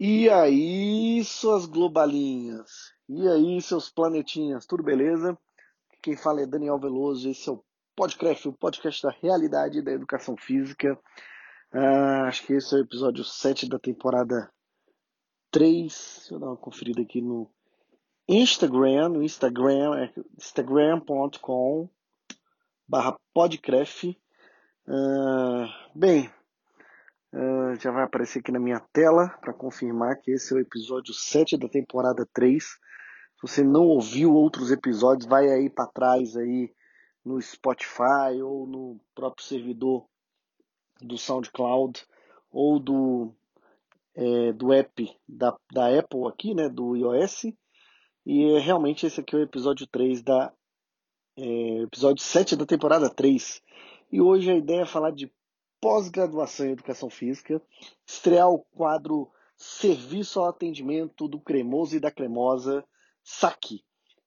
E 0.00 0.30
aí, 0.30 1.24
suas 1.24 1.66
globalinhas? 1.66 2.92
E 3.08 3.26
aí, 3.26 3.60
seus 3.60 3.90
planetinhas? 3.90 4.64
Tudo 4.64 4.80
beleza? 4.80 5.36
Quem 6.00 6.16
fala 6.16 6.40
é 6.40 6.46
Daniel 6.46 6.78
Veloso, 6.78 7.28
esse 7.28 7.48
é 7.48 7.52
o 7.52 7.64
Podcraft, 7.96 8.46
o 8.46 8.52
podcast 8.52 9.02
da 9.02 9.10
realidade 9.20 9.82
da 9.82 9.90
educação 9.90 10.36
física. 10.36 10.96
Ah, 11.72 12.28
acho 12.28 12.46
que 12.46 12.52
esse 12.52 12.72
é 12.76 12.78
o 12.78 12.82
episódio 12.82 13.24
7 13.24 13.68
da 13.68 13.76
temporada 13.76 14.48
3. 15.50 15.92
Deixa 16.18 16.34
eu 16.34 16.38
dar 16.38 16.46
uma 16.46 16.56
conferida 16.56 17.02
aqui 17.02 17.20
no 17.20 17.50
Instagram, 18.28 19.08
no 19.08 19.22
Instagram, 19.24 19.96
é 19.98 20.12
instagram.com 20.36 21.90
barra 22.86 23.16
podcraft. 23.34 24.14
Ah, 24.86 25.90
bem, 25.92 26.30
Uh, 27.32 27.74
já 27.78 27.90
vai 27.90 28.04
aparecer 28.04 28.38
aqui 28.38 28.50
na 28.50 28.58
minha 28.58 28.80
tela 28.92 29.28
para 29.40 29.52
confirmar 29.52 30.16
que 30.20 30.30
esse 30.30 30.52
é 30.52 30.56
o 30.56 30.60
episódio 30.60 31.12
7 31.12 31.58
da 31.58 31.68
temporada 31.68 32.26
3. 32.32 32.64
Se 32.64 32.78
você 33.42 33.62
não 33.62 33.84
ouviu 33.84 34.32
outros 34.32 34.70
episódios, 34.70 35.28
vai 35.28 35.48
aí 35.48 35.68
para 35.68 35.86
trás 35.86 36.36
aí 36.36 36.72
no 37.24 37.40
Spotify 37.40 38.42
ou 38.42 38.66
no 38.66 39.00
próprio 39.14 39.44
servidor 39.44 40.06
do 41.00 41.18
SoundCloud 41.18 42.02
ou 42.50 42.80
do, 42.80 43.34
é, 44.14 44.52
do 44.52 44.72
app 44.72 45.16
da, 45.28 45.54
da 45.72 45.98
Apple 45.98 46.26
aqui, 46.26 46.54
né, 46.54 46.68
do 46.68 46.96
iOS. 46.96 47.44
E 48.24 48.44
é, 48.56 48.58
realmente 48.58 49.06
esse 49.06 49.20
aqui 49.20 49.36
é 49.36 49.38
o 49.38 49.42
episódio 49.42 49.86
3 49.86 50.22
da 50.22 50.52
é, 51.36 51.82
episódio 51.82 52.22
7 52.22 52.56
da 52.56 52.66
temporada 52.66 53.08
3. 53.08 53.62
E 54.10 54.20
hoje 54.20 54.50
a 54.50 54.56
ideia 54.56 54.82
é 54.82 54.86
falar 54.86 55.10
de 55.10 55.32
pós-graduação 55.80 56.66
em 56.66 56.72
Educação 56.72 57.08
Física, 57.10 57.62
estrear 58.06 58.48
o 58.48 58.58
quadro 58.58 59.30
Serviço 59.56 60.38
ao 60.40 60.48
Atendimento 60.48 61.26
do 61.26 61.40
Cremoso 61.40 61.96
e 61.96 62.00
da 62.00 62.10
Cremosa, 62.10 62.84
SAQUE, 63.24 63.82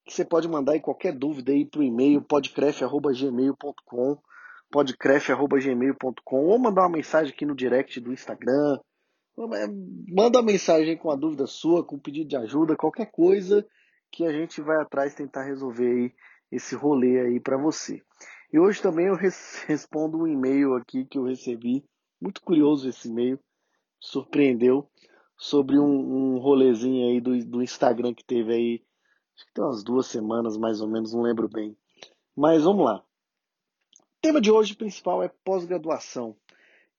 que 0.05 0.13
você 0.13 0.25
pode 0.25 0.47
mandar 0.47 0.73
aí 0.73 0.81
qualquer 0.81 1.13
dúvida 1.13 1.51
aí 1.51 1.65
para 1.65 1.79
o 1.79 1.83
e-mail 1.83 2.21
podcref.gmail.com 2.21 4.17
podcref.gmail.com 4.71 6.45
ou 6.45 6.59
mandar 6.59 6.83
uma 6.83 6.97
mensagem 6.97 7.33
aqui 7.33 7.45
no 7.45 7.55
direct 7.55 7.99
do 7.99 8.13
Instagram, 8.13 8.79
manda 10.07 10.39
uma 10.39 10.45
mensagem 10.45 10.97
com 10.97 11.11
a 11.11 11.15
dúvida 11.15 11.45
sua, 11.47 11.83
com 11.83 11.99
pedido 11.99 12.29
de 12.29 12.37
ajuda, 12.37 12.75
qualquer 12.75 13.11
coisa 13.11 13.65
que 14.11 14.25
a 14.25 14.31
gente 14.31 14.61
vai 14.61 14.81
atrás 14.81 15.13
tentar 15.13 15.43
resolver 15.43 15.87
aí 15.87 16.13
esse 16.51 16.75
rolê 16.75 17.19
aí 17.19 17.39
para 17.39 17.57
você. 17.57 18.01
E 18.51 18.59
hoje 18.59 18.81
também 18.81 19.07
eu 19.07 19.15
respondo 19.67 20.17
um 20.17 20.27
e-mail 20.27 20.75
aqui 20.75 21.05
que 21.05 21.17
eu 21.17 21.23
recebi, 21.23 21.83
muito 22.19 22.41
curioso 22.41 22.87
esse 22.87 23.07
e-mail, 23.07 23.39
surpreendeu, 23.99 24.89
sobre 25.37 25.79
um, 25.79 26.35
um 26.35 26.37
rolezinho 26.37 27.09
aí 27.09 27.19
do, 27.19 27.37
do 27.45 27.63
Instagram 27.63 28.13
que 28.13 28.23
teve 28.23 28.53
aí, 28.53 28.83
acho 29.35 29.45
que 29.45 29.53
tem 29.53 29.63
umas 29.63 29.83
duas 29.83 30.05
semanas 30.05 30.55
mais 30.55 30.81
ou 30.81 30.87
menos, 30.87 31.13
não 31.13 31.23
lembro 31.23 31.49
bem. 31.49 31.75
Mas 32.35 32.63
vamos 32.63 32.85
lá. 32.85 32.97
O 32.99 34.21
tema 34.21 34.39
de 34.39 34.51
hoje 34.51 34.75
principal 34.75 35.23
é 35.23 35.31
pós-graduação 35.43 36.35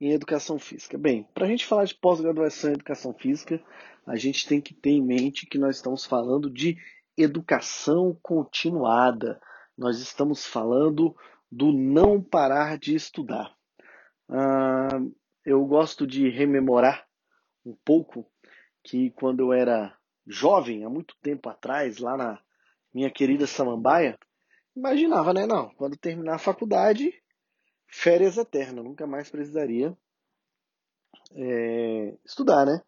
em 0.00 0.10
educação 0.10 0.58
física. 0.58 0.98
Bem, 0.98 1.28
para 1.32 1.46
a 1.46 1.48
gente 1.48 1.66
falar 1.66 1.84
de 1.84 1.94
pós-graduação 1.94 2.70
em 2.70 2.74
educação 2.74 3.14
física, 3.14 3.62
a 4.04 4.16
gente 4.16 4.48
tem 4.48 4.60
que 4.60 4.74
ter 4.74 4.90
em 4.90 5.02
mente 5.02 5.46
que 5.46 5.58
nós 5.58 5.76
estamos 5.76 6.04
falando 6.04 6.50
de 6.50 6.76
educação 7.16 8.18
continuada. 8.20 9.40
Nós 9.78 10.00
estamos 10.00 10.44
falando 10.44 11.14
do 11.52 11.70
não 11.70 12.22
parar 12.22 12.78
de 12.78 12.94
estudar. 12.94 13.54
Uh, 14.26 15.14
eu 15.44 15.62
gosto 15.66 16.06
de 16.06 16.30
rememorar 16.30 17.06
um 17.64 17.76
pouco 17.84 18.26
que 18.82 19.10
quando 19.10 19.40
eu 19.40 19.52
era 19.52 19.94
jovem, 20.26 20.82
há 20.82 20.88
muito 20.88 21.14
tempo 21.20 21.50
atrás, 21.50 21.98
lá 21.98 22.16
na 22.16 22.40
minha 22.94 23.10
querida 23.10 23.46
Samambaia, 23.46 24.18
imaginava, 24.74 25.34
né? 25.34 25.46
Não, 25.46 25.68
quando 25.74 25.94
terminar 25.94 26.36
a 26.36 26.38
faculdade, 26.38 27.12
férias 27.86 28.38
eternas, 28.38 28.82
nunca 28.82 29.06
mais 29.06 29.30
precisaria 29.30 29.94
é, 31.34 32.16
estudar, 32.24 32.64
né? 32.64 32.80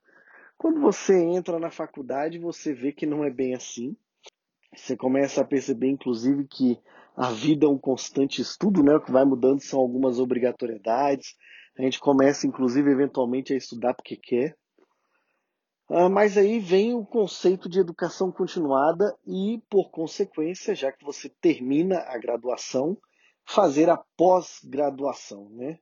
Quando 0.56 0.80
você 0.80 1.14
entra 1.22 1.58
na 1.58 1.70
faculdade, 1.70 2.38
você 2.38 2.72
vê 2.72 2.92
que 2.92 3.04
não 3.04 3.24
é 3.24 3.30
bem 3.30 3.54
assim. 3.54 3.94
Você 4.74 4.96
começa 4.96 5.42
a 5.42 5.44
perceber, 5.44 5.88
inclusive, 5.88 6.46
que 6.46 6.80
a 7.16 7.30
vida 7.30 7.66
é 7.66 7.68
um 7.68 7.78
constante 7.78 8.42
estudo, 8.42 8.82
né? 8.82 8.96
O 8.96 9.00
que 9.00 9.12
vai 9.12 9.24
mudando 9.24 9.60
são 9.60 9.78
algumas 9.78 10.18
obrigatoriedades. 10.18 11.34
A 11.78 11.82
gente 11.82 12.00
começa, 12.00 12.46
inclusive, 12.46 12.90
eventualmente 12.90 13.52
a 13.52 13.56
estudar 13.56 13.94
porque 13.94 14.16
quer. 14.16 14.56
Ah, 15.88 16.08
mas 16.08 16.36
aí 16.36 16.58
vem 16.58 16.94
o 16.94 17.04
conceito 17.04 17.68
de 17.68 17.78
educação 17.78 18.32
continuada 18.32 19.16
e, 19.24 19.62
por 19.70 19.90
consequência, 19.90 20.74
já 20.74 20.90
que 20.90 21.04
você 21.04 21.28
termina 21.40 21.98
a 21.98 22.18
graduação, 22.18 22.96
fazer 23.44 23.88
a 23.90 23.96
pós-graduação, 24.16 25.48
né? 25.50 25.78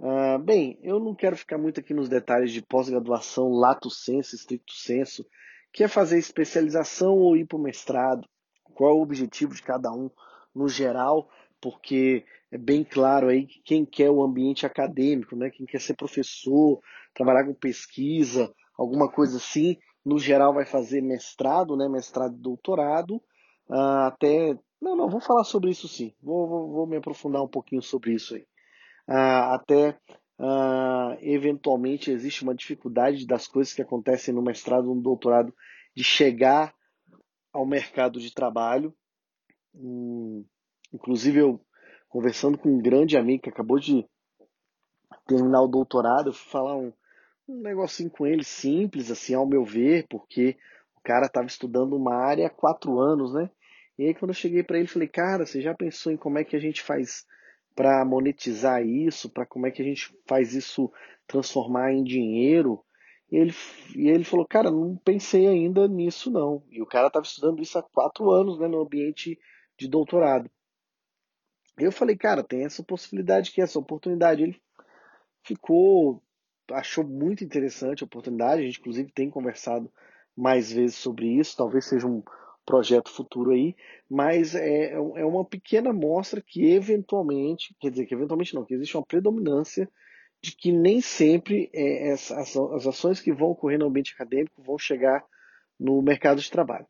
Ah, 0.00 0.38
bem, 0.38 0.80
eu 0.82 0.98
não 0.98 1.14
quero 1.14 1.36
ficar 1.36 1.58
muito 1.58 1.78
aqui 1.78 1.94
nos 1.94 2.08
detalhes 2.08 2.50
de 2.50 2.60
pós-graduação, 2.60 3.50
lato 3.50 3.88
senso, 3.88 4.34
estricto 4.34 4.72
senso, 4.72 5.24
que 5.72 5.84
é 5.84 5.88
fazer 5.88 6.18
especialização 6.18 7.14
ou 7.14 7.36
ir 7.36 7.46
para 7.46 7.58
o 7.58 7.62
mestrado, 7.62 8.26
qual 8.74 8.90
é 8.90 8.94
o 8.94 9.02
objetivo 9.02 9.54
de 9.54 9.62
cada 9.62 9.92
um 9.92 10.10
no 10.56 10.68
geral, 10.68 11.28
porque 11.60 12.24
é 12.50 12.56
bem 12.58 12.82
claro 12.82 13.28
aí 13.28 13.46
que 13.46 13.60
quem 13.62 13.84
quer 13.84 14.10
o 14.10 14.22
ambiente 14.22 14.64
acadêmico, 14.64 15.36
né, 15.36 15.50
quem 15.50 15.66
quer 15.66 15.80
ser 15.80 15.94
professor, 15.94 16.80
trabalhar 17.14 17.44
com 17.44 17.54
pesquisa, 17.54 18.52
alguma 18.78 19.10
coisa 19.10 19.36
assim, 19.36 19.76
no 20.04 20.18
geral 20.18 20.54
vai 20.54 20.64
fazer 20.64 21.02
mestrado, 21.02 21.76
né, 21.76 21.88
mestrado 21.88 22.34
e 22.34 22.40
doutorado, 22.40 23.16
uh, 23.68 24.06
até... 24.06 24.58
Não, 24.80 24.94
não, 24.94 25.08
vou 25.08 25.20
falar 25.20 25.44
sobre 25.44 25.70
isso 25.70 25.88
sim, 25.88 26.14
vou, 26.22 26.48
vou, 26.48 26.70
vou 26.70 26.86
me 26.86 26.96
aprofundar 26.96 27.42
um 27.42 27.48
pouquinho 27.48 27.82
sobre 27.82 28.12
isso 28.12 28.34
aí. 28.34 28.46
Uh, 29.08 29.54
até 29.54 29.98
uh, 30.38 31.16
eventualmente 31.20 32.10
existe 32.10 32.42
uma 32.42 32.54
dificuldade 32.54 33.26
das 33.26 33.46
coisas 33.46 33.72
que 33.72 33.82
acontecem 33.82 34.34
no 34.34 34.42
mestrado, 34.42 34.94
no 34.94 35.00
doutorado, 35.00 35.52
de 35.94 36.04
chegar 36.04 36.74
ao 37.52 37.66
mercado 37.66 38.20
de 38.20 38.32
trabalho, 38.32 38.94
inclusive, 40.92 41.40
eu 41.40 41.60
conversando 42.08 42.56
com 42.56 42.68
um 42.68 42.80
grande 42.80 43.16
amigo 43.16 43.42
que 43.42 43.50
acabou 43.50 43.78
de 43.78 44.06
terminar 45.26 45.62
o 45.62 45.68
doutorado, 45.68 46.28
eu 46.30 46.32
fui 46.32 46.50
falar 46.50 46.76
um, 46.76 46.92
um 47.48 47.60
negocinho 47.60 48.10
com 48.10 48.26
ele 48.26 48.44
simples, 48.44 49.10
assim, 49.10 49.34
ao 49.34 49.46
meu 49.46 49.64
ver, 49.64 50.06
porque 50.08 50.56
o 50.96 51.00
cara 51.02 51.26
estava 51.26 51.46
estudando 51.46 51.94
uma 51.94 52.14
área 52.14 52.46
há 52.46 52.50
quatro 52.50 52.98
anos, 52.98 53.34
né? 53.34 53.50
E 53.98 54.04
aí, 54.04 54.14
quando 54.14 54.30
eu 54.30 54.34
cheguei 54.34 54.62
para 54.62 54.78
ele, 54.78 54.88
falei, 54.88 55.08
cara, 55.08 55.46
você 55.46 55.60
já 55.60 55.74
pensou 55.74 56.12
em 56.12 56.16
como 56.16 56.38
é 56.38 56.44
que 56.44 56.54
a 56.54 56.58
gente 56.58 56.82
faz 56.82 57.24
para 57.74 58.04
monetizar 58.04 58.84
isso, 58.84 59.30
para 59.30 59.46
como 59.46 59.66
é 59.66 59.70
que 59.70 59.82
a 59.82 59.84
gente 59.84 60.14
faz 60.26 60.54
isso 60.54 60.90
transformar 61.26 61.92
em 61.92 62.02
dinheiro? 62.02 62.82
E 63.30 63.36
ele, 63.36 63.54
e 63.94 64.08
ele 64.08 64.24
falou, 64.24 64.46
cara, 64.46 64.70
não 64.70 64.96
pensei 64.96 65.46
ainda 65.46 65.88
nisso 65.88 66.30
não. 66.30 66.62
E 66.70 66.80
o 66.80 66.86
cara 66.86 67.08
estava 67.08 67.24
estudando 67.24 67.62
isso 67.62 67.78
há 67.78 67.82
quatro 67.82 68.30
anos, 68.30 68.58
né, 68.58 68.68
no 68.68 68.80
ambiente 68.80 69.38
de 69.78 69.88
doutorado. 69.88 70.50
Eu 71.78 71.92
falei, 71.92 72.16
cara, 72.16 72.42
tem 72.42 72.64
essa 72.64 72.82
possibilidade 72.82 73.50
aqui, 73.50 73.60
essa 73.60 73.78
oportunidade. 73.78 74.42
Ele 74.42 74.60
ficou, 75.42 76.22
achou 76.70 77.04
muito 77.04 77.44
interessante 77.44 78.02
a 78.02 78.06
oportunidade. 78.06 78.62
A 78.62 78.64
gente, 78.64 78.80
inclusive, 78.80 79.12
tem 79.12 79.30
conversado 79.30 79.92
mais 80.34 80.72
vezes 80.72 80.96
sobre 80.96 81.26
isso. 81.26 81.56
Talvez 81.56 81.84
seja 81.84 82.06
um 82.06 82.22
projeto 82.64 83.10
futuro 83.10 83.52
aí, 83.52 83.76
mas 84.10 84.56
é, 84.56 84.94
é 84.94 85.24
uma 85.24 85.44
pequena 85.44 85.92
mostra 85.92 86.42
que 86.42 86.66
eventualmente, 86.72 87.76
quer 87.78 87.90
dizer, 87.90 88.06
que 88.06 88.14
eventualmente 88.14 88.54
não, 88.56 88.64
que 88.64 88.74
existe 88.74 88.96
uma 88.96 89.06
predominância 89.06 89.88
de 90.42 90.50
que 90.50 90.72
nem 90.72 91.00
sempre 91.00 91.70
é, 91.72 92.10
as, 92.12 92.30
as 92.32 92.86
ações 92.86 93.20
que 93.20 93.32
vão 93.32 93.50
ocorrer 93.50 93.78
no 93.78 93.86
ambiente 93.86 94.12
acadêmico 94.14 94.62
vão 94.62 94.76
chegar 94.76 95.24
no 95.78 96.02
mercado 96.02 96.40
de 96.40 96.50
trabalho. 96.50 96.86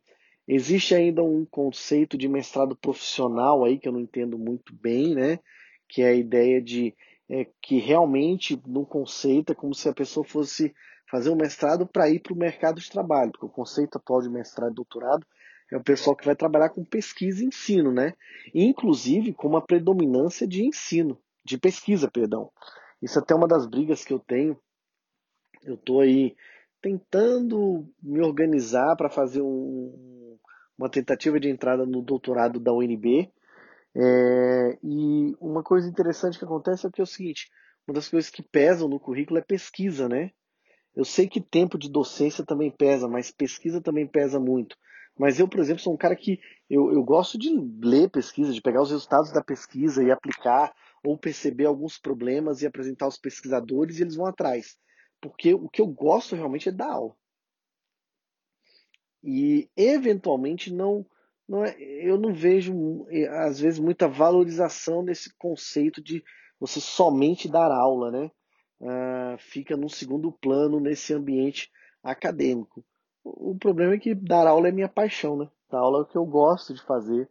Existe 0.48 0.94
ainda 0.94 1.22
um 1.22 1.44
conceito 1.44 2.16
de 2.16 2.28
mestrado 2.28 2.76
profissional 2.76 3.64
aí 3.64 3.78
que 3.78 3.88
eu 3.88 3.93
não 3.93 4.00
entendo 4.00 4.38
muito 4.38 4.75
bem, 4.75 5.14
né? 5.14 5.40
Que 5.88 6.02
é 6.02 6.08
a 6.08 6.14
ideia 6.14 6.62
de 6.62 6.94
é, 7.28 7.46
que 7.60 7.78
realmente 7.78 8.60
no 8.66 8.87
conceito 8.87 9.52
é 9.52 9.54
como 9.54 9.75
se 9.75 9.88
a 9.88 9.94
pessoa 9.94 10.25
fosse 10.25 10.72
fazer 11.10 11.31
um 11.31 11.37
mestrado 11.37 11.87
para 11.87 12.08
ir 12.08 12.20
para 12.20 12.32
o 12.32 12.37
mercado 12.37 12.81
de 12.81 12.90
trabalho, 12.90 13.32
porque 13.32 13.46
o 13.46 13.50
conceito 13.50 13.96
atual 13.96 14.22
de 14.22 14.28
mestrado 14.28 14.72
e 14.72 14.75
doutorado 14.75 15.26
é 15.72 15.76
o 15.76 15.82
pessoal 15.82 16.14
que 16.14 16.25
vai 16.25 16.37
trabalhar 16.37 16.69
com 16.70 16.84
pesquisa 16.84 17.42
e 17.42 17.46
ensino, 17.46 17.92
né? 17.92 18.14
Inclusive 18.54 19.32
com 19.32 19.49
uma 19.49 19.64
predominância 19.64 20.46
de 20.46 20.64
ensino, 20.64 21.19
de 21.44 21.58
pesquisa, 21.58 22.08
perdão. 22.08 22.52
Isso 23.02 23.19
é 23.19 23.22
até 23.22 23.34
uma 23.34 23.49
das 23.49 23.66
brigas 23.66 24.04
que 24.04 24.12
eu 24.12 24.20
tenho. 24.20 24.56
Eu 25.64 25.75
estou 25.75 26.00
aí 26.00 26.37
tentando 26.81 27.88
me 28.00 28.20
organizar 28.20 28.94
para 28.94 29.10
fazer 29.10 29.42
um, 29.42 30.15
uma 30.78 30.88
tentativa 30.88 31.38
de 31.40 31.49
entrada 31.49 31.87
no 31.87 32.02
doutorado 32.02 32.61
da 32.61 32.73
UNB. 32.73 33.31
É, 33.94 34.78
e 34.82 35.34
uma 35.40 35.62
coisa 35.62 35.88
interessante 35.88 36.38
que 36.38 36.44
acontece 36.44 36.87
é 36.87 36.90
que 36.90 37.00
é 37.00 37.05
o 37.05 37.06
seguinte: 37.06 37.49
uma 37.87 37.94
das 37.94 38.08
coisas 38.08 38.31
que 38.31 38.43
pesam 38.43 38.88
no 38.88 39.00
currículo 39.00 39.38
é 39.38 39.43
pesquisa, 39.43 40.08
né? 40.08 40.31
Eu 40.94 41.05
sei 41.05 41.28
que 41.28 41.40
tempo 41.40 41.78
de 41.78 41.90
docência 41.90 42.44
também 42.44 42.70
pesa, 42.70 43.06
mas 43.06 43.31
pesquisa 43.31 43.81
também 43.81 44.06
pesa 44.06 44.40
muito. 44.40 44.76
Mas 45.19 45.38
eu, 45.38 45.49
por 45.49 45.61
exemplo, 45.61 45.82
sou 45.82 45.94
um 45.94 45.96
cara 45.96 46.14
que 46.14 46.38
eu, 46.69 46.93
eu 46.93 47.02
gosto 47.02 47.38
de 47.38 47.50
ler 47.82 48.11
pesquisa, 48.11 48.52
de 48.52 48.61
pegar 48.61 48.82
os 48.82 48.90
resultados 48.90 49.32
da 49.32 49.43
pesquisa 49.43 50.02
e 50.02 50.11
aplicar, 50.11 50.75
ou 51.05 51.17
perceber 51.17 51.67
alguns 51.67 51.99
problemas 51.99 52.61
e 52.61 52.67
apresentar 52.67 53.06
aos 53.06 53.19
pesquisadores 53.19 53.99
e 53.99 54.02
eles 54.02 54.17
vão 54.17 54.26
atrás. 54.26 54.76
Porque 55.20 55.55
o 55.55 55.69
que 55.69 55.81
eu 55.81 55.87
gosto 55.87 56.34
realmente 56.34 56.69
é 56.69 56.73
dar 56.73 56.93
aula. 56.93 57.14
E 59.28 59.69
eventualmente 59.76 60.73
não, 60.73 61.05
não 61.49 61.64
é, 61.64 61.76
eu 61.81 62.17
não 62.17 62.32
vejo 62.32 63.05
às 63.40 63.58
vezes 63.58 63.81
muita 63.81 64.06
valorização 64.06 65.05
desse 65.05 65.34
conceito 65.37 66.00
de 66.00 66.23
você 66.61 66.81
somente 66.81 67.49
dar 67.49 67.73
aula, 67.73 68.12
né? 68.12 68.31
Uh, 68.81 69.37
fica 69.38 69.76
num 69.76 69.88
segundo 69.88 70.31
plano 70.31 70.78
nesse 70.78 71.12
ambiente 71.12 71.73
acadêmico. 72.05 72.84
O 73.25 73.56
problema 73.58 73.94
é 73.94 73.99
que 73.99 74.14
dar 74.14 74.46
aula 74.46 74.69
é 74.69 74.73
minha 74.73 74.88
paixão, 74.88 75.37
né? 75.37 75.50
Dar 75.69 75.81
aula 75.81 75.99
é 75.99 76.02
o 76.02 76.06
que 76.06 76.17
eu 76.17 76.25
gosto 76.25 76.73
de 76.73 76.82
fazer, 76.82 77.28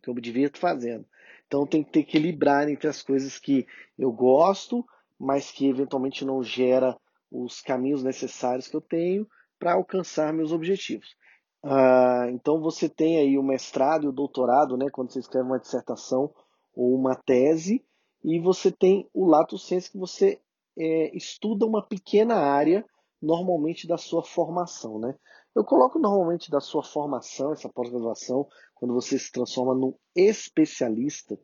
que 0.00 0.08
eu 0.08 0.14
me 0.14 0.20
divirto 0.20 0.56
fazendo. 0.56 1.04
Então 1.48 1.66
tem 1.66 1.82
que 1.82 1.90
ter 1.90 2.00
equilibrar 2.00 2.68
entre 2.68 2.86
as 2.86 3.02
coisas 3.02 3.40
que 3.40 3.66
eu 3.98 4.12
gosto, 4.12 4.86
mas 5.18 5.50
que 5.50 5.68
eventualmente 5.68 6.24
não 6.24 6.44
gera 6.44 6.96
os 7.28 7.60
caminhos 7.60 8.04
necessários 8.04 8.68
que 8.68 8.76
eu 8.76 8.80
tenho 8.80 9.26
para 9.60 9.74
alcançar 9.74 10.32
meus 10.32 10.50
objetivos. 10.50 11.14
Uh, 11.62 12.30
então 12.32 12.60
você 12.60 12.88
tem 12.88 13.18
aí 13.18 13.38
o 13.38 13.42
mestrado 13.42 14.04
e 14.04 14.08
o 14.08 14.12
doutorado, 14.12 14.78
né, 14.78 14.86
quando 14.90 15.12
você 15.12 15.20
escreve 15.20 15.46
uma 15.46 15.60
dissertação 15.60 16.32
ou 16.74 16.94
uma 16.94 17.14
tese, 17.14 17.84
e 18.24 18.40
você 18.40 18.72
tem 18.72 19.08
o 19.12 19.26
lato 19.26 19.58
senso 19.58 19.92
que 19.92 19.98
você 19.98 20.40
é, 20.78 21.16
estuda 21.16 21.66
uma 21.66 21.86
pequena 21.86 22.36
área 22.36 22.84
normalmente 23.20 23.86
da 23.86 23.98
sua 23.98 24.22
formação, 24.22 24.98
né? 24.98 25.14
Eu 25.54 25.64
coloco 25.64 25.98
normalmente 25.98 26.50
da 26.50 26.60
sua 26.60 26.82
formação, 26.82 27.52
essa 27.52 27.68
pós-graduação, 27.68 28.46
quando 28.74 28.94
você 28.94 29.18
se 29.18 29.30
transforma 29.32 29.74
num 29.74 29.94
especialista, 30.14 31.34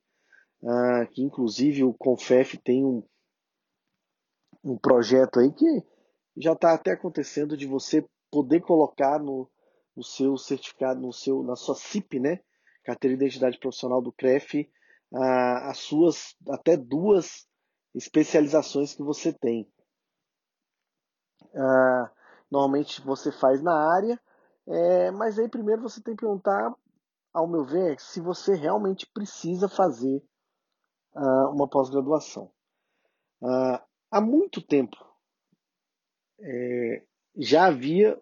uh, 0.63 1.07
que 1.13 1.23
inclusive 1.23 1.83
o 1.85 1.93
Confef 1.93 2.57
tem 2.59 2.85
um, 2.85 3.03
um 4.65 4.79
projeto 4.79 5.41
aí 5.41 5.53
que 5.53 5.83
já 6.37 6.53
está 6.53 6.75
até 6.75 6.93
acontecendo 6.93 7.57
de 7.57 7.67
você 7.67 8.07
poder 8.31 8.61
colocar 8.61 9.19
no, 9.19 9.51
no 9.97 10.05
seu 10.05 10.37
certificado, 10.37 11.01
no 11.01 11.13
seu, 11.13 11.43
na 11.43 11.57
sua 11.57 11.75
CIP, 11.75 12.21
né? 12.21 12.41
Carteira 12.85 13.17
de 13.17 13.25
Identidade 13.25 13.59
Profissional 13.59 14.03
do 14.03 14.13
CREF, 14.13 14.71
uh, 15.13 15.71
as 15.71 15.79
suas 15.79 16.37
até 16.51 16.77
duas 16.77 17.47
especializações 17.95 18.95
que 18.95 19.03
você 19.03 19.33
tem. 19.33 19.69
Uh, 21.55 22.09
normalmente 22.51 23.01
você 23.01 23.33
faz 23.33 23.63
na 23.63 23.75
área, 23.95 24.21
é, 24.69 25.11
mas 25.11 25.39
aí 25.39 25.49
primeiro 25.49 25.83
você 25.83 26.03
tem 26.03 26.15
que 26.15 26.21
perguntar, 26.21 26.75
ao 27.33 27.49
meu 27.49 27.65
ver, 27.65 27.99
se 27.99 28.21
você 28.21 28.55
realmente 28.55 29.07
precisa 29.13 29.69
fazer 29.69 30.23
uh, 31.15 31.51
uma 31.53 31.69
pós-graduação. 31.69 32.53
Uh, 33.41 33.81
há 34.11 34.21
muito 34.21 34.61
tempo 34.61 34.97
é, 36.41 37.03
já 37.37 37.67
havia, 37.67 38.21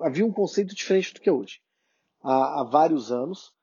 havia 0.00 0.24
um 0.24 0.32
conceito 0.32 0.74
diferente 0.74 1.14
do 1.14 1.20
que 1.20 1.28
é 1.28 1.32
hoje. 1.32 1.60
Há, 2.22 2.60
há 2.60 2.64
vários 2.64 3.12
anos 3.12 3.54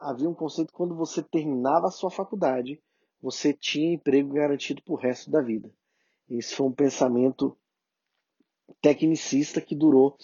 havia 0.00 0.28
um 0.28 0.34
conceito 0.34 0.72
quando 0.72 0.94
você 0.94 1.22
terminava 1.22 1.88
a 1.88 1.90
sua 1.90 2.10
faculdade, 2.10 2.80
você 3.20 3.52
tinha 3.52 3.94
emprego 3.94 4.34
garantido 4.34 4.82
para 4.82 4.94
o 4.94 4.96
resto 4.96 5.30
da 5.30 5.42
vida. 5.42 5.70
Esse 6.30 6.54
foi 6.54 6.66
um 6.66 6.72
pensamento 6.72 7.56
tecnicista 8.80 9.60
que 9.60 9.74
durou 9.74 10.16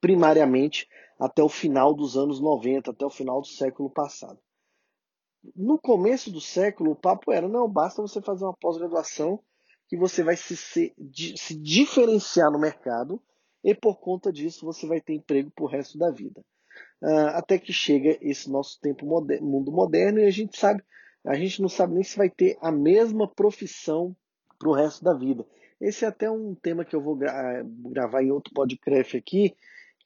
primariamente 0.00 0.88
até 1.20 1.42
o 1.42 1.48
final 1.48 1.94
dos 1.94 2.16
anos 2.16 2.40
90, 2.40 2.90
até 2.90 3.06
o 3.06 3.10
final 3.10 3.40
do 3.40 3.46
século 3.46 3.90
passado. 3.90 4.40
No 5.54 5.78
começo 5.78 6.30
do 6.32 6.40
século, 6.40 6.92
o 6.92 6.96
papo 6.96 7.30
era: 7.30 7.46
não, 7.46 7.68
basta 7.68 8.02
você 8.02 8.20
fazer 8.20 8.44
uma 8.44 8.56
pós-graduação 8.56 9.40
que 9.88 9.96
você 9.96 10.22
vai 10.22 10.36
se, 10.36 10.56
se, 10.56 10.94
se, 11.36 11.54
diferenciar 11.56 12.50
no 12.50 12.58
mercado 12.58 13.20
e 13.64 13.74
por 13.74 13.98
conta 13.98 14.30
disso 14.30 14.66
você 14.66 14.86
vai 14.86 15.00
ter 15.00 15.14
emprego 15.14 15.50
para 15.50 15.64
o 15.64 15.68
resto 15.68 15.98
da 15.98 16.10
vida. 16.10 16.44
Uh, 17.02 17.30
até 17.34 17.58
que 17.58 17.72
chega 17.72 18.18
esse 18.20 18.50
nosso 18.50 18.78
tempo 18.80 19.06
moderno, 19.06 19.46
mundo 19.46 19.72
moderno 19.72 20.20
e 20.20 20.26
a 20.26 20.30
gente 20.30 20.58
sabe, 20.58 20.82
a 21.24 21.34
gente 21.34 21.62
não 21.62 21.68
sabe 21.68 21.94
nem 21.94 22.04
se 22.04 22.16
vai 22.16 22.28
ter 22.28 22.58
a 22.60 22.70
mesma 22.70 23.26
profissão 23.26 24.14
para 24.58 24.68
o 24.68 24.74
resto 24.74 25.02
da 25.02 25.14
vida. 25.14 25.46
Esse 25.80 26.04
é 26.04 26.08
até 26.08 26.30
um 26.30 26.54
tema 26.54 26.84
que 26.84 26.94
eu 26.94 27.00
vou 27.00 27.16
gra 27.16 27.64
gravar 27.64 28.22
em 28.22 28.32
outro 28.32 28.52
podcast 28.52 29.16
aqui, 29.16 29.56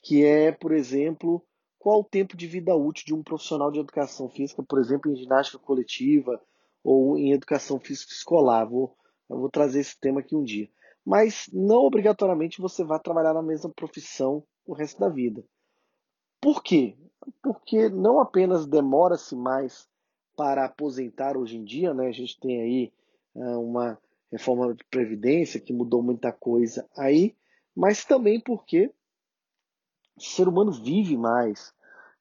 que 0.03 0.25
é, 0.25 0.53
por 0.53 0.73
exemplo, 0.73 1.45
qual 1.79 2.01
o 2.01 2.05
tempo 2.05 2.37
de 2.37 2.47
vida 2.47 2.77
útil 2.77 3.07
de 3.07 3.15
um 3.15 3.23
profissional 3.23 3.73
de 3.73 3.81
educação 3.81 4.29
física, 4.29 4.63
por 4.63 4.79
exemplo, 4.79 5.11
em 5.11 5.17
ginástica 5.17 5.59
coletiva 5.59 6.41
ou 6.85 7.19
em 7.19 7.33
educação 7.33 7.81
física 7.81 8.13
escolar. 8.13 8.69
Vou, 8.69 8.97
eu 9.33 9.41
vou 9.41 9.51
trazer 9.51 9.81
esse 9.81 9.99
tema 9.99 10.21
aqui 10.21 10.37
um 10.37 10.45
dia. 10.45 10.69
Mas 11.05 11.49
não 11.53 11.79
obrigatoriamente 11.79 12.61
você 12.61 12.85
vai 12.85 13.01
trabalhar 13.01 13.35
na 13.35 13.43
mesma 13.43 13.71
profissão 13.71 14.45
o 14.65 14.73
resto 14.73 15.01
da 15.01 15.09
vida. 15.09 15.45
Por 16.41 16.63
quê? 16.63 16.97
Porque 17.43 17.89
não 17.89 18.21
apenas 18.21 18.67
demora-se 18.67 19.35
mais 19.35 19.89
para 20.37 20.65
aposentar 20.65 21.37
hoje 21.37 21.57
em 21.57 21.65
dia, 21.65 21.93
né? 21.93 22.09
A 22.09 22.13
gente 22.13 22.39
tem 22.39 22.61
aí 22.61 22.93
uh, 23.35 23.61
uma 23.61 23.99
reforma 24.31 24.75
de 24.75 24.85
previdência 24.85 25.61
que 25.61 25.73
mudou 25.73 26.03
muita 26.03 26.33
coisa 26.33 26.89
aí, 26.97 27.37
mas 27.75 28.05
também 28.05 28.41
porque 28.41 28.93
o 30.17 30.21
ser 30.21 30.49
humano 30.49 30.73
vive 30.73 31.17
mais. 31.17 31.73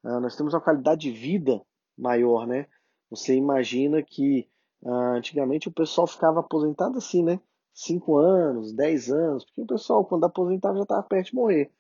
Uh, 0.03 0.19
nós 0.19 0.35
temos 0.35 0.53
uma 0.53 0.61
qualidade 0.61 1.01
de 1.01 1.11
vida 1.11 1.61
maior, 1.97 2.45
né? 2.45 2.67
Você 3.09 3.35
imagina 3.35 4.01
que 4.03 4.47
uh, 4.83 5.15
antigamente 5.15 5.67
o 5.67 5.71
pessoal 5.71 6.07
ficava 6.07 6.39
aposentado 6.39 6.97
assim, 6.97 7.23
né? 7.23 7.39
5 7.73 8.17
anos, 8.17 8.73
10 8.73 9.11
anos, 9.11 9.45
porque 9.45 9.61
o 9.61 9.65
pessoal, 9.67 10.05
quando 10.05 10.25
aposentava, 10.25 10.75
já 10.75 10.83
estava 10.83 11.03
perto 11.03 11.27
de 11.27 11.35
morrer. 11.35 11.71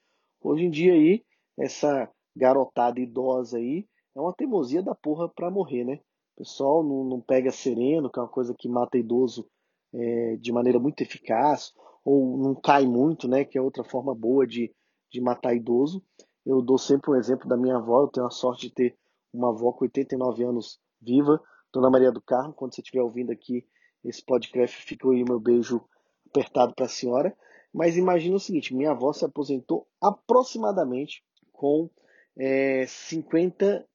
Hoje 0.41 0.65
em 0.65 0.69
dia 0.69 0.93
aí, 0.93 1.23
essa 1.57 2.09
garotada 2.35 2.99
idosa 2.99 3.57
aí 3.57 3.85
é 4.15 4.19
uma 4.19 4.33
teimosia 4.33 4.81
da 4.81 4.95
porra 4.95 5.29
para 5.29 5.51
morrer, 5.51 5.83
né? 5.83 5.99
O 6.35 6.43
pessoal 6.43 6.83
não, 6.83 7.03
não 7.03 7.21
pega 7.21 7.51
sereno, 7.51 8.09
que 8.09 8.19
é 8.19 8.21
uma 8.21 8.29
coisa 8.29 8.55
que 8.57 8.69
mata 8.69 8.97
idoso 8.97 9.47
é, 9.93 10.37
de 10.37 10.51
maneira 10.51 10.79
muito 10.79 11.01
eficaz, 11.01 11.73
ou 12.03 12.37
não 12.37 12.55
cai 12.55 12.85
muito, 12.85 13.27
né, 13.27 13.45
que 13.45 13.57
é 13.57 13.61
outra 13.61 13.83
forma 13.83 14.15
boa 14.15 14.47
de, 14.47 14.73
de 15.11 15.21
matar 15.21 15.53
idoso. 15.53 16.03
Eu 16.45 16.61
dou 16.61 16.77
sempre 16.77 17.11
um 17.11 17.15
exemplo 17.15 17.47
da 17.47 17.57
minha 17.57 17.77
avó, 17.77 18.01
eu 18.01 18.07
tenho 18.07 18.25
a 18.25 18.31
sorte 18.31 18.67
de 18.67 18.73
ter 18.73 18.97
uma 19.33 19.49
avó 19.49 19.71
com 19.71 19.85
89 19.85 20.43
anos 20.43 20.79
viva, 20.99 21.39
Dona 21.73 21.89
Maria 21.89 22.11
do 22.11 22.21
Carmo, 22.21 22.53
quando 22.53 22.73
você 22.73 22.81
estiver 22.81 23.01
ouvindo 23.01 23.31
aqui 23.31 23.65
esse 24.03 24.23
podcast, 24.23 24.75
fica 24.77 25.09
aí 25.09 25.23
o 25.23 25.27
meu 25.27 25.39
beijo 25.39 25.81
apertado 26.27 26.73
para 26.73 26.85
a 26.85 26.89
senhora. 26.89 27.35
Mas 27.73 27.95
imagina 27.95 28.35
o 28.35 28.39
seguinte, 28.39 28.75
minha 28.75 28.91
avó 28.91 29.13
se 29.13 29.23
aposentou 29.23 29.87
aproximadamente 30.01 31.23
com 31.53 31.89
é, 32.37 32.85
50 32.87 33.85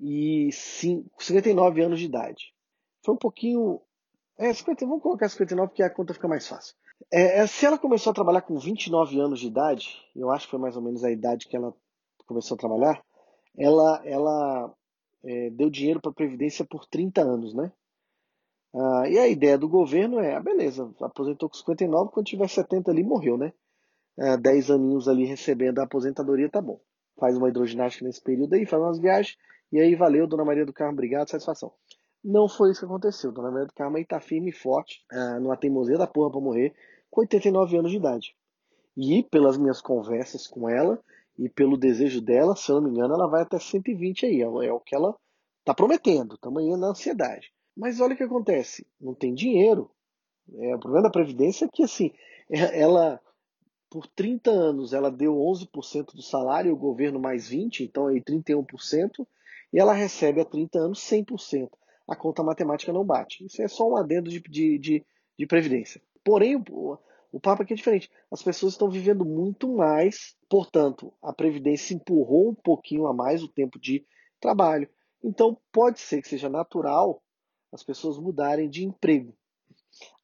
e 0.00 0.50
59 0.52 1.82
anos 1.82 1.98
de 1.98 2.06
idade. 2.06 2.54
Foi 3.04 3.14
um 3.14 3.18
pouquinho 3.18 3.80
é, 4.38 4.52
50, 4.52 4.86
vamos 4.86 5.02
colocar 5.02 5.28
59 5.28 5.68
porque 5.68 5.82
a 5.82 5.90
conta 5.90 6.14
fica 6.14 6.28
mais 6.28 6.46
fácil. 6.46 6.74
É, 7.12 7.40
é, 7.40 7.46
se 7.46 7.66
ela 7.66 7.78
começou 7.78 8.10
a 8.10 8.14
trabalhar 8.14 8.42
com 8.42 8.58
29 8.58 9.20
anos 9.20 9.40
de 9.40 9.46
idade, 9.46 9.96
eu 10.14 10.30
acho 10.30 10.46
que 10.46 10.50
foi 10.52 10.60
mais 10.60 10.76
ou 10.76 10.82
menos 10.82 11.04
a 11.04 11.10
idade 11.10 11.48
que 11.48 11.56
ela 11.56 11.74
começou 12.26 12.54
a 12.54 12.58
trabalhar, 12.58 13.02
ela, 13.56 14.02
ela 14.04 14.74
é, 15.24 15.50
deu 15.50 15.70
dinheiro 15.70 16.00
para 16.00 16.10
a 16.10 16.14
Previdência 16.14 16.64
por 16.64 16.86
30 16.86 17.22
anos, 17.22 17.54
né? 17.54 17.72
Ah, 18.74 19.08
e 19.08 19.18
a 19.18 19.26
ideia 19.26 19.56
do 19.56 19.68
governo 19.68 20.18
é, 20.20 20.34
ah, 20.34 20.40
beleza, 20.40 20.92
aposentou 21.00 21.48
com 21.48 21.56
59, 21.56 22.10
quando 22.12 22.26
tiver 22.26 22.48
70 22.48 22.90
ali, 22.90 23.02
morreu, 23.02 23.38
né? 23.38 23.52
Ah, 24.18 24.36
10 24.36 24.70
aninhos 24.70 25.08
ali 25.08 25.24
recebendo 25.24 25.78
a 25.78 25.84
aposentadoria, 25.84 26.50
tá 26.50 26.60
bom. 26.60 26.80
Faz 27.18 27.36
uma 27.36 27.48
hidroginástica 27.48 28.04
nesse 28.04 28.22
período 28.22 28.54
aí, 28.54 28.66
faz 28.66 28.82
umas 28.82 28.98
viagens, 28.98 29.36
e 29.72 29.80
aí 29.80 29.94
valeu, 29.94 30.26
Dona 30.26 30.44
Maria 30.44 30.66
do 30.66 30.72
Carmo, 30.72 30.92
obrigado, 30.92 31.30
satisfação. 31.30 31.72
Não 32.22 32.48
foi 32.48 32.70
isso 32.70 32.80
que 32.80 32.86
aconteceu. 32.86 33.32
Dona 33.32 33.50
Maria 33.50 33.66
do 33.66 33.74
Carmo 33.74 33.96
aí 33.96 34.04
tá 34.04 34.20
firme 34.20 34.50
e 34.50 34.52
forte, 34.52 35.04
uh, 35.12 35.40
numa 35.40 35.56
teimosia 35.56 35.96
da 35.96 36.06
porra 36.06 36.30
pra 36.30 36.40
morrer, 36.40 36.74
com 37.10 37.20
89 37.20 37.78
anos 37.78 37.90
de 37.90 37.96
idade. 37.96 38.36
E 38.96 39.22
pelas 39.22 39.56
minhas 39.56 39.80
conversas 39.80 40.46
com 40.46 40.68
ela 40.68 41.00
e 41.38 41.48
pelo 41.48 41.76
desejo 41.76 42.20
dela, 42.20 42.56
se 42.56 42.70
eu 42.70 42.76
não 42.76 42.82
me 42.82 42.90
engano, 42.90 43.14
ela 43.14 43.28
vai 43.28 43.42
até 43.42 43.58
120 43.58 44.26
aí. 44.26 44.40
É 44.40 44.72
o 44.72 44.80
que 44.80 44.94
ela 44.94 45.14
tá 45.64 45.72
prometendo. 45.72 46.34
Estamos 46.34 46.62
aí 46.62 46.76
na 46.76 46.88
ansiedade. 46.88 47.52
Mas 47.76 48.00
olha 48.00 48.14
o 48.14 48.16
que 48.16 48.24
acontece. 48.24 48.86
Não 49.00 49.14
tem 49.14 49.32
dinheiro. 49.32 49.90
É, 50.52 50.74
o 50.74 50.80
problema 50.80 51.04
da 51.04 51.10
Previdência 51.10 51.66
é 51.66 51.68
que, 51.72 51.84
assim, 51.84 52.10
é, 52.50 52.58
ela, 52.82 53.20
por 53.88 54.06
30 54.08 54.50
anos, 54.50 54.92
ela 54.92 55.10
deu 55.10 55.34
11% 55.34 56.14
do 56.14 56.22
salário, 56.22 56.72
o 56.72 56.78
governo 56.78 57.20
mais 57.20 57.48
20%, 57.48 57.80
então 57.80 58.08
aí 58.08 58.20
31%, 58.20 59.26
e 59.72 59.78
ela 59.78 59.92
recebe 59.92 60.40
há 60.40 60.44
30 60.44 60.78
anos 60.78 61.00
100% 61.00 61.68
a 62.08 62.16
conta 62.16 62.42
matemática 62.42 62.90
não 62.90 63.04
bate. 63.04 63.44
Isso 63.44 63.60
é 63.60 63.68
só 63.68 63.86
um 63.86 63.96
adendo 63.96 64.30
de, 64.30 64.40
de, 64.40 64.78
de, 64.78 65.06
de 65.38 65.46
previdência. 65.46 66.00
Porém, 66.24 66.60
o, 67.30 67.40
papo 67.40 67.62
aqui 67.62 67.72
é 67.72 67.76
diferente. 67.76 68.10
As 68.30 68.42
pessoas 68.42 68.72
estão 68.72 68.90
vivendo 68.90 69.24
muito 69.24 69.68
mais, 69.68 70.36
portanto, 70.48 71.12
a 71.22 71.32
Previdência 71.32 71.94
empurrou 71.94 72.50
um 72.50 72.54
pouquinho 72.54 73.06
a 73.06 73.14
mais 73.14 73.42
o 73.42 73.48
tempo 73.48 73.78
de 73.78 74.06
trabalho. 74.40 74.88
Então, 75.22 75.58
pode 75.72 76.00
ser 76.00 76.22
que 76.22 76.28
seja 76.28 76.48
natural 76.48 77.22
as 77.72 77.82
pessoas 77.82 78.18
mudarem 78.18 78.68
de 78.68 78.84
emprego. 78.84 79.36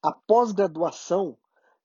A 0.03 0.13
pós-graduação 0.13 1.37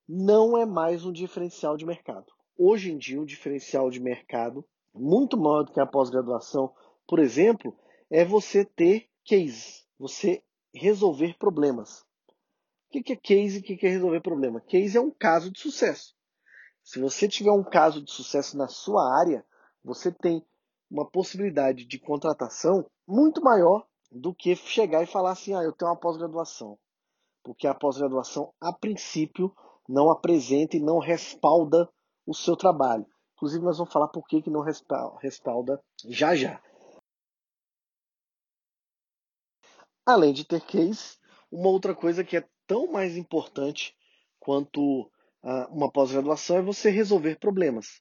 não 0.08 0.56
é 0.56 0.64
mais 0.64 1.04
um 1.04 1.12
diferencial 1.12 1.76
de 1.76 1.84
mercado. 1.84 2.26
Hoje 2.56 2.92
em 2.92 2.98
dia, 2.98 3.20
um 3.20 3.24
diferencial 3.24 3.90
de 3.90 4.00
mercado, 4.00 4.64
muito 4.92 5.38
maior 5.38 5.64
do 5.64 5.72
que 5.72 5.80
a 5.80 5.86
pós-graduação, 5.86 6.74
por 7.06 7.18
exemplo, 7.18 7.76
é 8.10 8.24
você 8.24 8.64
ter 8.64 9.08
cases, 9.26 9.86
você 9.98 10.42
resolver 10.74 11.36
problemas. 11.38 12.04
O 12.92 13.02
que 13.02 13.12
é 13.12 13.16
case 13.16 13.58
e 13.58 13.60
o 13.60 13.62
que 13.62 13.86
é 13.86 13.88
resolver 13.88 14.20
problema? 14.20 14.60
Case 14.60 14.96
é 14.96 15.00
um 15.00 15.12
caso 15.12 15.48
de 15.48 15.60
sucesso. 15.60 16.12
Se 16.82 16.98
você 16.98 17.28
tiver 17.28 17.52
um 17.52 17.62
caso 17.62 18.02
de 18.02 18.10
sucesso 18.10 18.58
na 18.58 18.66
sua 18.66 19.16
área, 19.16 19.46
você 19.84 20.10
tem 20.10 20.44
uma 20.90 21.08
possibilidade 21.08 21.84
de 21.84 22.00
contratação 22.00 22.84
muito 23.06 23.40
maior 23.42 23.86
do 24.10 24.34
que 24.34 24.56
chegar 24.56 25.04
e 25.04 25.06
falar 25.06 25.30
assim: 25.30 25.54
ah, 25.54 25.62
eu 25.62 25.72
tenho 25.72 25.88
uma 25.88 25.96
pós-graduação. 25.96 26.76
Porque 27.44 27.68
a 27.68 27.74
pós-graduação, 27.74 28.52
a 28.60 28.72
princípio, 28.72 29.54
não 29.88 30.10
apresenta 30.10 30.76
e 30.76 30.80
não 30.80 30.98
respalda 30.98 31.88
o 32.26 32.34
seu 32.34 32.56
trabalho. 32.56 33.06
Inclusive, 33.34 33.64
nós 33.64 33.78
vamos 33.78 33.92
falar 33.92 34.08
por 34.08 34.26
que, 34.26 34.42
que 34.42 34.50
não 34.50 34.62
respalda 34.62 35.80
já 36.04 36.34
já. 36.34 36.60
Além 40.04 40.32
de 40.32 40.44
ter 40.44 40.60
case, 40.60 41.18
uma 41.50 41.68
outra 41.68 41.94
coisa 41.94 42.24
que 42.24 42.36
é 42.36 42.48
tão 42.70 42.86
mais 42.86 43.16
importante 43.16 43.96
quanto 44.38 45.00
uh, 45.42 45.66
uma 45.72 45.90
pós-graduação 45.90 46.58
é 46.58 46.62
você 46.62 46.88
resolver 46.88 47.36
problemas. 47.40 48.00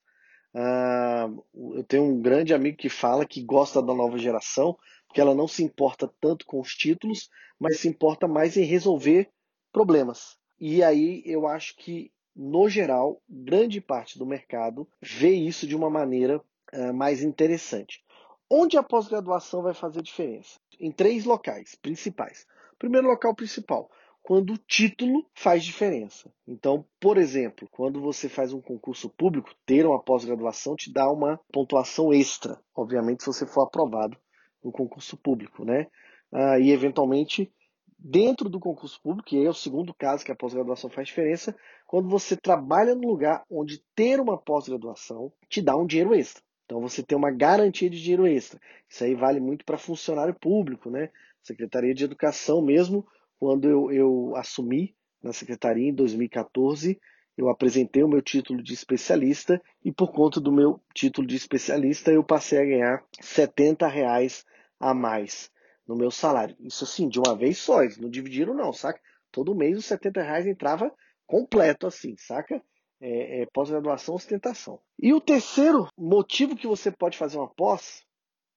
Uh, 0.53 1.75
eu 1.75 1.83
tenho 1.85 2.03
um 2.03 2.21
grande 2.21 2.53
amigo 2.53 2.77
que 2.77 2.87
fala 2.87 3.25
que 3.25 3.41
gosta 3.41 3.81
da 3.81 3.95
nova 3.95 4.19
geração, 4.19 4.77
porque 5.07 5.19
ela 5.19 5.33
não 5.33 5.47
se 5.47 5.63
importa 5.63 6.07
tanto 6.21 6.45
com 6.45 6.59
os 6.59 6.75
títulos, 6.75 7.31
mas 7.59 7.79
se 7.79 7.87
importa 7.87 8.27
mais 8.27 8.57
em 8.57 8.63
resolver 8.63 9.31
problemas. 9.73 10.37
E 10.59 10.83
aí 10.83 11.23
eu 11.25 11.47
acho 11.47 11.75
que, 11.75 12.11
no 12.35 12.69
geral, 12.69 13.19
grande 13.27 13.81
parte 13.81 14.19
do 14.19 14.25
mercado 14.25 14.87
vê 15.01 15.31
isso 15.31 15.65
de 15.65 15.75
uma 15.75 15.89
maneira 15.89 16.39
uh, 16.73 16.93
mais 16.93 17.23
interessante. 17.23 18.03
Onde 18.47 18.77
a 18.77 18.83
pós-graduação 18.83 19.63
vai 19.63 19.73
fazer 19.73 20.03
diferença? 20.03 20.59
Em 20.79 20.91
três 20.91 21.25
locais 21.25 21.73
principais. 21.73 22.45
Primeiro 22.77 23.07
local 23.07 23.33
principal, 23.33 23.89
quando 24.21 24.53
o 24.53 24.57
título 24.57 25.25
faz 25.33 25.63
diferença. 25.63 26.31
Então, 26.47 26.85
por 26.99 27.17
exemplo, 27.17 27.67
quando 27.71 27.99
você 28.01 28.29
faz 28.29 28.53
um 28.53 28.61
concurso 28.61 29.09
público, 29.09 29.55
ter 29.65 29.85
uma 29.85 30.01
pós-graduação 30.01 30.75
te 30.75 30.91
dá 30.91 31.09
uma 31.11 31.39
pontuação 31.51 32.13
extra, 32.13 32.59
obviamente, 32.75 33.23
se 33.23 33.27
você 33.27 33.45
for 33.45 33.63
aprovado 33.63 34.17
no 34.63 34.71
concurso 34.71 35.17
público, 35.17 35.65
né? 35.65 35.87
Ah, 36.31 36.59
e 36.59 36.71
eventualmente, 36.71 37.51
dentro 37.97 38.49
do 38.49 38.59
concurso 38.59 39.01
público, 39.01 39.33
e 39.33 39.39
aí 39.39 39.45
é 39.45 39.49
o 39.49 39.53
segundo 39.53 39.93
caso 39.93 40.23
que 40.23 40.31
a 40.31 40.35
pós-graduação 40.35 40.89
faz 40.89 41.07
diferença, 41.07 41.55
quando 41.87 42.07
você 42.07 42.37
trabalha 42.37 42.93
no 42.93 43.07
lugar 43.07 43.43
onde 43.49 43.83
ter 43.95 44.19
uma 44.19 44.37
pós-graduação 44.37 45.31
te 45.49 45.61
dá 45.61 45.75
um 45.75 45.87
dinheiro 45.87 46.13
extra. 46.13 46.43
Então 46.65 46.79
você 46.79 47.01
tem 47.01 47.17
uma 47.17 47.31
garantia 47.31 47.89
de 47.89 47.99
dinheiro 47.99 48.27
extra. 48.27 48.59
Isso 48.87 49.03
aí 49.03 49.15
vale 49.15 49.39
muito 49.39 49.65
para 49.65 49.75
funcionário 49.75 50.35
público, 50.35 50.91
né? 50.91 51.09
Secretaria 51.41 51.95
de 51.95 52.03
Educação 52.03 52.61
mesmo 52.61 53.07
quando 53.39 53.67
eu, 53.69 53.91
eu 53.91 54.35
assumi 54.35 54.93
na 55.23 55.31
secretaria 55.31 55.89
em 55.89 55.93
2014, 55.93 56.99
eu 57.37 57.47
apresentei 57.49 58.03
o 58.03 58.07
meu 58.07 58.21
título 58.21 58.61
de 58.61 58.73
especialista 58.73 59.61
e 59.83 59.93
por 59.93 60.11
conta 60.11 60.41
do 60.41 60.51
meu 60.51 60.81
título 60.93 61.25
de 61.25 61.37
especialista 61.37 62.11
eu 62.11 62.21
passei 62.23 62.59
a 62.59 62.65
ganhar 62.65 63.05
70 63.21 63.87
reais 63.87 64.45
a 64.77 64.93
mais 64.93 65.49
no 65.87 65.95
meu 65.95 66.11
salário. 66.11 66.55
Isso 66.59 66.83
assim, 66.83 67.07
de 67.07 67.17
uma 67.17 67.35
vez 67.35 67.57
só, 67.57 67.81
eles 67.81 67.97
não 67.97 68.09
dividiram 68.09 68.53
não, 68.53 68.73
saca? 68.73 68.99
Todo 69.31 69.55
mês 69.55 69.77
os 69.77 69.85
70 69.85 70.21
reais 70.21 70.45
entrava 70.45 70.93
completo 71.25 71.87
assim, 71.87 72.15
saca? 72.17 72.61
É, 72.99 73.41
é, 73.41 73.45
pós-graduação, 73.53 74.15
ostentação. 74.15 74.81
E 75.01 75.13
o 75.13 75.21
terceiro 75.21 75.87
motivo 75.97 76.57
que 76.57 76.67
você 76.67 76.91
pode 76.91 77.17
fazer 77.17 77.37
uma 77.37 77.47
pós 77.47 78.03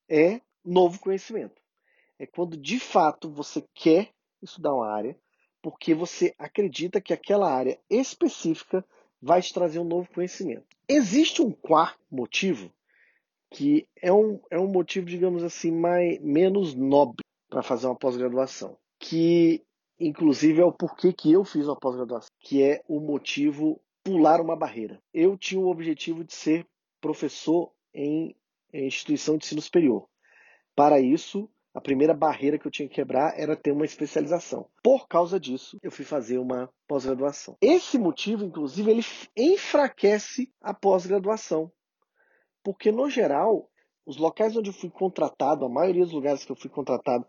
é 0.08 0.40
novo 0.64 0.98
conhecimento. 0.98 1.62
É 2.18 2.26
quando 2.26 2.56
de 2.56 2.80
fato 2.80 3.30
você 3.30 3.64
quer 3.74 4.10
estudar 4.42 4.74
uma 4.74 4.90
área 4.90 5.16
porque 5.62 5.94
você 5.94 6.34
acredita 6.36 7.00
que 7.00 7.12
aquela 7.12 7.50
área 7.50 7.78
específica 7.88 8.84
vai 9.20 9.40
te 9.40 9.54
trazer 9.54 9.78
um 9.78 9.84
novo 9.84 10.08
conhecimento. 10.12 10.66
Existe 10.88 11.40
um 11.40 11.52
quarto 11.52 12.00
motivo 12.10 12.70
que 13.48 13.86
é 14.00 14.12
um, 14.12 14.40
é 14.50 14.58
um 14.58 14.66
motivo, 14.66 15.06
digamos 15.06 15.44
assim, 15.44 15.70
mais, 15.70 16.18
menos 16.20 16.74
nobre 16.74 17.22
para 17.48 17.62
fazer 17.62 17.86
uma 17.86 17.94
pós-graduação, 17.94 18.76
que 18.98 19.62
inclusive 20.00 20.60
é 20.60 20.64
o 20.64 20.72
porquê 20.72 21.12
que 21.12 21.30
eu 21.30 21.44
fiz 21.44 21.66
uma 21.66 21.78
pós-graduação, 21.78 22.30
que 22.40 22.62
é 22.62 22.82
o 22.88 22.98
motivo 22.98 23.80
pular 24.02 24.40
uma 24.40 24.56
barreira. 24.56 25.00
Eu 25.12 25.36
tinha 25.36 25.60
o 25.60 25.68
objetivo 25.68 26.24
de 26.24 26.32
ser 26.32 26.66
professor 27.00 27.70
em, 27.94 28.34
em 28.72 28.86
instituição 28.86 29.36
de 29.36 29.44
ensino 29.44 29.60
superior. 29.60 30.08
Para 30.74 30.98
isso, 30.98 31.48
a 31.74 31.80
primeira 31.80 32.12
barreira 32.12 32.58
que 32.58 32.66
eu 32.66 32.70
tinha 32.70 32.88
que 32.88 32.94
quebrar 32.94 33.38
era 33.38 33.56
ter 33.56 33.72
uma 33.72 33.84
especialização. 33.84 34.68
Por 34.82 35.08
causa 35.08 35.40
disso, 35.40 35.78
eu 35.82 35.90
fui 35.90 36.04
fazer 36.04 36.38
uma 36.38 36.70
pós-graduação. 36.86 37.56
Esse 37.60 37.98
motivo, 37.98 38.44
inclusive, 38.44 38.90
ele 38.90 39.04
enfraquece 39.36 40.52
a 40.60 40.74
pós-graduação. 40.74 41.72
Porque, 42.62 42.92
no 42.92 43.08
geral, 43.08 43.70
os 44.04 44.18
locais 44.18 44.56
onde 44.56 44.68
eu 44.68 44.74
fui 44.74 44.90
contratado, 44.90 45.64
a 45.64 45.68
maioria 45.68 46.04
dos 46.04 46.12
lugares 46.12 46.44
que 46.44 46.52
eu 46.52 46.56
fui 46.56 46.68
contratado 46.68 47.26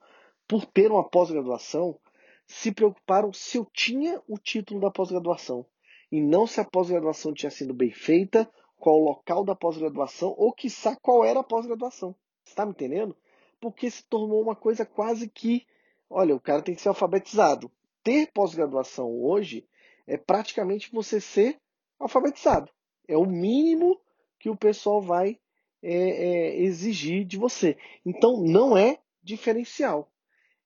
por 0.48 0.66
ter 0.66 0.92
uma 0.92 1.08
pós-graduação, 1.08 1.98
se 2.46 2.72
preocuparam 2.72 3.32
se 3.32 3.58
eu 3.58 3.66
tinha 3.74 4.22
o 4.28 4.38
título 4.38 4.82
da 4.82 4.92
pós-graduação. 4.92 5.66
E 6.12 6.22
não 6.22 6.46
se 6.46 6.60
a 6.60 6.66
pós-graduação 6.66 7.34
tinha 7.34 7.50
sido 7.50 7.74
bem 7.74 7.92
feita, 7.92 8.50
qual 8.78 8.98
o 8.98 9.06
local 9.06 9.46
da 9.46 9.56
pós-graduação, 9.56 10.36
ou 10.38 10.54
quiçá 10.54 10.98
qual 10.98 11.24
era 11.24 11.40
a 11.40 11.44
pós-graduação. 11.44 12.14
Está 12.46 12.66
me 12.66 12.72
entendendo? 12.72 13.16
Porque 13.64 13.90
se 13.90 14.04
tornou 14.04 14.42
uma 14.42 14.58
coisa 14.58 14.86
quase 14.86 15.30
que, 15.30 15.66
olha, 16.10 16.36
o 16.36 16.40
cara 16.40 16.62
tem 16.62 16.76
que 16.76 16.82
ser 16.82 16.90
alfabetizado. 16.90 17.72
Ter 18.04 18.30
pós-graduação 18.34 19.10
hoje 19.24 19.66
é 20.06 20.18
praticamente 20.18 20.92
você 20.92 21.22
ser 21.22 21.58
alfabetizado. 21.98 22.70
É 23.08 23.16
o 23.16 23.26
mínimo 23.26 23.98
que 24.38 24.50
o 24.50 24.58
pessoal 24.58 25.02
vai 25.02 25.40
é, 25.82 25.94
é, 25.94 26.62
exigir 26.62 27.24
de 27.24 27.38
você. 27.38 27.78
Então, 28.06 28.44
não 28.44 28.78
é 28.78 29.00
diferencial. 29.24 30.12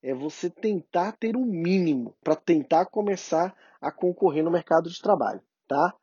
É 0.01 0.11
você 0.11 0.49
tentar 0.49 1.11
ter 1.11 1.35
o 1.35 1.41
um 1.41 1.45
mínimo 1.45 2.15
para 2.23 2.35
tentar 2.35 2.87
começar 2.87 3.55
a 3.79 3.91
concorrer 3.91 4.43
no 4.43 4.49
mercado 4.49 4.89
de 4.89 4.99
trabalho, 4.99 5.41
tá? 5.67 5.93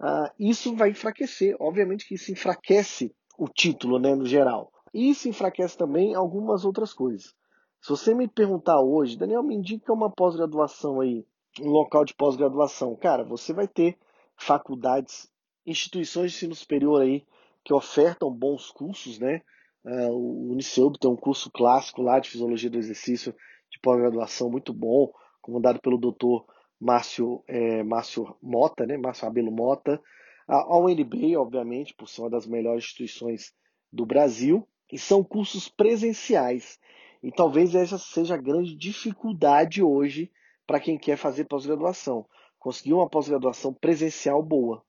Ah, 0.00 0.32
isso 0.38 0.74
vai 0.74 0.88
enfraquecer, 0.90 1.54
obviamente 1.60 2.08
que 2.08 2.14
isso 2.14 2.32
enfraquece 2.32 3.14
o 3.36 3.48
título, 3.48 3.98
né, 3.98 4.14
no 4.14 4.24
geral. 4.24 4.72
Isso 4.92 5.28
enfraquece 5.28 5.76
também 5.76 6.14
algumas 6.14 6.64
outras 6.64 6.92
coisas. 6.92 7.34
Se 7.80 7.90
você 7.90 8.14
me 8.14 8.26
perguntar 8.26 8.80
hoje, 8.80 9.16
Daniel, 9.16 9.42
me 9.42 9.54
indica 9.54 9.92
uma 9.92 10.10
pós-graduação 10.10 11.00
aí, 11.00 11.24
um 11.60 11.70
local 11.70 12.04
de 12.04 12.14
pós-graduação. 12.14 12.96
Cara, 12.96 13.24
você 13.24 13.52
vai 13.52 13.68
ter 13.68 13.96
faculdades, 14.36 15.30
instituições 15.64 16.32
de 16.32 16.36
ensino 16.38 16.54
superior 16.54 17.02
aí 17.02 17.24
que 17.64 17.72
ofertam 17.72 18.32
bons 18.32 18.70
cursos, 18.70 19.18
né? 19.18 19.42
Uh, 19.84 20.10
o 20.10 20.52
Uniceub 20.52 20.98
tem 20.98 21.10
um 21.10 21.16
curso 21.16 21.50
clássico 21.50 22.02
lá 22.02 22.18
de 22.18 22.28
Fisiologia 22.28 22.70
do 22.70 22.78
Exercício 22.78 23.34
de 23.70 23.78
pós-graduação 23.80 24.50
muito 24.50 24.72
bom, 24.72 25.12
comandado 25.40 25.80
pelo 25.80 25.98
doutor 25.98 26.46
Márcio, 26.80 27.42
é, 27.46 27.82
Márcio 27.82 28.36
Mota, 28.42 28.86
né? 28.86 28.96
Márcio 28.96 29.26
Abelo 29.26 29.52
Mota. 29.52 30.00
A 30.46 30.78
UNB, 30.78 31.36
obviamente, 31.36 31.94
por 31.94 32.08
ser 32.08 32.22
uma 32.22 32.30
das 32.30 32.46
melhores 32.46 32.84
instituições 32.84 33.52
do 33.92 34.06
Brasil. 34.06 34.66
E 34.90 34.98
são 34.98 35.22
cursos 35.22 35.68
presenciais. 35.68 36.78
E 37.22 37.30
talvez 37.30 37.74
essa 37.74 37.98
seja 37.98 38.34
a 38.34 38.40
grande 38.40 38.76
dificuldade 38.76 39.82
hoje 39.82 40.30
para 40.66 40.80
quem 40.80 40.98
quer 40.98 41.16
fazer 41.16 41.44
pós-graduação. 41.44 42.26
Conseguir 42.58 42.94
uma 42.94 43.08
pós-graduação 43.08 43.72
presencial 43.72 44.42
boa. 44.42 44.84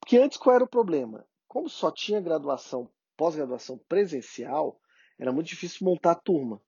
Porque 0.00 0.18
antes 0.18 0.38
qual 0.38 0.56
era 0.56 0.64
o 0.64 0.68
problema? 0.68 1.26
Como 1.48 1.68
só 1.68 1.90
tinha 1.90 2.20
graduação, 2.20 2.90
pós-graduação 3.16 3.78
presencial, 3.88 4.78
era 5.18 5.32
muito 5.32 5.46
difícil 5.46 5.86
montar 5.86 6.12
a 6.12 6.16
turma. 6.16 6.60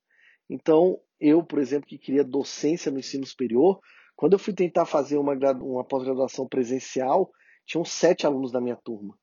Então, 0.48 1.00
eu, 1.20 1.42
por 1.42 1.58
exemplo, 1.58 1.88
que 1.88 1.98
queria 1.98 2.22
docência 2.22 2.90
no 2.90 2.98
ensino 2.98 3.26
superior, 3.26 3.80
quando 4.14 4.34
eu 4.34 4.38
fui 4.38 4.54
tentar 4.54 4.86
fazer 4.86 5.18
uma, 5.18 5.34
uma 5.60 5.84
pós-graduação 5.84 6.46
presencial, 6.46 7.30
tinham 7.66 7.84
sete 7.84 8.26
alunos 8.26 8.52
da 8.52 8.60
minha 8.60 8.76
turma. 8.76 9.18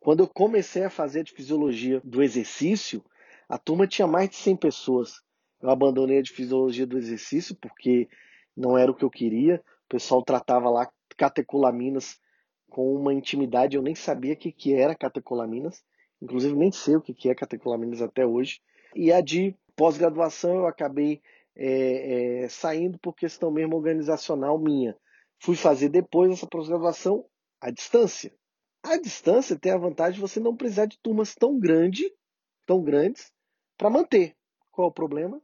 Quando 0.00 0.20
eu 0.20 0.28
comecei 0.28 0.82
a 0.82 0.90
fazer 0.90 1.22
de 1.22 1.32
fisiologia 1.32 2.00
do 2.02 2.22
exercício, 2.22 3.04
a 3.46 3.58
turma 3.58 3.86
tinha 3.86 4.08
mais 4.08 4.30
de 4.30 4.36
100 4.36 4.56
pessoas. 4.56 5.20
Eu 5.60 5.68
abandonei 5.68 6.18
a 6.18 6.22
de 6.22 6.32
fisiologia 6.32 6.86
do 6.86 6.96
exercício 6.96 7.54
porque 7.54 8.08
não 8.56 8.78
era 8.78 8.90
o 8.90 8.94
que 8.94 9.04
eu 9.04 9.10
queria. 9.10 9.62
O 9.84 9.88
pessoal 9.90 10.22
tratava 10.22 10.70
lá 10.70 10.90
catecolaminas 11.18 12.18
com 12.70 12.94
uma 12.94 13.12
intimidade. 13.12 13.76
Eu 13.76 13.82
nem 13.82 13.94
sabia 13.94 14.32
o 14.32 14.36
que, 14.36 14.50
que 14.50 14.72
era 14.72 14.94
catecolaminas, 14.94 15.84
inclusive 16.22 16.56
nem 16.56 16.72
sei 16.72 16.96
o 16.96 17.02
que, 17.02 17.12
que 17.12 17.28
é 17.28 17.34
catecolaminas 17.34 18.00
até 18.00 18.24
hoje. 18.24 18.60
E 18.94 19.12
a 19.12 19.20
de 19.20 19.54
pós-graduação 19.76 20.56
eu 20.56 20.66
acabei 20.66 21.20
é, 21.54 22.44
é, 22.44 22.48
saindo 22.48 22.98
por 22.98 23.14
questão 23.14 23.50
mesmo 23.50 23.76
organizacional 23.76 24.58
minha. 24.58 24.96
Fui 25.38 25.56
fazer 25.56 25.90
depois 25.90 26.32
essa 26.32 26.46
pós-graduação 26.46 27.26
à 27.60 27.70
distância. 27.70 28.32
A 28.82 28.96
distância 28.96 29.58
tem 29.58 29.72
a 29.72 29.78
vantagem 29.78 30.14
de 30.14 30.20
você 30.20 30.40
não 30.40 30.56
precisar 30.56 30.86
de 30.86 30.98
turmas 30.98 31.34
tão 31.34 31.58
grandes, 31.58 32.10
tão 32.66 32.82
grandes, 32.82 33.30
para 33.76 33.90
manter. 33.90 34.34
Qual 34.70 34.88
é 34.88 34.90
o 34.90 34.94
problema? 34.94 35.40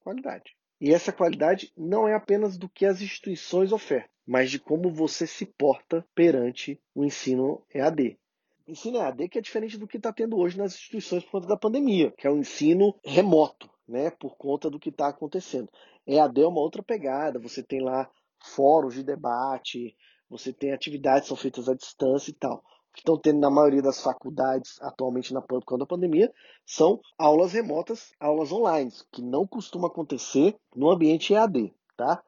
Qualidade. 0.00 0.56
E 0.80 0.92
essa 0.92 1.12
qualidade 1.12 1.72
não 1.76 2.08
é 2.08 2.14
apenas 2.14 2.58
do 2.58 2.68
que 2.68 2.84
as 2.84 3.00
instituições 3.00 3.70
ofertam, 3.70 4.10
mas 4.26 4.50
de 4.50 4.58
como 4.58 4.90
você 4.90 5.26
se 5.26 5.46
porta 5.46 6.04
perante 6.14 6.80
o 6.94 7.04
ensino 7.04 7.64
EAD. 7.72 8.18
Ensino 8.66 8.98
EAD 8.98 9.28
que 9.28 9.38
é 9.38 9.42
diferente 9.42 9.78
do 9.78 9.86
que 9.86 9.96
está 9.96 10.12
tendo 10.12 10.36
hoje 10.36 10.58
nas 10.58 10.74
instituições 10.74 11.22
por 11.24 11.32
conta 11.32 11.48
da 11.48 11.56
pandemia, 11.56 12.10
que 12.12 12.26
é 12.26 12.30
o 12.30 12.34
um 12.34 12.40
ensino 12.40 12.98
remoto, 13.04 13.70
né, 13.86 14.10
por 14.10 14.36
conta 14.36 14.68
do 14.68 14.80
que 14.80 14.88
está 14.88 15.08
acontecendo. 15.08 15.68
EAD 16.06 16.42
é 16.42 16.46
uma 16.46 16.60
outra 16.60 16.82
pegada, 16.82 17.38
você 17.38 17.62
tem 17.62 17.80
lá 17.80 18.10
fóruns 18.42 18.94
de 18.94 19.04
debate, 19.04 19.96
você 20.28 20.52
tem 20.52 20.72
atividades 20.72 21.22
que 21.22 21.28
são 21.28 21.36
feitas 21.36 21.68
à 21.68 21.74
distância 21.74 22.30
e 22.30 22.34
tal 22.34 22.64
que 22.92 23.00
estão 23.00 23.16
tendo 23.16 23.40
na 23.40 23.50
maioria 23.50 23.82
das 23.82 24.02
faculdades 24.02 24.80
atualmente 24.82 25.32
na 25.32 25.40
por 25.40 25.78
da 25.78 25.86
pandemia 25.86 26.32
são 26.66 27.00
aulas 27.18 27.52
remotas, 27.52 28.12
aulas 28.18 28.50
online, 28.50 28.92
que 29.12 29.22
não 29.22 29.46
costuma 29.46 29.88
acontecer 29.88 30.56
no 30.74 30.90
ambiente 30.90 31.32
EAD, 31.32 31.72
tá? 31.96 32.22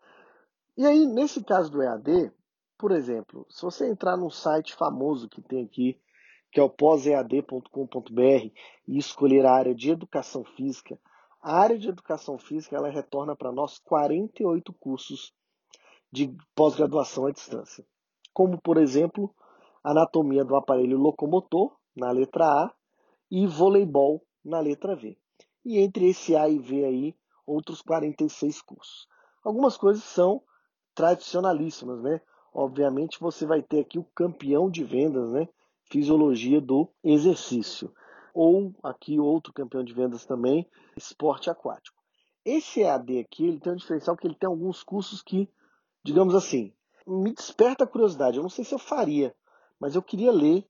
E 0.77 0.87
aí, 0.87 1.07
nesse 1.07 1.43
caso 1.45 1.71
do 1.71 1.83
EAD, 1.83 2.33
por 2.79 2.93
exemplo, 2.93 3.47
se 3.51 3.63
você 3.63 3.89
entrar 3.89 4.17
num 4.17 4.31
site 4.31 4.75
famoso 4.75 5.29
que 5.29 5.43
tem 5.43 5.65
aqui, 5.65 6.01
que 6.51 6.61
é 6.61 6.63
o 6.63 6.71
pós-ead.com.br, 6.71 8.51
e 8.89 8.99
escolher 8.99 9.47
a 9.47 9.53
área 9.53 9.75
de 9.75 9.91
educação 9.91 10.45
física, 10.45 10.99
a 11.43 11.59
área 11.59 11.79
de 11.79 11.89
educação 11.89 12.39
física 12.39 12.77
ela 12.77 12.91
retorna 12.91 13.35
para 13.35 13.51
nós 13.51 13.79
48 13.79 14.73
cursos 14.75 15.33
de 16.11 16.35
pós-graduação 16.55 17.27
à 17.27 17.33
distância. 17.33 17.85
Como, 18.33 18.61
por 18.61 18.77
exemplo, 18.77 19.35
anatomia 19.83 20.45
do 20.45 20.57
aparelho 20.57 20.99
locomotor, 20.99 21.77
na 21.95 22.11
letra 22.11 22.47
A, 22.47 22.75
e 23.31 23.47
voleibol, 23.47 24.23
na 24.45 24.61
letra 24.61 24.95
V. 24.95 25.17
E 25.65 25.79
entre 25.79 26.09
esse 26.09 26.37
A 26.37 26.49
e 26.49 26.59
V 26.59 26.85
aí, 26.85 27.17
outros 27.47 27.83
46 27.83 28.63
cursos. 28.63 29.07
Algumas 29.43 29.77
coisas 29.77 30.05
são 30.05 30.43
tradicionalíssimas, 30.95 32.03
né? 32.03 32.21
Obviamente 32.53 33.19
você 33.19 33.47
vai 33.47 33.63
ter 33.63 33.81
aqui 33.81 33.99
o 33.99 34.07
campeão 34.15 34.71
de 34.71 34.85
vendas, 34.85 35.31
né? 35.33 35.49
Fisiologia 35.91 36.61
do 36.61 36.89
exercício. 37.03 37.93
Ou 38.35 38.75
aqui 38.83 39.19
outro 39.19 39.53
campeão 39.53 39.83
de 39.85 39.93
vendas 39.93 40.25
também, 40.25 40.69
esporte 40.97 41.51
aquático. 41.51 42.01
Esse 42.45 42.83
EAD 42.83 43.21
aqui, 43.21 43.47
ele 43.47 43.61
tem 43.61 43.73
um 43.73 43.77
diferencial 43.77 44.17
que 44.17 44.27
ele 44.27 44.35
tem 44.35 44.49
alguns 44.49 44.83
cursos 44.83 45.23
que, 45.23 45.49
digamos 46.05 46.35
assim, 46.35 46.73
me 47.07 47.33
desperta 47.33 47.85
a 47.85 47.87
curiosidade. 47.87 48.37
Eu 48.37 48.43
não 48.43 48.51
sei 48.51 48.65
se 48.65 48.75
eu 48.75 48.79
faria, 48.79 49.35
mas 49.83 49.97
eu 49.97 50.03
queria 50.03 50.31
ler. 50.31 50.65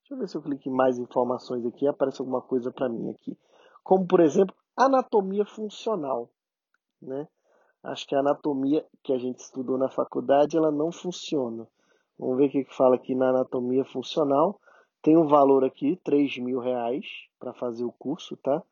Deixa 0.00 0.14
eu 0.14 0.16
ver 0.16 0.28
se 0.30 0.34
eu 0.34 0.40
clico 0.40 0.66
em 0.66 0.72
mais 0.72 0.98
informações 0.98 1.66
aqui, 1.66 1.86
aparece 1.86 2.22
alguma 2.22 2.40
coisa 2.40 2.72
para 2.72 2.88
mim 2.88 3.10
aqui. 3.10 3.38
Como, 3.84 4.06
por 4.06 4.18
exemplo, 4.18 4.56
anatomia 4.74 5.44
funcional. 5.44 6.30
Né? 7.02 7.28
Acho 7.82 8.06
que 8.06 8.14
a 8.14 8.20
anatomia 8.20 8.82
que 9.02 9.12
a 9.12 9.18
gente 9.18 9.40
estudou 9.40 9.76
na 9.76 9.90
faculdade, 9.90 10.56
ela 10.56 10.70
não 10.70 10.90
funciona. 10.90 11.68
Vamos 12.18 12.38
ver 12.38 12.46
o 12.46 12.50
que 12.50 12.64
fala 12.74 12.96
aqui 12.96 13.14
na 13.14 13.28
anatomia 13.28 13.84
funcional. 13.84 14.58
Tem 15.02 15.18
um 15.18 15.26
valor 15.26 15.62
aqui, 15.62 16.00
3 16.02 16.38
mil 16.38 16.58
reais, 16.58 17.04
para 17.38 17.52
fazer 17.52 17.84
o 17.84 17.92
curso, 17.92 18.38
tá? 18.38 18.62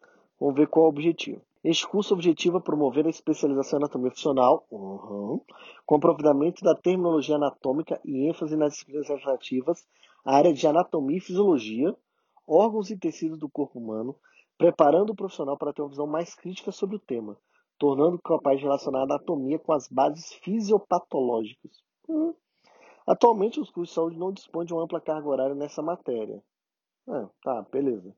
Vamos 0.41 0.55
ver 0.55 0.67
qual 0.67 0.87
é 0.87 0.89
o 0.89 0.89
objetivo. 0.89 1.43
Este 1.65 1.89
curso 1.89 2.13
objetiva 2.13 2.61
promover 2.61 3.07
a 3.07 3.11
especialização 3.11 3.79
em 3.79 3.83
anatomia 3.83 4.11
funcional, 4.11 4.67
uhum, 4.71 5.41
com 5.87 5.97
aprofundamento 5.97 6.63
da 6.63 6.75
terminologia 6.75 7.37
anatômica 7.37 7.99
e 8.05 8.29
ênfase 8.29 8.55
nas 8.55 8.75
disciplinas 8.75 9.09
alternativas, 9.09 9.87
a 10.27 10.37
área 10.37 10.53
de 10.53 10.67
anatomia 10.67 11.17
e 11.17 11.21
fisiologia, 11.21 11.97
órgãos 12.47 12.91
e 12.91 12.99
tecidos 12.99 13.39
do 13.39 13.49
corpo 13.49 13.79
humano, 13.79 14.15
preparando 14.59 15.11
o 15.11 15.17
profissional 15.17 15.57
para 15.57 15.73
ter 15.73 15.81
uma 15.81 15.89
visão 15.89 16.07
mais 16.07 16.35
crítica 16.35 16.71
sobre 16.71 16.97
o 16.97 17.01
tema, 17.01 17.35
tornando 17.79 18.19
capaz 18.19 18.59
de 18.59 18.65
relacionar 18.65 19.01
a 19.01 19.05
anatomia 19.05 19.59
com 19.59 19.73
as 19.73 19.89
bases 19.89 20.35
fisiopatológicas. 20.43 21.83
Hum. 22.07 22.35
Atualmente, 23.07 23.59
os 23.59 23.71
cursos 23.71 23.89
de 23.89 23.95
saúde 23.95 24.19
não 24.19 24.33
dispõem 24.33 24.67
de 24.67 24.75
uma 24.75 24.85
ampla 24.85 25.01
carga 25.01 25.27
horária 25.27 25.55
nessa 25.55 25.83
matéria. 25.83 26.43
Ah, 27.09 27.29
tá, 27.43 27.63
beleza. 27.73 28.15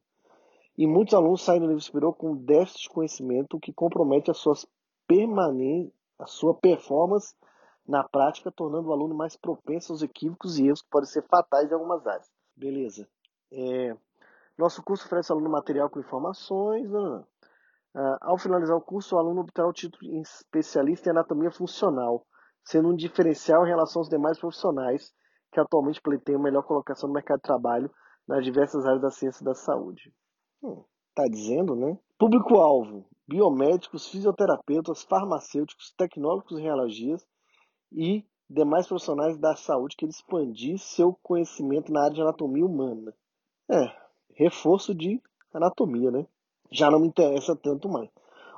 E 0.79 0.87
muitos 0.87 1.15
alunos 1.15 1.43
saem 1.43 1.61
do 1.61 1.67
nível 1.67 1.81
superior 1.81 2.15
com 2.15 2.37
déficit 2.37 2.83
de 2.83 2.91
conhecimento, 2.91 3.57
o 3.57 3.61
que 3.61 3.73
compromete 3.73 4.31
a, 4.31 4.35
suas 4.35 4.67
permanen 5.07 5.91
a 6.19 6.27
sua 6.27 6.55
performance 6.55 7.35
na 7.87 8.03
prática, 8.05 8.51
tornando 8.51 8.89
o 8.89 8.93
aluno 8.93 9.15
mais 9.15 9.37
propenso 9.37 9.93
aos 9.93 10.03
equívocos 10.03 10.59
e 10.59 10.67
erros 10.67 10.83
que 10.83 10.91
podem 10.91 11.09
ser 11.09 11.23
fatais 11.23 11.71
em 11.71 11.75
algumas 11.75 12.07
áreas. 12.07 12.31
Beleza. 12.55 13.09
É, 13.53 13.97
nosso 14.59 14.83
curso 14.83 15.07
oferece 15.07 15.31
ao 15.31 15.39
aluno 15.39 15.53
material 15.53 15.89
com 15.89 16.01
informações. 16.01 16.91
Não, 16.91 17.11
não. 17.11 17.27
Uh, 17.95 18.19
ao 18.21 18.37
finalizar 18.37 18.77
o 18.77 18.81
curso, 18.81 19.17
o 19.17 19.19
aluno 19.19 19.41
obterá 19.41 19.67
o 19.67 19.73
título 19.73 20.11
de 20.11 20.19
especialista 20.21 21.09
em 21.09 21.13
anatomia 21.13 21.51
funcional, 21.51 22.27
sendo 22.63 22.89
um 22.89 22.95
diferencial 22.95 23.65
em 23.65 23.69
relação 23.69 24.01
aos 24.01 24.09
demais 24.09 24.39
profissionais 24.39 25.15
que 25.51 25.59
atualmente 25.59 26.03
pleiteiam 26.03 26.43
melhor 26.43 26.63
colocação 26.63 27.09
no 27.09 27.15
mercado 27.15 27.39
de 27.39 27.45
trabalho 27.45 27.91
nas 28.29 28.45
diversas 28.45 28.85
áreas 28.85 29.01
da 29.01 29.11
ciência 29.11 29.43
da 29.43 29.55
saúde. 29.55 30.13
Está 31.09 31.29
dizendo, 31.29 31.75
né? 31.75 31.99
Público-alvo: 32.19 33.05
biomédicos, 33.27 34.09
fisioterapeutas, 34.09 35.03
farmacêuticos, 35.03 35.93
tecnólogos 35.97 36.59
em 36.59 36.67
e 37.93 38.25
demais 38.49 38.87
profissionais 38.87 39.37
da 39.39 39.57
saúde 39.57 39.97
que 39.97 40.07
expandir 40.07 40.79
seu 40.79 41.19
conhecimento 41.23 41.93
na 41.93 42.05
área 42.05 42.15
de 42.15 42.21
anatomia 42.21 42.65
humana. 42.65 43.15
É, 43.69 43.91
reforço 44.35 44.95
de 44.95 45.21
anatomia, 45.53 46.11
né? 46.11 46.27
Já 46.71 46.91
não 46.91 47.01
me 47.01 47.09
interessa 47.09 47.57
tanto 47.57 47.89
mais. 47.89 48.09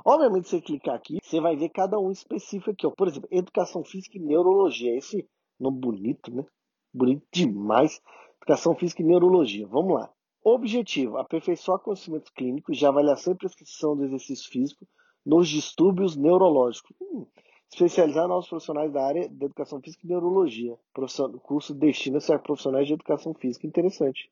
Obviamente, 0.04 0.48
você 0.48 0.60
clicar 0.60 0.94
aqui, 0.94 1.18
você 1.22 1.40
vai 1.40 1.56
ver 1.56 1.68
cada 1.70 1.98
um 1.98 2.10
específico 2.10 2.70
aqui. 2.70 2.86
Ó. 2.86 2.90
Por 2.90 3.08
exemplo, 3.08 3.28
educação 3.30 3.84
física 3.84 4.16
e 4.16 4.20
neurologia. 4.20 4.96
Esse 4.96 5.28
nome 5.58 5.78
bonito, 5.78 6.34
né? 6.34 6.44
Bonito 6.92 7.26
demais. 7.32 8.00
Educação 8.36 8.74
física 8.74 9.02
e 9.02 9.04
neurologia. 9.04 9.66
Vamos 9.66 9.94
lá. 9.94 10.10
Objetivo: 10.42 11.18
aperfeiçoar 11.18 11.78
conhecimentos 11.80 12.30
clínicos 12.30 12.76
de 12.76 12.86
avaliação 12.86 13.32
e 13.32 13.36
prescrição 13.36 13.96
do 13.96 14.04
exercício 14.04 14.50
físico 14.50 14.86
nos 15.24 15.48
distúrbios 15.48 16.16
neurológicos. 16.16 16.96
Hum, 17.00 17.26
especializar 17.70 18.26
novos 18.26 18.48
profissionais 18.48 18.92
da 18.92 19.04
área 19.04 19.28
de 19.28 19.44
educação 19.44 19.80
física 19.80 20.06
e 20.06 20.08
neurologia. 20.08 20.78
O 20.96 21.40
curso 21.40 21.74
destina-se 21.74 22.32
a 22.32 22.38
profissionais 22.38 22.86
de 22.86 22.94
educação 22.94 23.34
física. 23.34 23.66
Interessante. 23.66 24.30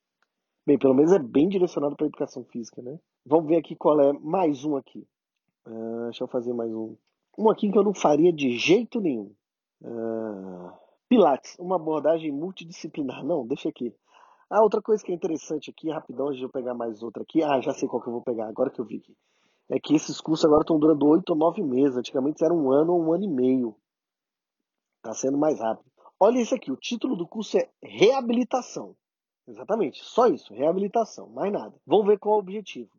Bem, 0.67 0.79
pelo 0.79 0.95
menos 0.95 1.13
é 1.13 1.19
bem 1.19 1.49
direcionado 1.49 1.95
para 1.95 2.07
a 2.07 2.09
educação 2.09 2.45
física, 2.45 2.83
né? 2.83 2.99
Vamos 3.25 3.47
ver 3.47 3.57
aqui 3.57 3.77
qual 3.77 4.01
é 4.01 4.13
mais 4.15 4.65
um 4.65 4.77
aqui. 4.77 5.07
Uh, 5.67 6.05
deixa 6.05 6.25
eu 6.25 6.29
fazer 6.29 6.53
mais 6.53 6.73
um. 6.73 6.97
Um 7.39 7.51
aqui 7.51 7.71
que 7.71 7.79
eu 7.79 7.85
não 7.85 7.95
faria 7.95 8.33
de 8.33 8.57
jeito 8.57 9.01
nenhum. 9.01 9.33
Uh, 9.83 10.73
Pilates, 11.09 11.57
uma 11.59 11.77
abordagem 11.77 12.33
multidisciplinar. 12.33 13.25
Não, 13.25 13.47
deixa 13.47 13.69
aqui. 13.69 13.95
Ah, 14.49 14.63
outra 14.63 14.81
coisa 14.81 15.03
que 15.03 15.11
é 15.11 15.15
interessante 15.15 15.71
aqui, 15.71 15.91
rapidão, 15.91 16.29
antes 16.29 16.39
de 16.39 16.45
eu 16.45 16.49
pegar 16.49 16.73
mais 16.73 17.03
outra 17.03 17.23
aqui. 17.23 17.43
Ah, 17.43 17.61
já 17.61 17.73
sei 17.73 17.89
qual 17.89 18.01
que 18.01 18.09
eu 18.09 18.13
vou 18.13 18.23
pegar, 18.23 18.47
agora 18.47 18.71
que 18.71 18.81
eu 18.81 18.85
vi 18.85 18.99
aqui. 18.99 19.17
É 19.69 19.81
que 19.81 19.95
esses 19.95 20.21
cursos 20.21 20.45
agora 20.45 20.61
estão 20.61 20.79
durando 20.79 21.05
oito 21.09 21.31
ou 21.31 21.37
nove 21.37 21.63
meses. 21.63 21.97
Antigamente 21.97 22.45
era 22.45 22.55
um 22.55 22.71
ano 22.71 22.93
ou 22.93 23.03
um 23.03 23.13
ano 23.13 23.25
e 23.25 23.29
meio. 23.29 23.77
Está 24.99 25.13
sendo 25.15 25.37
mais 25.37 25.59
rápido. 25.59 25.91
Olha 26.21 26.41
isso 26.41 26.55
aqui, 26.55 26.71
o 26.71 26.77
título 26.77 27.17
do 27.17 27.27
curso 27.27 27.59
é 27.59 27.69
Reabilitação. 27.83 28.97
Exatamente, 29.49 30.03
só 30.03 30.27
isso, 30.29 30.53
reabilitação, 30.55 31.29
mais 31.29 31.53
nada. 31.53 31.75
Vamos 31.87 32.07
ver 32.07 32.19
qual 32.19 32.35
é 32.35 32.37
o 32.39 32.41
objetivo. 32.41 32.91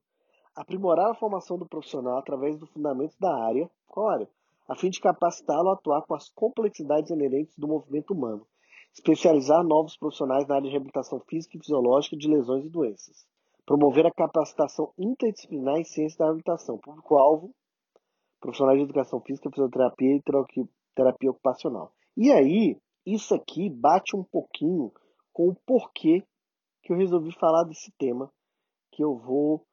Aprimorar 0.56 1.12
a 1.12 1.16
formação 1.16 1.58
do 1.58 1.68
profissional 1.68 2.18
através 2.18 2.58
do 2.58 2.68
fundamento 2.68 3.16
da 3.20 3.34
área, 3.44 3.70
qual 3.88 4.10
área? 4.10 4.30
A 4.68 4.76
fim 4.76 4.90
de 4.90 5.00
capacitá-lo 5.00 5.70
a 5.70 5.74
atuar 5.74 6.04
com 6.04 6.14
as 6.14 6.30
complexidades 6.30 7.10
inerentes 7.10 7.58
do 7.58 7.68
movimento 7.68 8.14
humano 8.14 8.46
especializar 8.98 9.64
novos 9.64 9.96
profissionais 9.96 10.48
na 10.48 10.56
área 10.56 10.66
de 10.66 10.72
reabilitação 10.72 11.20
física 11.20 11.56
e 11.56 11.60
fisiológica 11.60 12.18
de 12.18 12.28
lesões 12.28 12.66
e 12.66 12.70
doenças, 12.70 13.28
promover 13.64 14.08
a 14.08 14.12
capacitação 14.12 14.92
interdisciplinar 14.98 15.78
em 15.78 15.84
ciência 15.84 16.18
da 16.18 16.26
reabilitação, 16.26 16.80
público-alvo, 16.80 17.54
profissionais 18.42 18.80
de 18.80 18.86
educação 18.86 19.22
física, 19.22 19.52
fisioterapia 19.52 20.16
e 20.16 20.24
terapia 20.96 21.32
ocupacional. 21.32 21.92
E 22.16 22.32
aí, 22.32 22.78
isso 23.06 23.36
aqui 23.36 23.70
bate 23.70 24.16
um 24.16 24.24
pouquinho 24.24 24.92
com 25.32 25.50
o 25.50 25.56
porquê 25.66 26.24
que 26.82 26.92
eu 26.92 26.98
resolvi 26.98 27.32
falar 27.34 27.64
desse 27.66 27.92
tema, 27.98 28.32
que 28.92 29.04
eu 29.04 29.16
vou. 29.16 29.64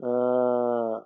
Uh, 0.00 1.02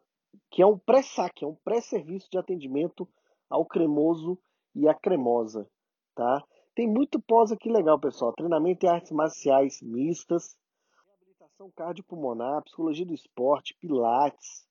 que 0.51 0.63
é 0.63 0.67
um 0.67 0.79
pré-saque, 0.79 1.45
é 1.45 1.47
um 1.47 1.55
pré-serviço 1.55 2.29
de 2.31 2.39
atendimento 2.39 3.07
ao 3.51 3.67
cremoso 3.67 4.39
e 4.75 4.89
à 4.89 4.95
cremosa. 4.95 5.69
Tá? 6.15 6.43
Tem 6.79 6.87
muito 6.87 7.21
pós 7.21 7.51
aqui 7.51 7.69
legal, 7.69 7.99
pessoal. 7.99 8.33
Treinamento 8.33 8.87
em 8.87 8.89
artes 8.89 9.11
marciais 9.11 9.83
mistas, 9.83 10.57
reabilitação 10.95 11.73
cardiopulmonar, 11.73 12.63
psicologia 12.63 13.05
do 13.05 13.13
esporte, 13.13 13.77
pilates. 13.81 14.65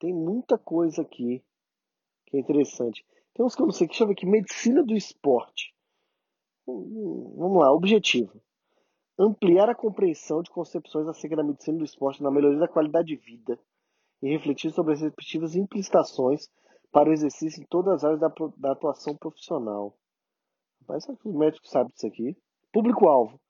Tem 0.00 0.12
muita 0.12 0.58
coisa 0.58 1.02
aqui 1.02 1.44
que 2.26 2.36
é 2.36 2.40
interessante. 2.40 3.06
Tem 3.32 3.46
uns 3.46 3.54
que 3.54 3.62
eu 3.62 3.66
não 3.66 3.72
sei, 3.72 3.86
deixa 3.86 4.02
eu 4.02 4.08
ver 4.08 4.14
aqui. 4.14 4.26
Medicina 4.26 4.82
do 4.82 4.96
esporte. 4.96 5.72
Vamos 6.66 7.60
lá, 7.60 7.72
objetivo. 7.72 8.42
Ampliar 9.16 9.70
a 9.70 9.76
compreensão 9.76 10.42
de 10.42 10.50
concepções 10.50 11.06
acerca 11.06 11.36
da 11.36 11.44
medicina 11.44 11.78
do 11.78 11.84
esporte 11.84 12.20
na 12.20 12.32
melhoria 12.32 12.58
da 12.58 12.66
qualidade 12.66 13.06
de 13.06 13.16
vida 13.16 13.56
e 14.20 14.28
refletir 14.28 14.72
sobre 14.72 14.94
as 14.94 15.02
respectivas 15.02 15.54
implicações 15.54 16.50
para 16.90 17.08
o 17.08 17.12
exercício 17.12 17.62
em 17.62 17.66
todas 17.66 17.94
as 17.94 18.02
áreas 18.02 18.18
da, 18.18 18.28
da 18.56 18.72
atuação 18.72 19.16
profissional. 19.16 19.96
Será 20.86 21.16
que 21.16 21.28
os 21.28 21.34
médicos 21.34 21.70
sabem 21.70 21.92
disso 21.92 22.06
aqui? 22.06 22.36
Público-alvo. 22.72 23.40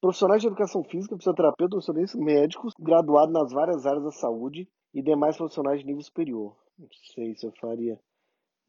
Profissionais 0.00 0.40
de 0.40 0.48
educação 0.48 0.82
física, 0.84 1.16
fisioterapeutas, 1.16 1.86
nutricionistas, 1.86 2.20
médicos 2.20 2.72
graduados 2.78 3.32
nas 3.32 3.52
várias 3.52 3.84
áreas 3.84 4.04
da 4.04 4.12
saúde 4.12 4.68
e 4.94 5.02
demais 5.02 5.36
profissionais 5.36 5.80
de 5.80 5.86
nível 5.86 6.02
superior. 6.02 6.56
Não 6.78 6.88
sei 7.14 7.34
se 7.34 7.46
eu 7.46 7.52
faria 7.60 8.00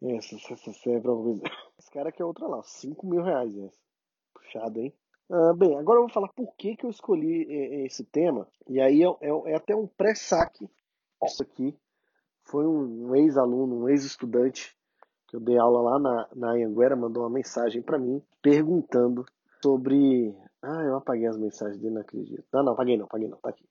essa, 0.02 0.36
essa, 0.36 0.90
é 0.90 1.00
pra 1.00 1.14
coisa. 1.14 1.44
Esse 1.80 1.92
cara 1.92 2.12
que 2.12 2.22
é 2.22 2.26
outra 2.26 2.48
lá, 2.48 2.62
5 2.64 3.08
mil 3.08 3.24
reais 3.24 3.56
essa. 3.56 3.80
Puxado, 4.34 4.80
hein? 4.80 4.94
Ah, 5.30 5.54
bem, 5.54 5.78
agora 5.78 6.00
eu 6.00 6.04
vou 6.04 6.14
falar 6.14 6.28
por 6.30 6.54
que, 6.58 6.76
que 6.76 6.86
eu 6.86 6.90
escolhi 6.90 7.48
é, 7.50 7.82
é, 7.82 7.86
esse 7.86 8.04
tema. 8.04 8.48
E 8.68 8.82
aí 8.82 9.02
é, 9.02 9.08
é, 9.22 9.52
é 9.52 9.56
até 9.56 9.74
um 9.76 9.88
pré-saque. 9.88 10.70
Isso 11.24 11.44
aqui 11.44 11.78
foi 12.44 12.68
um 12.68 13.16
ex-aluno, 13.16 13.84
um 13.84 13.90
ex-estudante 13.90 14.76
que 15.32 15.38
eu 15.38 15.39
dei 15.39 15.58
aula 15.58 15.82
lá 15.82 16.00
na, 16.00 16.28
na 16.36 16.96
mandou 16.98 17.24
uma 17.24 17.30
mensagem 17.30 17.82
para 17.82 17.98
mim 17.98 18.22
perguntando 18.41 19.26
sobre. 19.63 20.36
Ah, 20.62 20.84
eu 20.84 20.98
apaguei 20.98 21.26
as 21.26 21.38
mensagens 21.38 21.80
dele, 21.80 21.96
não 21.96 22.02
acredito. 22.02 22.44
Não, 22.52 22.63
não, 22.63 22.74
apaguei 22.74 22.98
não, 22.98 23.06
apaguei 23.06 23.30
não, 23.30 23.38
tá 23.38 23.50
aqui. 23.50 23.63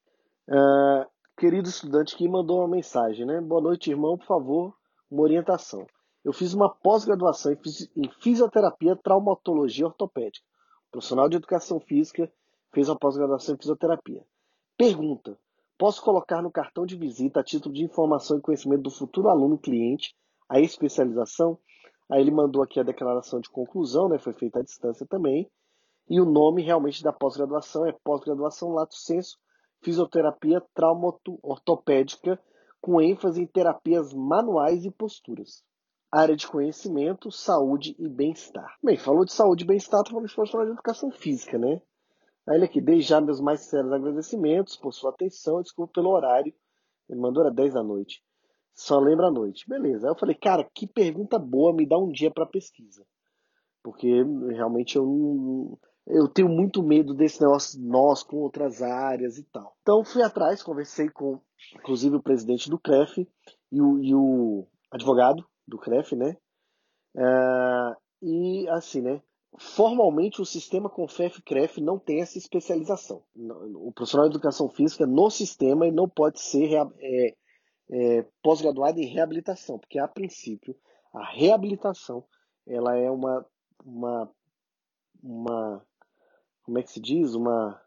Uh, 0.49 1.07
querido 1.37 1.68
estudante 1.68 2.16
que 2.16 2.27
mandou 2.27 2.61
uma 2.61 2.68
mensagem, 2.68 3.27
né? 3.27 3.40
Boa 3.42 3.61
noite, 3.61 3.90
irmão, 3.90 4.16
por 4.16 4.27
favor, 4.27 4.75
uma 5.11 5.23
orientação. 5.23 5.87
Eu 6.25 6.33
fiz 6.33 6.55
uma 6.55 6.68
pós-graduação 6.68 7.53
em 7.53 8.11
fisioterapia 8.20 8.96
traumatologia 8.96 9.87
ortopédica. 9.87 10.44
Profissional 10.90 11.29
de 11.29 11.37
educação 11.37 11.79
física, 11.79 12.31
fez 12.73 12.88
uma 12.88 12.99
pós-graduação 12.99 13.55
em 13.55 13.59
fisioterapia. 13.59 14.25
Pergunta: 14.79 15.38
posso 15.77 16.03
colocar 16.03 16.40
no 16.40 16.51
cartão 16.51 16.87
de 16.87 16.96
visita 16.96 17.40
a 17.40 17.44
título 17.44 17.75
de 17.75 17.85
informação 17.85 18.38
e 18.38 18.40
conhecimento 18.40 18.83
do 18.83 18.90
futuro 18.90 19.29
aluno 19.29 19.59
cliente 19.59 20.14
a 20.51 20.61
especialização. 20.61 21.57
Aí 22.11 22.21
ele 22.21 22.33
mandou 22.33 22.63
aqui 22.63 22.81
a 22.81 22.83
declaração 22.83 23.41
de 23.41 23.49
conclusão, 23.49 24.09
né? 24.09 24.19
Foi 24.19 24.35
feita 24.35 24.59
à 24.59 24.63
distância 24.63 25.07
também. 25.07 25.49
E 26.09 26.21
o 26.21 26.25
nome 26.25 26.61
realmente 26.61 27.05
da 27.05 27.13
pós-graduação 27.13 27.87
é 27.87 27.93
pós-graduação 28.03 28.71
Lato 28.71 28.97
Senso, 28.97 29.39
Fisioterapia 29.81 30.61
Traumato-Ortopédica, 30.75 32.39
com 32.81 33.01
ênfase 33.01 33.41
em 33.41 33.47
terapias 33.47 34.13
manuais 34.13 34.85
e 34.85 34.91
posturas. 34.91 35.63
Área 36.13 36.35
de 36.35 36.49
conhecimento, 36.49 37.31
saúde 37.31 37.95
e 37.97 38.09
bem-estar. 38.09 38.77
Bem, 38.83 38.97
falou 38.97 39.25
de 39.25 39.33
saúde 39.33 39.63
e 39.63 39.67
bem-estar, 39.67 40.03
falou 40.05 40.27
de 40.27 40.35
profissional 40.35 40.67
de 40.67 40.73
educação 40.73 41.13
física, 41.13 41.57
né? 41.57 41.81
Aí 42.49 42.57
ele 42.57 42.65
aqui, 42.65 42.81
desde 42.81 43.09
já 43.09 43.21
meus 43.21 43.41
mais 43.41 43.61
sinceros 43.61 43.93
agradecimentos 43.93 44.77
por 44.77 44.93
sua 44.93 45.11
atenção, 45.11 45.63
desculpa 45.63 45.93
pelo 45.95 46.11
horário. 46.11 46.53
Ele 47.09 47.21
mandou 47.21 47.45
era 47.45 47.55
10 47.55 47.75
da 47.75 47.85
noite. 47.85 48.25
Só 48.81 48.99
lembra 48.99 49.27
à 49.27 49.31
noite. 49.31 49.69
Beleza. 49.69 50.07
Aí 50.07 50.11
eu 50.11 50.19
falei, 50.19 50.35
cara, 50.35 50.66
que 50.75 50.87
pergunta 50.87 51.38
boa, 51.38 51.71
me 51.71 51.87
dá 51.87 51.99
um 51.99 52.11
dia 52.11 52.31
para 52.31 52.47
pesquisa. 52.47 53.05
Porque 53.83 54.25
realmente 54.55 54.97
eu 54.97 55.79
eu 56.07 56.27
tenho 56.27 56.49
muito 56.49 56.83
medo 56.83 57.12
desse 57.12 57.43
negócio 57.43 57.79
nós 57.79 58.23
com 58.23 58.38
outras 58.38 58.81
áreas 58.81 59.37
e 59.37 59.45
tal. 59.45 59.77
Então 59.83 60.03
fui 60.03 60.23
atrás, 60.23 60.62
conversei 60.62 61.11
com 61.11 61.38
inclusive 61.75 62.16
o 62.16 62.23
presidente 62.23 62.71
do 62.71 62.79
CREF 62.79 63.29
e 63.71 63.83
o, 63.83 63.99
e 63.99 64.14
o 64.14 64.66
advogado 64.90 65.47
do 65.69 65.79
CREF, 65.79 66.16
né? 66.16 66.38
É, 67.14 67.97
e 68.23 68.66
assim, 68.71 69.03
né? 69.03 69.23
Formalmente 69.59 70.40
o 70.40 70.47
sistema 70.47 70.88
Confef 70.88 71.43
CREF 71.43 71.83
não 71.83 71.99
tem 71.99 72.23
essa 72.23 72.38
especialização. 72.38 73.23
O 73.75 73.93
profissional 73.93 74.27
de 74.27 74.37
educação 74.37 74.71
física 74.71 75.07
no 75.07 75.29
sistema 75.29 75.90
não 75.90 76.09
pode 76.09 76.40
ser 76.40 76.73
é, 76.99 77.35
é, 77.90 78.24
pós-graduado 78.42 79.00
em 79.00 79.07
reabilitação, 79.07 79.79
porque 79.79 79.98
a 79.98 80.09
princípio 80.09 80.76
a 81.12 81.24
reabilitação 81.24 82.24
ela 82.66 82.96
é 82.96 83.11
uma, 83.11 83.44
uma, 83.85 84.31
uma 85.22 85.87
como 86.62 86.79
é 86.79 86.83
que 86.83 86.90
se 86.90 87.00
diz? 87.00 87.35
Uma. 87.35 87.81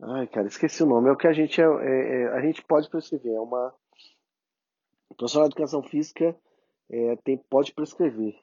Ai, 0.00 0.26
cara, 0.28 0.46
esqueci 0.46 0.82
o 0.82 0.86
nome. 0.86 1.08
É 1.08 1.12
o 1.12 1.16
que 1.16 1.26
a 1.26 1.32
gente, 1.32 1.60
é, 1.60 1.64
é, 1.64 2.22
é 2.22 2.28
a 2.28 2.40
gente 2.40 2.62
pode 2.64 2.88
prescrever. 2.88 3.34
É 3.34 3.40
uma. 3.40 3.74
O 5.08 5.26
de 5.26 5.38
educação 5.38 5.82
física 5.82 6.38
é, 6.88 7.16
tem, 7.16 7.36
pode 7.36 7.74
prescrever. 7.74 8.38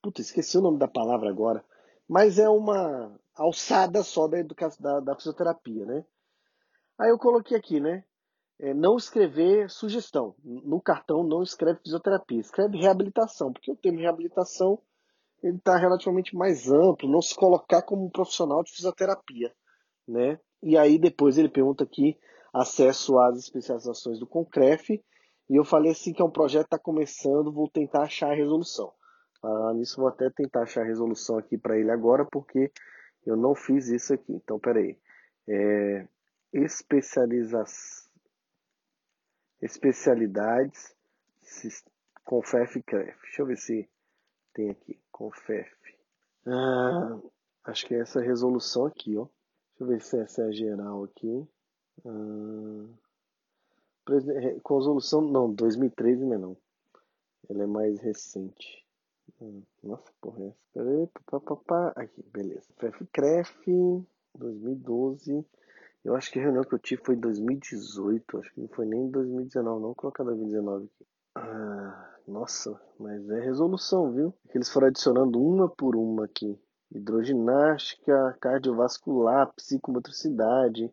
Puta, 0.00 0.20
esqueci 0.20 0.56
o 0.56 0.62
nome 0.62 0.78
da 0.78 0.86
palavra 0.86 1.28
agora. 1.28 1.64
Mas 2.08 2.38
é 2.38 2.48
uma 2.48 3.18
alçada 3.34 4.02
só 4.02 4.28
da, 4.28 4.38
educação, 4.38 4.80
da, 4.80 5.00
da 5.00 5.16
fisioterapia, 5.16 5.84
né? 5.84 6.06
Aí 6.96 7.10
eu 7.10 7.18
coloquei 7.18 7.56
aqui, 7.56 7.80
né? 7.80 8.04
É, 8.60 8.74
não 8.74 8.96
escrever 8.96 9.70
sugestão. 9.70 10.34
No 10.42 10.80
cartão 10.80 11.22
não 11.22 11.42
escreve 11.42 11.80
fisioterapia, 11.80 12.40
escreve 12.40 12.78
reabilitação, 12.78 13.52
porque 13.52 13.70
o 13.70 13.76
termo 13.76 14.00
reabilitação 14.00 14.80
ele 15.42 15.56
está 15.56 15.76
relativamente 15.76 16.34
mais 16.36 16.68
amplo, 16.68 17.08
não 17.08 17.22
se 17.22 17.34
colocar 17.34 17.82
como 17.82 18.04
um 18.04 18.10
profissional 18.10 18.62
de 18.64 18.72
fisioterapia, 18.72 19.52
né? 20.06 20.40
E 20.60 20.76
aí 20.76 20.98
depois 20.98 21.38
ele 21.38 21.48
pergunta 21.48 21.84
aqui 21.84 22.18
acesso 22.52 23.16
às 23.18 23.38
especializações 23.38 24.18
do 24.18 24.26
Concref, 24.26 24.90
e 24.90 25.56
eu 25.56 25.64
falei 25.64 25.92
assim 25.92 26.12
que 26.12 26.20
é 26.20 26.24
um 26.24 26.30
projeto 26.30 26.64
que 26.64 26.74
está 26.74 26.78
começando, 26.78 27.52
vou 27.52 27.70
tentar 27.70 28.02
achar 28.02 28.32
a 28.32 28.34
resolução. 28.34 28.92
Ah, 29.42 29.72
nisso 29.74 30.00
vou 30.00 30.08
até 30.08 30.28
tentar 30.30 30.62
achar 30.62 30.82
a 30.82 30.86
resolução 30.86 31.38
aqui 31.38 31.56
para 31.56 31.78
ele 31.78 31.90
agora, 31.90 32.26
porque 32.30 32.72
eu 33.24 33.36
não 33.36 33.54
fiz 33.54 33.88
isso 33.88 34.12
aqui. 34.12 34.32
Então, 34.32 34.58
peraí. 34.58 34.98
É, 35.48 36.06
especialização 36.52 38.07
especialidades, 39.60 40.94
Confef 42.24 42.82
CREF. 42.82 43.20
Deixa 43.22 43.42
eu 43.42 43.46
ver 43.46 43.56
se 43.56 43.88
tem 44.52 44.70
aqui, 44.70 44.98
Confef. 45.10 45.70
Ah, 46.46 47.18
acho 47.64 47.86
que 47.86 47.94
é 47.94 48.00
essa 48.00 48.20
resolução 48.20 48.86
aqui, 48.86 49.16
ó. 49.16 49.24
Deixa 49.24 49.80
eu 49.80 49.86
ver 49.86 50.02
se 50.02 50.18
essa 50.18 50.42
é 50.42 50.46
a 50.46 50.52
geral 50.52 51.04
aqui. 51.04 51.48
Ah, 52.04 52.86
resolução, 54.64 55.20
não, 55.20 55.52
2013 55.52 56.24
não 56.24 56.34
é 56.34 56.38
não. 56.38 56.56
Ela 57.48 57.62
é 57.64 57.66
mais 57.66 58.00
recente. 58.00 58.84
Ah, 59.40 59.60
nossa, 59.82 60.12
porra, 60.20 60.44
é 60.44 61.08
essa. 61.30 61.92
Aqui, 61.96 62.22
beleza. 62.32 62.66
FEF 62.76 63.06
CREF, 63.06 64.06
2012. 64.34 65.44
Eu 66.04 66.14
acho 66.14 66.30
que 66.30 66.38
a 66.38 66.42
reunião 66.42 66.64
que 66.64 66.74
eu 66.74 66.78
tive 66.78 67.02
foi 67.04 67.16
em 67.16 67.20
2018, 67.20 68.38
acho 68.38 68.52
que 68.54 68.60
não 68.60 68.68
foi 68.68 68.86
nem 68.86 69.02
em 69.02 69.10
2019, 69.10 69.80
não. 69.80 69.86
Vou 69.88 69.94
colocar 69.94 70.24
2019 70.24 70.86
aqui. 70.86 71.06
Ah, 71.34 72.16
nossa, 72.26 72.80
mas 72.98 73.28
é 73.30 73.40
resolução, 73.40 74.12
viu? 74.12 74.34
Eles 74.54 74.70
foram 74.70 74.88
adicionando 74.88 75.40
uma 75.40 75.68
por 75.68 75.96
uma 75.96 76.24
aqui. 76.24 76.58
Hidroginástica, 76.90 78.36
cardiovascular, 78.40 79.52
psicomotricidade, 79.54 80.92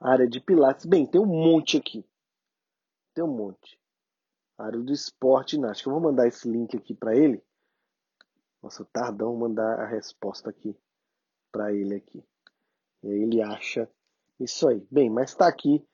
área 0.00 0.28
de 0.28 0.40
pilates. 0.40 0.86
Bem, 0.86 1.06
tem 1.06 1.20
um 1.20 1.26
monte 1.26 1.76
aqui. 1.76 2.04
Tem 3.14 3.24
um 3.24 3.34
monte. 3.34 3.80
Área 4.56 4.78
do 4.78 4.92
esporte 4.92 5.52
ginástica. 5.52 5.88
Eu 5.88 5.94
vou 5.94 6.02
mandar 6.02 6.28
esse 6.28 6.48
link 6.48 6.76
aqui 6.76 6.94
para 6.94 7.16
ele. 7.16 7.42
Nossa, 8.62 8.84
tardão 8.92 9.36
mandar 9.36 9.80
a 9.80 9.86
resposta 9.86 10.50
aqui 10.50 10.76
para 11.50 11.72
ele 11.72 11.94
aqui. 11.94 12.24
E 13.02 13.08
aí 13.08 13.22
ele 13.22 13.40
acha 13.40 13.88
isso 14.40 14.68
aí. 14.68 14.86
Bem, 14.90 15.10
mas 15.10 15.30
está 15.30 15.46
aqui 15.46 15.84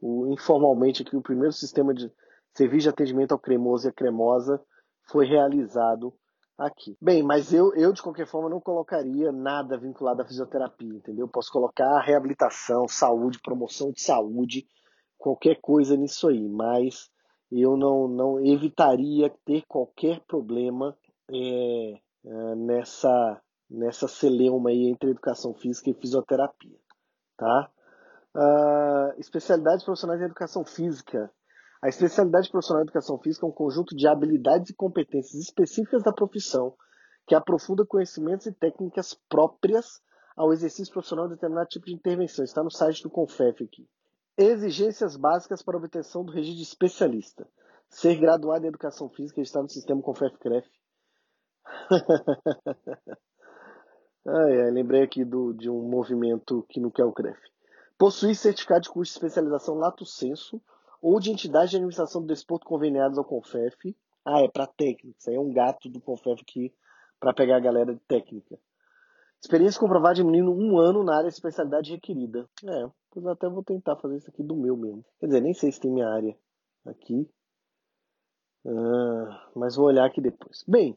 o, 0.00 0.32
informalmente 0.32 1.02
aqui 1.02 1.16
o 1.16 1.22
primeiro 1.22 1.52
sistema 1.52 1.92
de 1.92 2.10
serviço 2.54 2.84
de 2.84 2.88
atendimento 2.88 3.32
ao 3.32 3.38
cremoso 3.38 3.86
e 3.86 3.90
a 3.90 3.92
cremosa 3.92 4.60
foi 5.10 5.26
realizado 5.26 6.14
aqui. 6.56 6.96
Bem, 7.00 7.22
mas 7.22 7.52
eu, 7.52 7.72
eu 7.74 7.92
de 7.92 8.02
qualquer 8.02 8.26
forma 8.26 8.48
não 8.48 8.60
colocaria 8.60 9.30
nada 9.30 9.78
vinculado 9.78 10.22
à 10.22 10.26
fisioterapia, 10.26 10.96
entendeu? 10.96 11.28
Posso 11.28 11.52
colocar 11.52 12.00
reabilitação, 12.00 12.88
saúde, 12.88 13.40
promoção 13.40 13.92
de 13.92 14.00
saúde, 14.00 14.66
qualquer 15.16 15.60
coisa 15.60 15.96
nisso 15.96 16.28
aí, 16.28 16.48
mas 16.48 17.10
eu 17.50 17.76
não, 17.76 18.08
não 18.08 18.44
evitaria 18.44 19.32
ter 19.44 19.62
qualquer 19.66 20.20
problema 20.26 20.96
é, 21.30 21.92
é, 22.24 22.54
nessa 22.56 23.40
nessa 23.70 24.08
celeuma 24.08 24.70
aí 24.70 24.86
entre 24.88 25.10
educação 25.10 25.52
física 25.52 25.90
e 25.90 25.94
fisioterapia, 25.94 26.78
tá? 27.36 27.70
Uh, 28.38 29.18
especialidades 29.18 29.84
profissionais 29.84 30.20
em 30.20 30.26
educação 30.26 30.64
física. 30.64 31.28
A 31.82 31.88
especialidade 31.88 32.48
profissional 32.48 32.82
em 32.82 32.86
educação 32.86 33.18
física 33.18 33.44
é 33.44 33.48
um 33.48 33.52
conjunto 33.52 33.96
de 33.96 34.06
habilidades 34.06 34.70
e 34.70 34.74
competências 34.74 35.42
específicas 35.42 36.04
da 36.04 36.12
profissão 36.12 36.72
que 37.26 37.34
aprofunda 37.34 37.84
conhecimentos 37.84 38.46
e 38.46 38.52
técnicas 38.52 39.12
próprias 39.28 40.00
ao 40.36 40.52
exercício 40.52 40.92
profissional 40.92 41.26
de 41.26 41.34
determinado 41.34 41.68
tipo 41.68 41.86
de 41.86 41.94
intervenção. 41.94 42.44
Está 42.44 42.62
no 42.62 42.70
site 42.70 43.02
do 43.02 43.10
Confef 43.10 43.64
aqui. 43.64 43.88
Exigências 44.36 45.16
básicas 45.16 45.60
para 45.60 45.76
obtenção 45.76 46.24
do 46.24 46.30
registro 46.30 46.58
de 46.58 46.62
especialista. 46.62 47.44
Ser 47.90 48.20
graduado 48.20 48.64
em 48.64 48.68
Educação 48.68 49.08
Física 49.08 49.40
e 49.40 49.42
estar 49.42 49.62
no 49.62 49.68
sistema 49.68 50.00
Confef-CREF. 50.00 50.64
ai, 54.28 54.60
ai, 54.62 54.70
lembrei 54.70 55.02
aqui 55.02 55.24
do, 55.24 55.52
de 55.52 55.68
um 55.68 55.82
movimento 55.88 56.64
que 56.68 56.78
não 56.80 56.90
quer 56.90 57.04
o 57.04 57.12
CREF. 57.12 57.36
Possuir 57.98 58.36
certificado 58.36 58.82
de 58.82 58.90
curso 58.90 59.12
de 59.12 59.18
especialização 59.18 59.74
Lato 59.74 60.06
Senso 60.06 60.62
ou 61.02 61.18
de 61.18 61.30
entidade 61.30 61.70
de 61.70 61.76
administração 61.76 62.20
do 62.20 62.28
desporto 62.28 62.64
conveniados 62.64 63.18
ao 63.18 63.24
Confef. 63.24 63.96
Ah, 64.24 64.40
é 64.40 64.48
para 64.48 64.66
técnica. 64.66 65.16
Isso 65.18 65.28
aí 65.28 65.36
é 65.36 65.40
um 65.40 65.52
gato 65.52 65.88
do 65.88 66.00
Confef 66.00 66.40
aqui 66.40 66.72
para 67.18 67.34
pegar 67.34 67.56
a 67.56 67.60
galera 67.60 67.92
de 67.92 68.00
técnica. 68.00 68.58
Experiência 69.40 69.80
comprovada 69.80 70.16
de 70.16 70.24
menino 70.24 70.52
um 70.52 70.78
ano 70.78 71.04
na 71.04 71.16
área 71.16 71.28
de 71.28 71.34
especialidade 71.34 71.92
requerida. 71.92 72.48
É, 72.64 72.90
pois 73.10 73.26
até 73.26 73.48
vou 73.48 73.62
tentar 73.62 73.96
fazer 73.96 74.16
isso 74.16 74.30
aqui 74.30 74.42
do 74.42 74.56
meu 74.56 74.76
mesmo. 74.76 75.04
Quer 75.20 75.26
dizer, 75.26 75.40
nem 75.40 75.54
sei 75.54 75.70
se 75.70 75.80
tem 75.80 75.92
minha 75.92 76.08
área 76.08 76.36
aqui. 76.84 77.28
Ah, 78.66 79.50
mas 79.54 79.76
vou 79.76 79.86
olhar 79.86 80.04
aqui 80.04 80.20
depois. 80.20 80.64
Bem, 80.66 80.96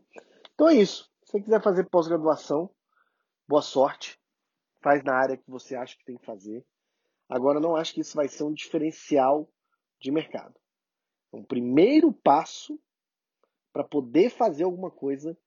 então 0.54 0.70
é 0.70 0.76
isso. 0.76 1.10
Se 1.24 1.32
você 1.32 1.42
quiser 1.42 1.62
fazer 1.62 1.90
pós-graduação, 1.90 2.70
boa 3.48 3.62
sorte. 3.62 4.20
Faz 4.82 5.04
na 5.04 5.14
área 5.14 5.38
que 5.38 5.50
você 5.50 5.76
acha 5.76 5.96
que 5.96 6.06
tem 6.06 6.18
que 6.18 6.26
fazer. 6.26 6.66
Agora, 7.32 7.62
não 7.62 7.78
acho 7.78 7.94
que 7.94 8.02
isso 8.02 8.14
vai 8.14 8.28
ser 8.28 8.44
um 8.44 8.52
diferencial 8.52 9.48
de 10.02 10.12
mercado. 10.12 10.54
É 11.32 11.38
um 11.38 11.44
primeiro 11.46 12.12
passo 12.12 12.78
para 13.72 13.86
poder 13.86 14.30
fazer 14.30 14.66
alguma 14.66 14.92
coisa 14.92 15.38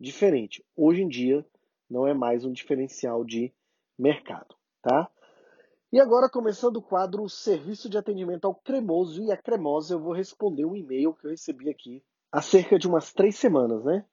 diferente. 0.00 0.66
Hoje 0.74 1.00
em 1.00 1.06
dia, 1.06 1.46
não 1.88 2.08
é 2.08 2.12
mais 2.12 2.44
um 2.44 2.50
diferencial 2.50 3.24
de 3.24 3.54
mercado, 3.96 4.56
tá? 4.82 5.08
E 5.92 6.00
agora, 6.00 6.28
começando 6.28 6.78
o 6.78 6.82
quadro 6.82 7.28
Serviço 7.28 7.88
de 7.88 7.96
Atendimento 7.96 8.46
ao 8.46 8.56
Cremoso 8.56 9.22
e 9.22 9.30
a 9.30 9.36
Cremosa, 9.36 9.94
eu 9.94 10.00
vou 10.00 10.12
responder 10.12 10.64
um 10.64 10.74
e-mail 10.74 11.14
que 11.14 11.28
eu 11.28 11.30
recebi 11.30 11.70
aqui 11.70 12.02
há 12.32 12.42
cerca 12.42 12.76
de 12.76 12.88
umas 12.88 13.12
três 13.12 13.36
semanas, 13.36 13.84
né? 13.84 14.04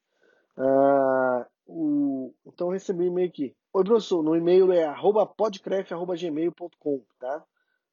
Ah, 0.55 1.47
o... 1.65 2.35
Então, 2.45 2.67
eu 2.67 2.73
recebi 2.73 3.05
um 3.05 3.07
e-mail 3.07 3.29
aqui. 3.29 3.55
Oi, 3.71 3.83
professor, 3.83 4.23
no 4.23 4.35
e-mail 4.35 4.71
é 4.71 4.91
podcref.gmail.com, 5.37 7.03
tá? 7.19 7.45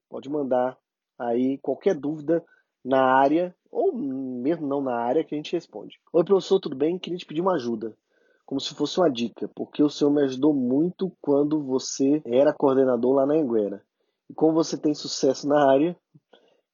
Pode 0.09 0.27
mandar 0.31 0.79
aí 1.19 1.59
qualquer 1.59 1.95
dúvida 1.95 2.43
na 2.83 3.05
área, 3.05 3.55
ou 3.71 3.93
mesmo 3.95 4.67
não 4.67 4.81
na 4.81 4.97
área, 4.97 5.23
que 5.23 5.35
a 5.35 5.37
gente 5.37 5.53
responde. 5.53 6.01
Oi, 6.15 6.25
professor, 6.25 6.59
tudo 6.61 6.75
bem? 6.75 6.99
Queria 6.99 7.19
te 7.19 7.27
pedir 7.27 7.43
uma 7.43 7.57
ajuda 7.57 7.95
como 8.47 8.59
se 8.59 8.75
fosse 8.75 8.99
uma 8.99 9.11
dica, 9.11 9.49
porque 9.55 9.83
o 9.83 9.91
senhor 9.91 10.11
me 10.11 10.23
ajudou 10.23 10.55
muito 10.55 11.13
quando 11.21 11.63
você 11.63 12.23
era 12.25 12.55
coordenador 12.55 13.17
lá 13.17 13.27
na 13.27 13.35
Anguera. 13.35 13.85
E 14.31 14.35
como 14.35 14.55
você 14.55 14.79
tem 14.79 14.95
sucesso 14.95 15.47
na 15.47 15.71
área, 15.71 15.95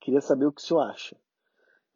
queria 0.01 0.21
saber 0.21 0.47
o 0.47 0.53
que 0.53 0.63
o 0.63 0.65
senhor 0.65 0.83
acha. 0.83 1.17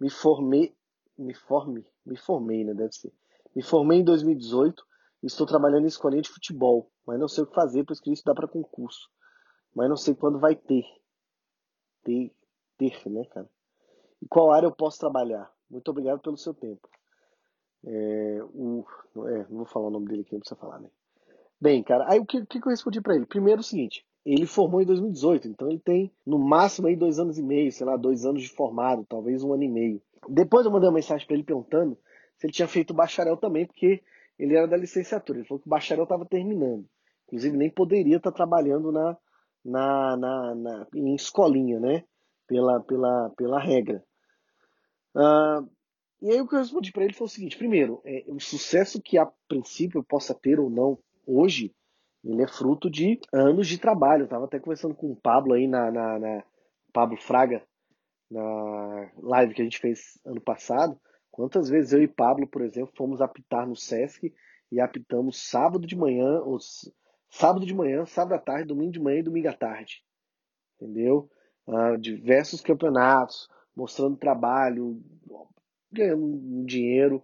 Me 0.01 0.11
formei, 0.11 0.75
me 1.17 1.35
forme, 1.35 1.87
me 2.05 2.17
formei, 2.17 2.65
né, 2.65 2.75
deve 2.75 2.93
ser. 2.95 3.13
Me 3.55 3.63
formei 3.63 4.01
em 4.01 4.05
2018 4.05 4.85
e 5.23 5.27
estou 5.29 5.47
trabalhando 5.47 5.85
em 5.85 5.89
escolinha 5.89 6.23
de 6.23 6.29
futebol, 6.29 6.91
mas 7.07 7.19
não 7.19 7.29
sei 7.29 7.45
o 7.45 7.47
que 7.47 7.55
fazer, 7.55 7.85
pois 7.85 8.01
queria 8.01 8.15
estudar 8.15 8.35
para 8.35 8.49
concurso. 8.49 9.09
Mas 9.75 9.89
não 9.89 9.97
sei 9.97 10.15
quando 10.15 10.39
vai 10.39 10.57
ter. 10.57 10.85
Ter, 12.03 12.33
ter, 12.77 13.09
né, 13.09 13.25
cara? 13.27 13.49
E 14.23 14.27
qual 14.27 14.51
área 14.51 14.67
eu 14.67 14.73
posso 14.73 14.99
trabalhar? 14.99 15.53
Muito 15.71 15.91
obrigado 15.91 16.21
pelo 16.21 16.37
seu 16.37 16.55
tempo. 16.55 16.89
É, 17.85 18.41
o, 18.55 18.85
é, 19.29 19.39
não 19.49 19.59
vou 19.59 19.67
falar 19.67 19.89
o 19.89 19.91
nome 19.91 20.07
dele 20.07 20.23
aqui, 20.23 20.33
não 20.33 20.41
precisa 20.41 20.59
falar, 20.59 20.81
né? 20.81 20.89
Bem, 21.61 21.83
cara, 21.83 22.05
aí 22.09 22.19
o 22.19 22.27
que, 22.27 22.45
que 22.45 22.59
eu 22.59 22.71
respondi 22.71 23.01
para 23.01 23.15
ele? 23.15 23.27
Primeiro 23.27 23.61
é 23.61 23.63
o 23.63 23.65
seguinte, 23.65 24.05
ele 24.25 24.45
formou 24.45 24.83
em 24.83 24.85
2018, 24.85 25.49
então 25.49 25.69
ele 25.71 25.79
tem 25.79 26.13
no 26.27 26.39
máximo 26.39 26.89
aí 26.89 26.97
dois 26.97 27.19
anos 27.19 27.39
e 27.39 27.43
meio, 27.43 27.71
sei 27.71 27.87
lá, 27.87 27.97
dois 27.97 28.27
anos 28.27 28.43
de 28.43 28.49
formado, 28.49 29.07
talvez 29.09 29.43
um 29.43 29.53
ano 29.53 29.63
e 29.63 29.69
meio. 29.69 30.03
Depois 30.29 30.67
eu 30.67 30.73
mandei 30.73 30.89
uma 30.89 30.97
mensagem 30.97 31.25
para 31.27 31.35
ele 31.35 31.45
perguntando 31.45 31.97
se 32.37 32.47
ele 32.47 32.53
tinha 32.53 32.67
feito 32.69 32.93
bacharel 32.93 33.37
também, 33.37 33.67
porque 33.67 34.03
ele 34.39 34.57
era 34.57 34.67
da 34.67 34.77
licenciatura. 34.77 35.39
Ele 35.39 35.47
falou 35.47 35.61
que 35.61 35.69
o 35.69 35.71
bacharel 35.71 36.03
estava 36.03 36.27
terminando. 36.27 36.85
Inclusive 37.27 37.57
nem 37.57 37.71
poderia 37.71 38.17
estar 38.17 38.31
tá 38.31 38.37
trabalhando 38.37 38.93
na, 38.93 39.17
na, 39.65 40.17
na, 40.17 40.55
na, 40.55 40.87
em 40.95 41.15
escolinha, 41.15 41.81
né? 41.81 42.05
Pela, 42.47 42.81
pela, 42.81 43.31
pela 43.31 43.61
regra. 43.61 44.05
Uh, 45.15 45.69
e 46.23 46.31
aí 46.31 46.41
o 46.41 46.47
que 46.47 46.55
eu 46.55 46.61
respondi 46.61 46.93
para 46.93 47.05
ele 47.05 47.13
foi 47.13 47.27
o 47.27 47.31
seguinte: 47.31 47.59
primeiro, 47.59 48.01
é, 48.05 48.25
o 48.29 48.39
sucesso 48.39 49.03
que 49.03 49.19
a 49.19 49.27
princípio 49.49 49.99
eu 49.99 50.05
possa 50.05 50.35
ter 50.35 50.61
ou 50.61 50.71
não 50.71 50.99
hoje, 51.27 51.75
ele 52.25 52.43
é 52.43 52.49
fruto 52.49 52.89
de 52.89 53.21
anos 53.33 53.67
de 53.67 53.79
trabalho. 53.79 54.23
Eu 54.23 54.27
estava 54.27 54.45
até 54.45 54.59
conversando 54.61 54.95
com 54.95 55.11
o 55.11 55.17
Pablo 55.17 55.55
aí 55.55 55.67
na, 55.67 55.91
na, 55.91 56.19
na, 56.19 56.45
Pablo 56.93 57.17
Fraga 57.17 57.63
na 58.31 59.11
live 59.19 59.55
que 59.55 59.61
a 59.61 59.65
gente 59.65 59.79
fez 59.79 60.19
ano 60.25 60.41
passado. 60.41 60.99
Quantas 61.31 61.69
vezes 61.69 61.93
eu 61.93 62.03
e 62.03 62.09
Pablo, 62.09 62.47
por 62.47 62.63
exemplo, 62.63 62.93
fomos 62.97 63.21
apitar 63.21 63.67
no 63.67 63.77
Sesc 63.77 64.33
e 64.73 64.81
apitamos 64.81 65.49
sábado 65.49 65.87
de 65.87 65.95
manhã, 65.95 66.41
ou 66.41 66.59
sábado 67.37 67.67
de 67.67 67.75
manhã, 67.75 68.05
sábado 68.07 68.35
à 68.35 68.39
tarde, 68.39 68.69
domingo 68.69 68.93
de 68.93 69.01
manhã 69.01 69.19
e 69.19 69.23
domingo 69.23 69.49
à 69.49 69.53
tarde. 69.53 70.03
Entendeu? 70.81 71.31
Uh, 71.67 71.97
diversos 71.99 72.61
campeonatos, 72.61 73.49
mostrando 73.75 74.17
trabalho, 74.17 75.03
ganhando 75.93 76.65
dinheiro, 76.65 77.23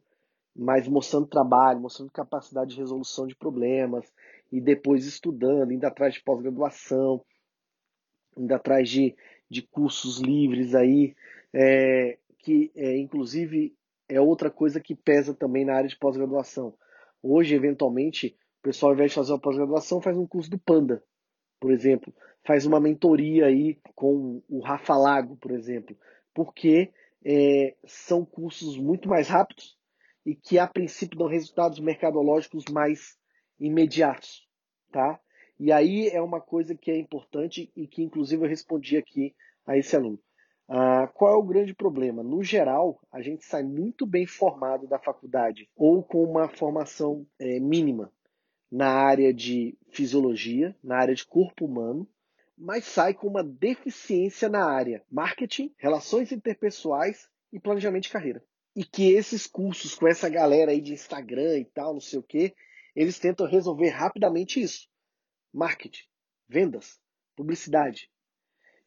mas 0.54 0.86
mostrando 0.86 1.26
trabalho, 1.26 1.80
mostrando 1.80 2.10
capacidade 2.10 2.74
de 2.74 2.80
resolução 2.80 3.26
de 3.26 3.34
problemas, 3.34 4.12
e 4.50 4.60
depois 4.60 5.06
estudando, 5.06 5.72
indo 5.72 5.84
atrás 5.86 6.12
de 6.14 6.22
pós-graduação, 6.22 7.24
indo 8.36 8.54
atrás 8.54 8.88
de, 8.88 9.16
de 9.48 9.62
cursos 9.62 10.20
livres 10.20 10.74
aí, 10.74 11.14
é, 11.54 12.18
que 12.38 12.70
é, 12.74 12.98
inclusive 12.98 13.74
é 14.08 14.20
outra 14.20 14.50
coisa 14.50 14.78
que 14.78 14.94
pesa 14.94 15.32
também 15.32 15.64
na 15.64 15.74
área 15.74 15.88
de 15.88 15.96
pós-graduação. 15.96 16.74
Hoje, 17.22 17.54
eventualmente, 17.54 18.36
o 18.62 18.70
pessoal, 18.70 18.90
ao 18.92 18.94
invés 18.94 19.10
de 19.10 19.16
fazer 19.16 19.32
uma 19.32 19.40
pós-graduação, 19.40 20.00
faz 20.00 20.16
um 20.16 20.24
curso 20.24 20.48
do 20.48 20.56
Panda, 20.56 21.02
por 21.58 21.72
exemplo. 21.72 22.14
Faz 22.44 22.64
uma 22.64 22.78
mentoria 22.78 23.46
aí 23.46 23.76
com 23.96 24.40
o 24.48 24.60
Rafa 24.60 24.96
Lago, 24.96 25.36
por 25.36 25.50
exemplo. 25.50 25.98
Porque 26.32 26.92
é, 27.24 27.74
são 27.84 28.24
cursos 28.24 28.78
muito 28.78 29.08
mais 29.08 29.26
rápidos 29.26 29.76
e 30.24 30.36
que 30.36 30.60
a 30.60 30.68
princípio 30.68 31.18
dão 31.18 31.26
resultados 31.26 31.80
mercadológicos 31.80 32.64
mais 32.70 33.18
imediatos, 33.58 34.48
tá? 34.92 35.18
E 35.58 35.72
aí 35.72 36.08
é 36.08 36.22
uma 36.22 36.40
coisa 36.40 36.76
que 36.76 36.90
é 36.92 36.96
importante 36.96 37.68
e 37.74 37.88
que 37.88 38.00
inclusive 38.00 38.44
eu 38.44 38.48
respondi 38.48 38.96
aqui 38.96 39.34
a 39.66 39.76
esse 39.76 39.96
aluno. 39.96 40.20
Ah, 40.68 41.08
qual 41.12 41.34
é 41.34 41.36
o 41.36 41.42
grande 41.42 41.74
problema? 41.74 42.22
No 42.22 42.44
geral, 42.44 43.00
a 43.10 43.20
gente 43.20 43.44
sai 43.44 43.64
muito 43.64 44.06
bem 44.06 44.24
formado 44.24 44.86
da 44.86 45.00
faculdade 45.00 45.68
ou 45.76 46.00
com 46.04 46.22
uma 46.22 46.48
formação 46.48 47.26
é, 47.40 47.58
mínima 47.58 48.12
na 48.72 48.88
área 48.88 49.34
de 49.34 49.76
fisiologia, 49.90 50.74
na 50.82 50.96
área 50.96 51.14
de 51.14 51.26
corpo 51.26 51.66
humano, 51.66 52.08
mas 52.56 52.86
sai 52.86 53.12
com 53.12 53.26
uma 53.26 53.44
deficiência 53.44 54.48
na 54.48 54.64
área 54.64 55.04
marketing, 55.10 55.74
relações 55.76 56.32
interpessoais 56.32 57.28
e 57.52 57.60
planejamento 57.60 58.04
de 58.04 58.08
carreira. 58.08 58.42
E 58.74 58.82
que 58.82 59.12
esses 59.12 59.46
cursos 59.46 59.94
com 59.94 60.08
essa 60.08 60.26
galera 60.30 60.70
aí 60.70 60.80
de 60.80 60.94
Instagram 60.94 61.58
e 61.58 61.66
tal, 61.66 61.92
não 61.92 62.00
sei 62.00 62.18
o 62.18 62.22
que, 62.22 62.54
eles 62.96 63.18
tentam 63.18 63.46
resolver 63.46 63.90
rapidamente 63.90 64.58
isso. 64.58 64.88
Marketing, 65.52 66.04
vendas, 66.48 66.98
publicidade. 67.36 68.10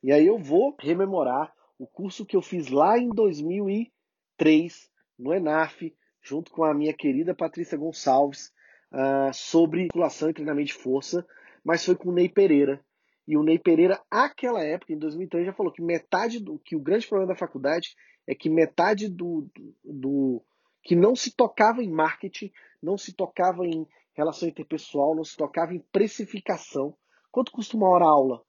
E 0.01 0.11
aí 0.11 0.25
eu 0.25 0.39
vou 0.39 0.75
rememorar 0.79 1.53
o 1.77 1.85
curso 1.85 2.25
que 2.25 2.35
eu 2.35 2.41
fiz 2.41 2.69
lá 2.69 2.97
em 2.97 3.09
2003 3.09 4.89
no 5.19 5.31
ENAF, 5.31 5.95
junto 6.23 6.51
com 6.51 6.63
a 6.63 6.73
minha 6.73 6.93
querida 6.93 7.35
Patrícia 7.35 7.77
Gonçalves, 7.77 8.51
uh, 8.95 9.33
sobre 9.33 9.83
musculação 9.83 10.29
e 10.29 10.33
treinamento 10.33 10.67
de 10.67 10.73
força, 10.73 11.25
mas 11.63 11.85
foi 11.85 11.95
com 11.95 12.09
o 12.09 12.13
Ney 12.13 12.29
Pereira, 12.29 12.83
e 13.27 13.35
o 13.35 13.43
Ney 13.43 13.57
Pereira, 13.57 14.01
aquela 14.09 14.63
época, 14.63 14.93
em 14.93 14.99
2003, 14.99 15.47
já 15.47 15.53
falou 15.53 15.71
que 15.71 15.81
metade 15.81 16.39
do 16.39 16.59
que 16.59 16.75
o 16.75 16.79
grande 16.79 17.07
problema 17.07 17.33
da 17.33 17.37
faculdade 17.37 17.95
é 18.27 18.35
que 18.35 18.49
metade 18.49 19.09
do, 19.09 19.49
do, 19.53 19.75
do 19.83 20.43
que 20.83 20.95
não 20.95 21.15
se 21.15 21.35
tocava 21.35 21.83
em 21.83 21.89
marketing, 21.89 22.51
não 22.81 22.97
se 22.97 23.13
tocava 23.13 23.65
em 23.65 23.87
relação 24.13 24.47
interpessoal, 24.47 25.15
não 25.15 25.23
se 25.23 25.35
tocava 25.35 25.73
em 25.73 25.79
precificação. 25.91 26.95
Quanto 27.31 27.51
custa 27.51 27.75
uma 27.75 27.89
hora 27.89 28.05
aula 28.05 28.43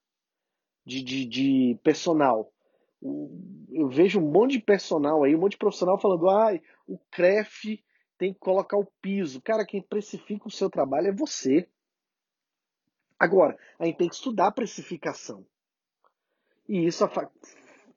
de, 0.85 1.03
de, 1.03 1.25
de 1.25 1.79
personal? 1.83 2.53
Eu 3.73 3.89
vejo 3.89 4.21
um 4.21 4.31
monte 4.31 4.53
de 4.53 4.61
personal 4.61 5.25
aí, 5.25 5.35
um 5.35 5.41
monte 5.41 5.53
de 5.53 5.59
profissional 5.59 5.99
falando, 5.99 6.29
ai, 6.29 6.57
ah, 6.63 6.83
o 6.87 6.99
CREF 7.11 7.83
tem 8.19 8.33
que 8.33 8.41
colocar 8.41 8.77
o 8.77 8.91
piso. 9.01 9.41
Cara, 9.43 9.67
quem 9.67 9.83
precifica 9.83 10.49
o 10.49 10.51
seu 10.51 10.71
trabalho 10.71 11.09
é 11.09 11.13
você. 11.13 11.69
Agora, 13.19 13.59
a 13.79 13.87
gente 13.87 13.99
tem 13.99 14.09
que 14.09 14.15
estudar 14.15 14.53
precificação. 14.53 15.47
E 16.69 16.87
isso 16.87 17.05
a 17.05 17.09
fa... 17.09 17.31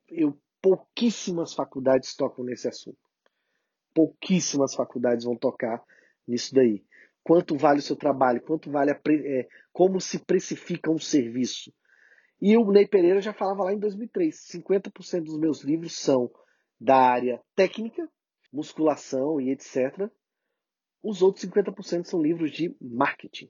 eu, 0.10 0.38
pouquíssimas 0.62 1.54
faculdades 1.54 2.16
tocam 2.16 2.46
nesse 2.46 2.68
assunto. 2.68 3.00
Pouquíssimas 3.94 4.74
faculdades 4.74 5.26
vão 5.26 5.36
tocar 5.36 5.84
nisso 6.28 6.54
daí. 6.54 6.84
Quanto 7.24 7.58
vale 7.58 7.80
o 7.80 7.84
seu 7.84 7.96
trabalho? 7.96 8.42
Quanto 8.42 8.72
vale 8.72 8.92
a, 8.92 9.00
é, 9.10 9.48
como 9.74 10.00
se 10.00 10.20
precifica 10.20 10.92
um 10.92 11.00
serviço? 11.00 11.74
E 12.42 12.56
o 12.56 12.72
Ney 12.72 12.88
Pereira 12.88 13.22
já 13.22 13.34
falava 13.34 13.66
lá 13.66 13.74
em 13.74 13.80
2003, 13.80 14.34
50% 14.34 15.24
dos 15.24 15.38
meus 15.38 15.62
livros 15.62 15.98
são 15.98 16.32
da 16.80 16.96
área 16.96 17.42
técnica, 17.54 18.10
musculação 18.52 19.40
e 19.40 19.52
etc. 19.52 20.10
Os 21.02 21.22
outros 21.22 21.46
50% 21.46 22.06
são 22.06 22.22
livros 22.22 22.52
de 22.52 22.76
marketing. 22.82 23.50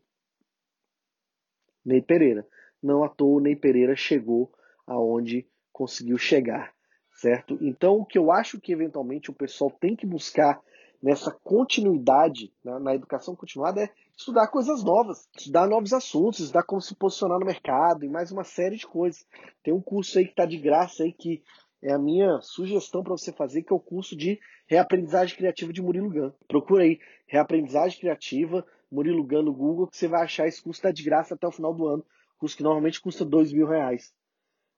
Ney 1.83 2.01
Pereira. 2.01 2.47
Não 2.81 3.03
à 3.03 3.09
toa 3.09 3.37
o 3.37 3.39
Ney 3.39 3.55
Pereira 3.55 3.95
chegou 3.95 4.51
aonde 4.85 5.47
conseguiu 5.71 6.17
chegar, 6.17 6.73
certo? 7.13 7.57
Então, 7.61 7.97
o 7.97 8.05
que 8.05 8.17
eu 8.17 8.31
acho 8.31 8.59
que 8.59 8.71
eventualmente 8.71 9.29
o 9.29 9.33
pessoal 9.33 9.71
tem 9.71 9.95
que 9.95 10.05
buscar 10.05 10.61
nessa 11.01 11.31
continuidade, 11.31 12.53
na, 12.63 12.79
na, 12.79 12.95
educação 12.95 13.35
continuada, 13.35 13.83
é 13.83 13.89
estudar 14.17 14.47
coisas 14.47 14.83
novas, 14.83 15.29
estudar 15.37 15.67
novos 15.67 15.93
assuntos, 15.93 16.39
estudar 16.39 16.63
como 16.63 16.81
se 16.81 16.93
posicionar 16.95 17.39
no 17.39 17.45
mercado 17.45 18.03
e 18.03 18.09
mais 18.09 18.31
uma 18.31 18.43
série 18.43 18.75
de 18.75 18.85
coisas. 18.85 19.25
Tem 19.63 19.73
um 19.73 19.81
curso 19.81 20.19
aí 20.19 20.25
que 20.25 20.31
está 20.31 20.45
de 20.45 20.57
graça 20.57 21.03
aí 21.03 21.13
que 21.13 21.41
é 21.81 21.93
a 21.93 21.99
minha 21.99 22.41
sugestão 22.41 23.03
para 23.03 23.11
você 23.11 23.31
fazer, 23.31 23.63
que 23.63 23.71
é 23.71 23.75
o 23.75 23.79
curso 23.79 24.15
de 24.15 24.39
reaprendizagem 24.67 25.35
criativa 25.35 25.71
de 25.71 25.81
Murilo 25.81 26.09
Gun. 26.09 26.31
Procura 26.47 26.83
aí, 26.83 26.99
reaprendizagem 27.27 27.99
criativa, 27.99 28.65
Murilo 28.91 29.23
Gun 29.23 29.43
no 29.43 29.53
Google, 29.53 29.87
que 29.87 29.97
você 29.97 30.07
vai 30.07 30.23
achar 30.23 30.47
esse 30.47 30.61
curso 30.61 30.79
está 30.79 30.91
de 30.91 31.03
graça 31.03 31.35
até 31.35 31.47
o 31.47 31.51
final 31.51 31.73
do 31.73 31.87
ano. 31.87 32.05
Curso 32.37 32.57
que 32.57 32.63
normalmente 32.63 33.01
custa 33.01 33.25
dois 33.25 33.51
mil 33.53 33.67
reais. 33.67 34.13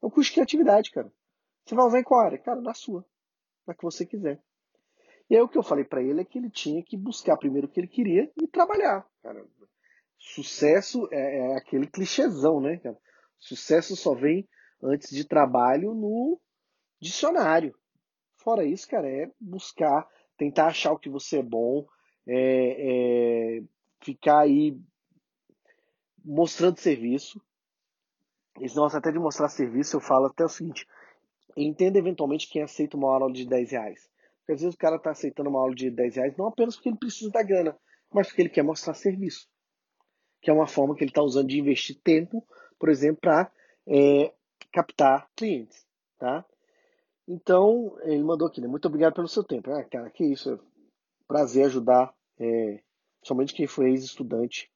É 0.01 0.05
um 0.05 0.09
curso 0.09 0.29
de 0.29 0.35
criatividade, 0.35 0.91
cara. 0.91 1.11
Você 1.65 1.75
vai 1.75 1.85
usar 1.85 1.99
em 1.99 2.03
qual 2.03 2.25
área? 2.25 2.37
Cara, 2.37 2.59
na 2.59 2.73
sua. 2.73 3.05
Na 3.67 3.73
que 3.73 3.83
você 3.83 4.05
quiser. 4.05 4.41
E 5.29 5.35
aí 5.35 5.41
o 5.41 5.47
que 5.47 5.57
eu 5.57 5.63
falei 5.63 5.85
para 5.85 6.03
ele 6.03 6.21
é 6.21 6.25
que 6.25 6.37
ele 6.37 6.49
tinha 6.49 6.83
que 6.83 6.97
buscar 6.97 7.37
primeiro 7.37 7.67
o 7.67 7.69
que 7.69 7.79
ele 7.79 7.87
queria 7.87 8.29
e 8.41 8.47
trabalhar. 8.47 9.07
Cara. 9.23 9.45
Sucesso 10.17 11.07
é, 11.11 11.37
é 11.37 11.57
aquele 11.57 11.87
clichêzão, 11.87 12.59
né, 12.59 12.77
cara? 12.77 12.97
Sucesso 13.39 13.95
só 13.95 14.13
vem 14.13 14.47
antes 14.83 15.09
de 15.09 15.25
trabalho 15.25 15.93
no 15.93 16.39
dicionário. 17.01 17.75
Fora 18.37 18.63
isso, 18.63 18.87
cara, 18.87 19.09
é 19.09 19.29
buscar, 19.39 20.07
tentar 20.37 20.67
achar 20.67 20.93
o 20.93 20.99
que 20.99 21.09
você 21.09 21.39
é 21.39 21.43
bom, 21.43 21.85
é, 22.27 23.57
é 23.57 23.63
ficar 24.01 24.41
aí 24.41 24.79
mostrando 26.23 26.79
serviço. 26.79 27.41
Esse 28.59 28.75
negócio 28.75 28.97
até 28.97 29.11
de 29.11 29.19
mostrar 29.19 29.49
serviço, 29.49 29.95
eu 29.95 30.01
falo 30.01 30.27
até 30.27 30.45
o 30.45 30.49
seguinte: 30.49 30.87
entenda 31.55 31.97
eventualmente 31.97 32.47
quem 32.47 32.61
aceita 32.61 32.97
uma 32.97 33.09
aula 33.09 33.31
de 33.31 33.45
10 33.45 33.71
reais. 33.71 34.09
Porque 34.39 34.53
às 34.53 34.61
vezes 34.61 34.75
o 34.75 34.77
cara 34.77 34.95
está 34.95 35.11
aceitando 35.11 35.49
uma 35.49 35.59
aula 35.59 35.73
de 35.73 35.89
10 35.89 36.15
reais 36.15 36.37
não 36.37 36.47
apenas 36.47 36.75
porque 36.75 36.89
ele 36.89 36.97
precisa 36.97 37.31
da 37.31 37.43
grana, 37.43 37.77
mas 38.11 38.27
porque 38.27 38.41
ele 38.41 38.49
quer 38.49 38.63
mostrar 38.63 38.93
serviço. 38.93 39.47
Que 40.41 40.49
é 40.49 40.53
uma 40.53 40.67
forma 40.67 40.95
que 40.95 41.03
ele 41.03 41.11
está 41.11 41.21
usando 41.21 41.47
de 41.47 41.59
investir 41.59 41.99
tempo, 42.03 42.45
por 42.79 42.89
exemplo, 42.89 43.21
para 43.21 43.51
é, 43.87 44.33
captar 44.71 45.29
clientes. 45.35 45.85
Tá? 46.17 46.45
Então, 47.27 47.95
ele 48.01 48.23
mandou 48.23 48.47
aqui, 48.47 48.59
né? 48.59 48.67
Muito 48.67 48.87
obrigado 48.87 49.13
pelo 49.13 49.27
seu 49.27 49.43
tempo. 49.43 49.71
Ah, 49.71 49.83
cara, 49.83 50.09
que 50.09 50.25
isso. 50.25 50.59
Prazer 51.27 51.65
ajudar, 51.65 52.13
é, 52.39 52.81
somente 53.23 53.53
quem 53.53 53.67
foi 53.67 53.89
ex-estudante, 53.91 54.69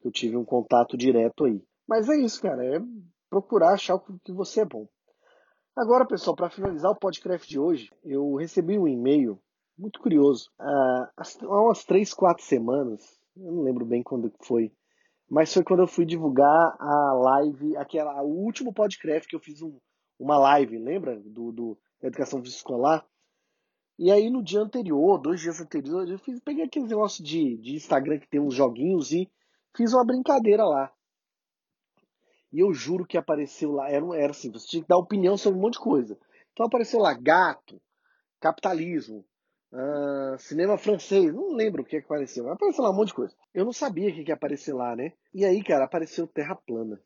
que 0.00 0.08
eu 0.08 0.12
tive 0.12 0.36
um 0.36 0.44
contato 0.44 0.96
direto 0.96 1.44
aí. 1.44 1.62
Mas 1.88 2.08
é 2.08 2.16
isso, 2.16 2.40
cara. 2.42 2.64
É 2.64 2.80
procurar 3.30 3.72
achar 3.72 3.94
o 3.94 4.00
que 4.00 4.32
você 4.32 4.60
é 4.60 4.64
bom. 4.64 4.86
Agora, 5.74 6.06
pessoal, 6.06 6.36
para 6.36 6.50
finalizar 6.50 6.90
o 6.90 6.98
podcast 6.98 7.48
de 7.48 7.58
hoje, 7.58 7.90
eu 8.04 8.34
recebi 8.34 8.78
um 8.78 8.86
e-mail 8.86 9.40
muito 9.78 9.98
curioso. 10.00 10.50
Há 10.58 11.10
umas 11.42 11.82
três, 11.82 12.12
quatro 12.12 12.44
semanas, 12.44 13.18
eu 13.34 13.50
não 13.50 13.62
lembro 13.62 13.86
bem 13.86 14.02
quando 14.02 14.30
foi, 14.42 14.70
mas 15.30 15.52
foi 15.52 15.64
quando 15.64 15.80
eu 15.80 15.86
fui 15.86 16.04
divulgar 16.04 16.76
a 16.78 17.12
live, 17.14 17.74
aquela, 17.78 18.22
o 18.22 18.44
último 18.44 18.72
podcast 18.72 19.26
que 19.26 19.34
eu 19.34 19.40
fiz 19.40 19.62
um, 19.62 19.78
uma 20.18 20.38
live, 20.38 20.78
lembra? 20.78 21.18
Do, 21.24 21.50
do 21.50 21.78
da 22.02 22.08
educação 22.08 22.42
escolar. 22.42 23.06
E 23.98 24.10
aí 24.10 24.28
no 24.28 24.42
dia 24.42 24.60
anterior, 24.60 25.18
dois 25.18 25.40
dias 25.40 25.60
anteriores, 25.60 26.10
eu 26.10 26.18
fiz, 26.18 26.40
peguei 26.40 26.64
aquele 26.64 26.86
negócio 26.86 27.22
de, 27.22 27.56
de 27.58 27.76
Instagram 27.76 28.18
que 28.18 28.28
tem 28.28 28.40
uns 28.40 28.54
joguinhos 28.54 29.12
e 29.12 29.30
fiz 29.74 29.92
uma 29.92 30.04
brincadeira 30.04 30.64
lá. 30.64 30.92
E 32.52 32.60
eu 32.60 32.74
juro 32.74 33.06
que 33.06 33.16
apareceu 33.16 33.72
lá, 33.72 33.88
era, 33.88 34.04
era 34.16 34.30
assim, 34.32 34.50
você 34.50 34.66
tinha 34.66 34.82
que 34.82 34.88
dar 34.88 34.98
opinião 34.98 35.36
sobre 35.38 35.58
um 35.58 35.62
monte 35.62 35.74
de 35.74 35.80
coisa. 35.80 36.18
Então 36.52 36.66
apareceu 36.66 37.00
lá 37.00 37.14
gato, 37.14 37.80
capitalismo, 38.40 39.24
uh, 39.72 40.38
cinema 40.38 40.76
francês, 40.76 41.32
não 41.32 41.52
lembro 41.52 41.82
o 41.82 41.84
que, 41.84 41.98
que 41.98 42.04
apareceu, 42.04 42.44
mas 42.44 42.54
apareceu 42.54 42.84
lá 42.84 42.90
um 42.90 42.96
monte 42.96 43.08
de 43.08 43.14
coisa. 43.14 43.34
Eu 43.54 43.64
não 43.64 43.72
sabia 43.72 44.10
o 44.10 44.14
que, 44.14 44.24
que 44.24 44.30
ia 44.30 44.34
aparecer 44.34 44.74
lá, 44.74 44.94
né? 44.94 45.12
E 45.32 45.44
aí, 45.44 45.62
cara, 45.62 45.84
apareceu 45.84 46.26
Terra 46.26 46.54
Plana. 46.54 47.00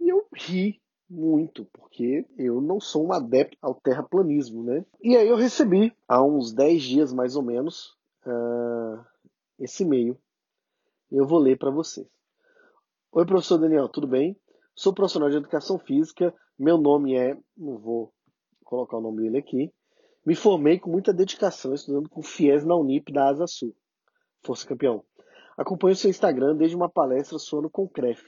E 0.00 0.08
eu 0.08 0.26
ri 0.34 0.81
muito, 1.12 1.66
porque 1.66 2.26
eu 2.38 2.60
não 2.60 2.80
sou 2.80 3.06
um 3.06 3.12
adepto 3.12 3.56
ao 3.60 3.74
terraplanismo, 3.74 4.62
né? 4.62 4.84
E 5.02 5.14
aí 5.14 5.28
eu 5.28 5.36
recebi, 5.36 5.94
há 6.08 6.24
uns 6.24 6.52
10 6.54 6.82
dias 6.82 7.12
mais 7.12 7.36
ou 7.36 7.42
menos, 7.42 7.94
uh, 8.26 9.04
esse 9.58 9.82
e-mail. 9.82 10.18
Eu 11.10 11.26
vou 11.26 11.38
ler 11.38 11.58
para 11.58 11.70
vocês. 11.70 12.06
Oi, 13.12 13.26
professor 13.26 13.58
Daniel, 13.58 13.90
tudo 13.90 14.06
bem? 14.06 14.34
Sou 14.74 14.94
profissional 14.94 15.28
de 15.28 15.36
educação 15.36 15.78
física. 15.78 16.34
Meu 16.58 16.78
nome 16.78 17.14
é. 17.14 17.36
Não 17.54 17.76
vou 17.76 18.10
colocar 18.64 18.96
o 18.96 19.02
nome 19.02 19.22
dele 19.22 19.36
aqui. 19.36 19.70
Me 20.24 20.34
formei 20.34 20.78
com 20.78 20.90
muita 20.90 21.12
dedicação, 21.12 21.74
estudando 21.74 22.08
com 22.08 22.22
FIES 22.22 22.64
na 22.64 22.74
Unip 22.74 23.12
da 23.12 23.28
Asa 23.28 23.46
Sul. 23.46 23.76
Força 24.42 24.66
campeão. 24.66 25.04
Acompanho 25.58 25.94
seu 25.94 26.08
Instagram 26.08 26.56
desde 26.56 26.74
uma 26.74 26.88
palestra 26.88 27.38
sua 27.38 27.60
no 27.60 27.68
Concref. 27.68 28.22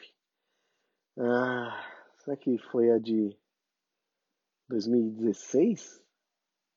Ah, 1.19 1.94
será 2.25 2.37
que 2.37 2.57
foi 2.59 2.91
a 2.91 2.99
de 2.99 3.37
2016? 4.69 6.03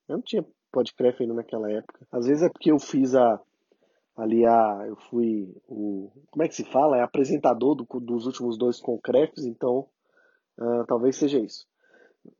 Eu 0.08 0.16
não 0.16 0.22
tinha 0.22 0.46
podcast 0.70 1.22
ainda 1.22 1.34
naquela 1.34 1.70
época. 1.70 2.06
Às 2.12 2.26
vezes 2.26 2.42
é 2.42 2.48
porque 2.48 2.70
eu 2.70 2.78
fiz 2.78 3.14
a, 3.14 3.40
ali 4.16 4.44
a, 4.44 4.84
eu 4.86 4.96
fui 4.96 5.54
o, 5.66 6.12
como 6.30 6.42
é 6.42 6.48
que 6.48 6.54
se 6.54 6.64
fala? 6.64 6.98
É 6.98 7.02
apresentador 7.02 7.74
do, 7.74 7.84
dos 8.00 8.26
últimos 8.26 8.58
dois 8.58 8.78
concretos, 8.80 9.44
então 9.44 9.88
uh, 10.58 10.84
talvez 10.86 11.16
seja 11.16 11.38
isso. 11.38 11.66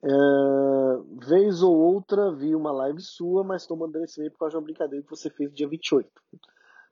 Uh, 0.03 1.19
vez 1.27 1.63
ou 1.63 1.75
outra 1.75 2.35
vi 2.35 2.55
uma 2.55 2.71
live 2.73 3.01
sua, 3.01 3.43
mas 3.43 3.63
estou 3.63 3.77
mandando 3.77 4.05
esse 4.05 4.21
e-mail 4.21 4.33
por 4.33 4.41
causa 4.41 4.53
de 4.53 4.57
uma 4.59 4.65
brincadeira 4.65 5.03
que 5.03 5.11
você 5.11 5.31
fez 5.31 5.53
dia 5.55 5.69
28. 5.69 6.11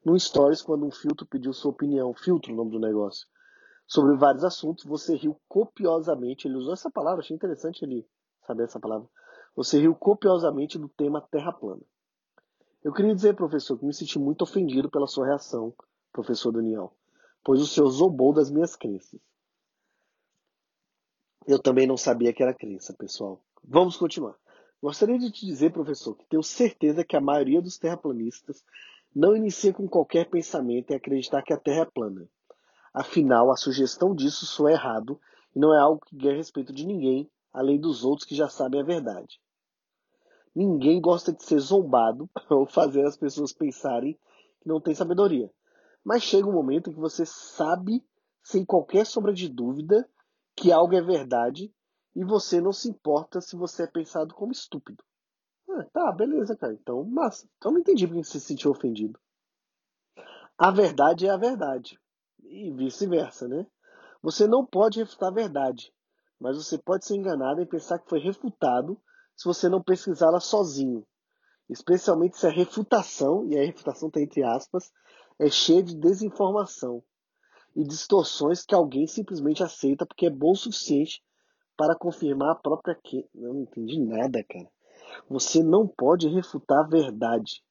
No 0.02 0.18
Stories, 0.18 0.62
quando 0.62 0.86
um 0.86 0.90
filtro 0.90 1.26
pediu 1.26 1.52
sua 1.52 1.72
opinião, 1.72 2.14
filtro 2.14 2.52
o 2.52 2.56
nome 2.56 2.70
do 2.70 2.78
negócio, 2.78 3.26
sobre 3.86 4.16
vários 4.16 4.44
assuntos, 4.44 4.84
você 4.84 5.14
riu 5.16 5.40
copiosamente. 5.48 6.48
Ele 6.48 6.56
usou 6.56 6.72
essa 6.72 6.90
palavra, 6.90 7.20
achei 7.20 7.36
interessante 7.36 7.84
ele 7.84 8.06
saber 8.46 8.64
essa 8.64 8.80
palavra. 8.80 9.08
Você 9.54 9.78
riu 9.78 9.94
copiosamente 9.94 10.78
do 10.78 10.88
tema 10.88 11.20
Terra 11.30 11.52
plana. 11.52 11.82
Eu 12.82 12.92
queria 12.92 13.14
dizer, 13.14 13.34
professor, 13.34 13.78
que 13.78 13.84
me 13.84 13.94
senti 13.94 14.18
muito 14.18 14.42
ofendido 14.42 14.90
pela 14.90 15.06
sua 15.06 15.26
reação, 15.26 15.74
professor 16.12 16.52
Daniel, 16.52 16.92
pois 17.42 17.60
o 17.60 17.66
senhor 17.66 17.88
zombou 17.90 18.32
das 18.32 18.50
minhas 18.50 18.76
crenças. 18.76 19.20
Eu 21.46 21.60
também 21.60 21.86
não 21.86 21.96
sabia 21.96 22.32
que 22.32 22.42
era 22.42 22.54
crença, 22.54 22.92
pessoal. 22.92 23.40
Vamos 23.64 23.96
continuar. 23.96 24.36
Gostaria 24.82 25.18
de 25.18 25.30
te 25.30 25.46
dizer, 25.46 25.72
professor, 25.72 26.14
que 26.16 26.26
tenho 26.26 26.42
certeza 26.42 27.04
que 27.04 27.16
a 27.16 27.20
maioria 27.20 27.62
dos 27.62 27.78
terraplanistas 27.78 28.64
não 29.14 29.34
inicia 29.34 29.72
com 29.72 29.88
qualquer 29.88 30.28
pensamento 30.28 30.90
em 30.90 30.96
acreditar 30.96 31.42
que 31.42 31.52
a 31.52 31.58
Terra 31.58 31.82
é 31.82 31.84
plana. 31.86 32.28
Afinal, 32.96 33.52
a 33.52 33.56
sugestão 33.56 34.14
disso 34.14 34.46
soa 34.46 34.72
errado 34.72 35.20
e 35.54 35.58
não 35.58 35.74
é 35.74 35.78
algo 35.78 36.00
que 36.06 36.16
ganha 36.16 36.34
respeito 36.34 36.72
de 36.72 36.86
ninguém, 36.86 37.30
além 37.52 37.78
dos 37.78 38.02
outros 38.02 38.26
que 38.26 38.34
já 38.34 38.48
sabem 38.48 38.80
a 38.80 38.84
verdade. 38.84 39.38
Ninguém 40.54 40.98
gosta 40.98 41.30
de 41.30 41.44
ser 41.44 41.58
zombado 41.58 42.26
ou 42.48 42.64
fazer 42.64 43.04
as 43.04 43.14
pessoas 43.14 43.52
pensarem 43.52 44.18
que 44.62 44.66
não 44.66 44.80
tem 44.80 44.94
sabedoria. 44.94 45.52
Mas 46.02 46.22
chega 46.22 46.48
um 46.48 46.54
momento 46.54 46.88
em 46.88 46.94
que 46.94 46.98
você 46.98 47.26
sabe, 47.26 48.02
sem 48.42 48.64
qualquer 48.64 49.04
sombra 49.04 49.34
de 49.34 49.46
dúvida, 49.46 50.08
que 50.56 50.72
algo 50.72 50.94
é 50.94 51.02
verdade 51.02 51.70
e 52.14 52.24
você 52.24 52.62
não 52.62 52.72
se 52.72 52.88
importa 52.88 53.42
se 53.42 53.56
você 53.56 53.82
é 53.82 53.86
pensado 53.86 54.34
como 54.34 54.52
estúpido. 54.52 55.04
Ah, 55.68 55.84
tá, 55.92 56.12
beleza, 56.12 56.56
cara. 56.56 56.72
Então, 56.72 57.04
mas, 57.04 57.46
então 57.58 57.72
não 57.72 57.80
entendi 57.80 58.06
porque 58.06 58.24
você 58.24 58.40
se 58.40 58.46
sentiu 58.46 58.70
ofendido. 58.70 59.20
A 60.56 60.70
verdade 60.70 61.26
é 61.26 61.30
a 61.30 61.36
verdade. 61.36 62.00
E 62.48 62.70
vice-versa, 62.70 63.48
né? 63.48 63.66
Você 64.22 64.46
não 64.46 64.64
pode 64.64 64.98
refutar 64.98 65.30
a 65.30 65.34
verdade, 65.34 65.92
mas 66.40 66.56
você 66.56 66.78
pode 66.78 67.04
ser 67.04 67.16
enganado 67.16 67.60
e 67.60 67.66
pensar 67.66 67.98
que 67.98 68.08
foi 68.08 68.18
refutado 68.18 69.00
se 69.36 69.44
você 69.44 69.68
não 69.68 69.82
pesquisá-la 69.82 70.40
sozinho. 70.40 71.06
Especialmente 71.68 72.38
se 72.38 72.46
a 72.46 72.50
refutação, 72.50 73.44
e 73.46 73.58
a 73.58 73.64
refutação 73.64 74.08
está 74.08 74.20
entre 74.20 74.42
aspas, 74.44 74.90
é 75.38 75.50
cheia 75.50 75.82
de 75.82 75.96
desinformação 75.96 77.02
e 77.74 77.84
distorções 77.84 78.64
que 78.64 78.74
alguém 78.74 79.06
simplesmente 79.06 79.62
aceita 79.62 80.06
porque 80.06 80.26
é 80.26 80.30
bom 80.30 80.52
o 80.52 80.56
suficiente 80.56 81.22
para 81.76 81.98
confirmar 81.98 82.52
a 82.52 82.58
própria 82.58 82.94
que. 82.94 83.28
Não 83.34 83.60
entendi 83.60 84.00
nada, 84.00 84.42
cara. 84.48 84.70
Você 85.28 85.62
não 85.62 85.86
pode 85.86 86.28
refutar 86.28 86.84
a 86.84 86.88
verdade. 86.88 87.62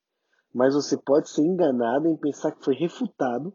mas 0.53 0.73
você 0.73 0.95
pode 0.95 1.29
ser 1.29 1.41
enganado 1.41 2.07
em 2.07 2.15
pensar 2.15 2.53
que 2.53 2.63
foi 2.63 2.75
refutado 2.75 3.53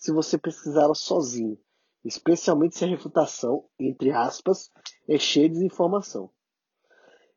se 0.00 0.10
você 0.10 0.38
pesquisá-la 0.38 0.94
sozinho, 0.94 1.58
especialmente 2.02 2.76
se 2.76 2.84
a 2.84 2.88
refutação, 2.88 3.66
entre 3.78 4.10
aspas, 4.10 4.70
é 5.06 5.18
cheia 5.18 5.46
de 5.46 5.56
desinformação 5.56 6.30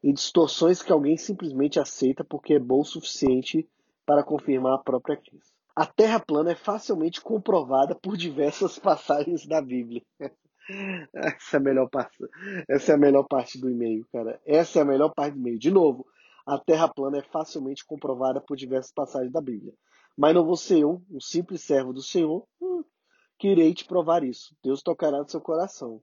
e 0.01 0.14
distorções 0.14 0.82
que 0.82 0.91
alguém 0.91 1.18
simplesmente 1.18 1.80
aceita 1.80 2.24
porque 2.24 2.53
é 2.53 2.59
bom 2.59 2.80
o 2.80 2.86
suficiente 2.86 3.70
para 4.05 4.24
confirmar 4.24 4.76
a 4.76 4.84
própria 4.84 5.18
crença. 5.18 5.53
A 5.76 5.86
Terra 5.86 6.20
plana 6.20 6.51
é 6.51 6.55
facilmente 6.55 7.20
comprovada 7.20 7.95
por 7.95 8.16
diversas 8.16 8.80
passagens 8.80 9.45
da 9.45 9.61
Bíblia. 9.61 10.01
Essa 11.14 11.57
é 11.57 11.59
a 11.59 11.64
melhor 11.64 11.89
parte. 11.89 12.18
Essa 12.70 12.93
é 12.93 12.95
a 12.95 12.97
melhor 12.97 13.24
parte 13.28 13.59
do 13.59 13.70
e-mail, 13.70 14.07
cara. 14.11 14.39
Essa 14.45 14.80
é 14.80 14.82
a 14.82 14.86
melhor 14.86 15.14
parte 15.14 15.34
do 15.34 15.39
e-mail. 15.39 15.59
De 15.59 15.70
novo, 15.70 16.05
a 16.45 16.57
Terra 16.57 16.88
plana 16.88 17.18
é 17.18 17.24
facilmente 17.24 17.86
comprovada 17.86 18.39
por 18.39 18.55
diversas 18.55 18.93
passagens 18.93 19.32
da 19.32 19.41
Bíblia. 19.41 19.74
Mas 20.16 20.36
não 20.36 20.45
vou 20.45 20.55
ser 20.55 20.80
eu, 20.80 21.01
um 21.09 21.20
simples 21.20 21.61
servo 21.61 21.91
do 21.91 22.01
Senhor, 22.01 22.47
hum, 22.61 22.84
que 23.38 23.47
irei 23.49 23.74
te 23.74 23.86
provar 23.86 24.24
isso. 24.24 24.55
Deus 24.64 24.84
tocará 24.84 25.20
no 25.20 25.30
seu 25.30 25.41
coração. 25.41 26.01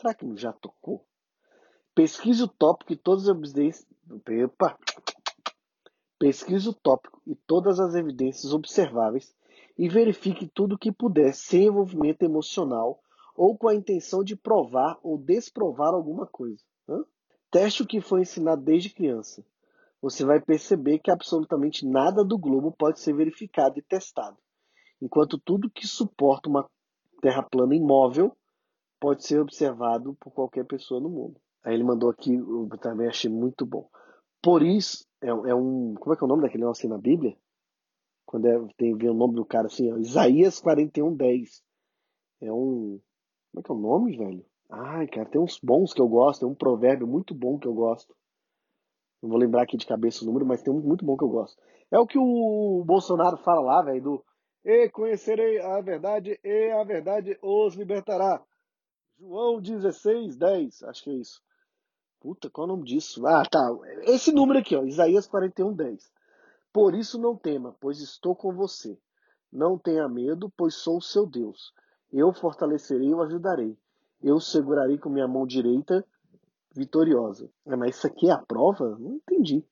Será 0.00 0.14
que 0.14 0.26
não 0.26 0.36
já 0.36 0.52
tocou? 0.52 1.06
Pesquise 1.94 2.42
o 2.42 2.48
tópico 2.48 2.92
e 2.92 2.96
todas 2.96 3.28
as 3.28 3.36
evidências. 3.36 3.86
Epa! 4.28 4.78
Pesquise 6.18 6.68
o 6.68 6.74
tópico 6.74 7.20
e 7.26 7.34
todas 7.34 7.80
as 7.80 7.94
evidências 7.94 8.52
observáveis 8.52 9.34
e 9.76 9.88
verifique 9.88 10.46
tudo 10.46 10.74
o 10.74 10.78
que 10.78 10.92
puder 10.92 11.34
sem 11.34 11.66
envolvimento 11.66 12.24
emocional 12.24 13.02
ou 13.34 13.56
com 13.56 13.68
a 13.68 13.74
intenção 13.74 14.22
de 14.22 14.36
provar 14.36 14.98
ou 15.02 15.18
desprovar 15.18 15.94
alguma 15.94 16.26
coisa. 16.26 16.62
Hã? 16.88 17.04
Teste 17.50 17.82
o 17.82 17.86
que 17.86 18.00
foi 18.00 18.22
ensinado 18.22 18.62
desde 18.62 18.90
criança. 18.90 19.44
Você 20.02 20.24
vai 20.24 20.40
perceber 20.40 20.98
que 20.98 21.12
absolutamente 21.12 21.86
nada 21.86 22.24
do 22.24 22.36
globo 22.36 22.74
pode 22.76 22.98
ser 22.98 23.14
verificado 23.14 23.78
e 23.78 23.82
testado, 23.82 24.36
enquanto 25.00 25.38
tudo 25.38 25.70
que 25.70 25.86
suporta 25.86 26.48
uma 26.48 26.68
terra 27.20 27.42
plana 27.42 27.76
imóvel 27.76 28.36
pode 29.00 29.24
ser 29.24 29.40
observado 29.40 30.16
por 30.20 30.32
qualquer 30.32 30.66
pessoa 30.66 31.00
no 31.00 31.08
mundo. 31.08 31.40
Aí 31.64 31.74
ele 31.74 31.84
mandou 31.84 32.10
aqui, 32.10 32.34
eu 32.34 32.68
também 32.80 33.06
achei 33.06 33.30
muito 33.30 33.64
bom. 33.64 33.88
Por 34.42 34.62
isso, 34.62 35.06
é, 35.22 35.28
é 35.28 35.54
um. 35.54 35.94
Como 35.94 36.12
é 36.12 36.16
que 36.16 36.24
é 36.24 36.26
o 36.26 36.28
nome 36.28 36.42
daquele 36.42 36.62
negócio 36.64 36.80
assim 36.80 36.92
na 36.92 36.98
Bíblia? 36.98 37.36
Quando 38.26 38.46
é, 38.46 38.58
tem 38.76 38.96
vem 38.96 39.10
o 39.10 39.14
nome 39.14 39.34
do 39.34 39.44
cara 39.44 39.66
assim, 39.66 39.92
ó, 39.92 39.98
Isaías 39.98 40.58
41, 40.58 41.14
10. 41.14 41.62
É 42.40 42.52
um. 42.52 43.00
Como 43.52 43.60
é 43.60 43.62
que 43.62 43.70
é 43.70 43.74
o 43.74 43.78
nome, 43.78 44.16
velho? 44.16 44.44
Ai, 44.68 45.06
cara, 45.06 45.28
tem 45.28 45.40
uns 45.40 45.60
bons 45.62 45.92
que 45.92 46.00
eu 46.00 46.08
gosto, 46.08 46.40
tem 46.40 46.48
um 46.48 46.54
provérbio 46.54 47.06
muito 47.06 47.34
bom 47.34 47.56
que 47.56 47.68
eu 47.68 47.74
gosto. 47.74 48.12
Não 49.22 49.30
vou 49.30 49.38
lembrar 49.38 49.62
aqui 49.62 49.76
de 49.76 49.86
cabeça 49.86 50.24
o 50.24 50.26
número, 50.26 50.44
mas 50.44 50.62
tem 50.62 50.72
um 50.72 50.80
muito 50.80 51.04
bom 51.04 51.16
que 51.16 51.22
eu 51.22 51.28
gosto. 51.28 51.56
É 51.90 51.98
o 51.98 52.06
que 52.06 52.18
o 52.18 52.82
Bolsonaro 52.84 53.36
fala 53.36 53.60
lá, 53.60 53.82
velho, 53.82 54.02
do 54.02 54.24
E 54.64 54.88
conhecerei 54.88 55.60
a 55.60 55.80
verdade, 55.80 56.40
e 56.42 56.70
a 56.72 56.82
verdade 56.82 57.38
os 57.40 57.74
libertará. 57.74 58.42
João 59.18 59.60
16, 59.60 60.36
10, 60.36 60.82
acho 60.82 61.04
que 61.04 61.10
é 61.10 61.14
isso. 61.14 61.40
Puta, 62.20 62.50
qual 62.50 62.66
é 62.66 62.70
o 62.70 62.74
nome 62.74 62.84
disso? 62.84 63.24
Ah, 63.26 63.44
tá. 63.44 63.60
Esse 64.02 64.32
número 64.32 64.58
aqui, 64.58 64.74
ó, 64.74 64.82
Isaías 64.84 65.26
41, 65.26 65.72
10. 65.72 66.10
Por 66.72 66.94
isso 66.94 67.20
não 67.20 67.36
tema, 67.36 67.76
pois 67.80 68.00
estou 68.00 68.34
com 68.34 68.52
você. 68.52 68.98
Não 69.52 69.78
tenha 69.78 70.08
medo, 70.08 70.50
pois 70.56 70.74
sou 70.74 70.96
o 70.96 71.02
seu 71.02 71.26
Deus. 71.26 71.72
Eu 72.12 72.32
fortalecerei 72.32 73.08
e 73.08 73.14
o 73.14 73.22
ajudarei. 73.22 73.76
Eu 74.22 74.40
segurarei 74.40 74.98
com 74.98 75.10
minha 75.10 75.28
mão 75.28 75.46
direita 75.46 76.04
vitoriosa. 76.74 77.50
É, 77.66 77.76
mas 77.76 77.96
isso 77.96 78.06
aqui 78.06 78.28
é 78.28 78.32
a 78.32 78.38
prova? 78.38 78.96
Não 78.98 79.14
entendi. 79.14 79.64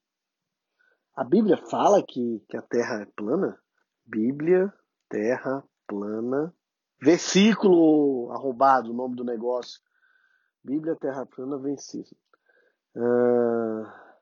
A 1.15 1.25
Bíblia 1.25 1.57
fala 1.57 2.03
que, 2.03 2.43
que 2.49 2.57
a 2.57 2.63
Terra 2.63 3.03
é 3.03 3.07
plana? 3.17 3.59
Bíblia, 4.05 4.73
Terra 5.09 5.65
plana. 5.87 6.55
Versículo 7.03 8.31
arrombado, 8.33 8.91
o 8.91 8.95
nome 8.95 9.17
do 9.17 9.25
negócio. 9.25 9.81
Bíblia, 10.63 10.97
Terra 10.97 11.27
plana, 11.27 11.59
vencido. 11.59 12.17
Ah, 12.97 14.15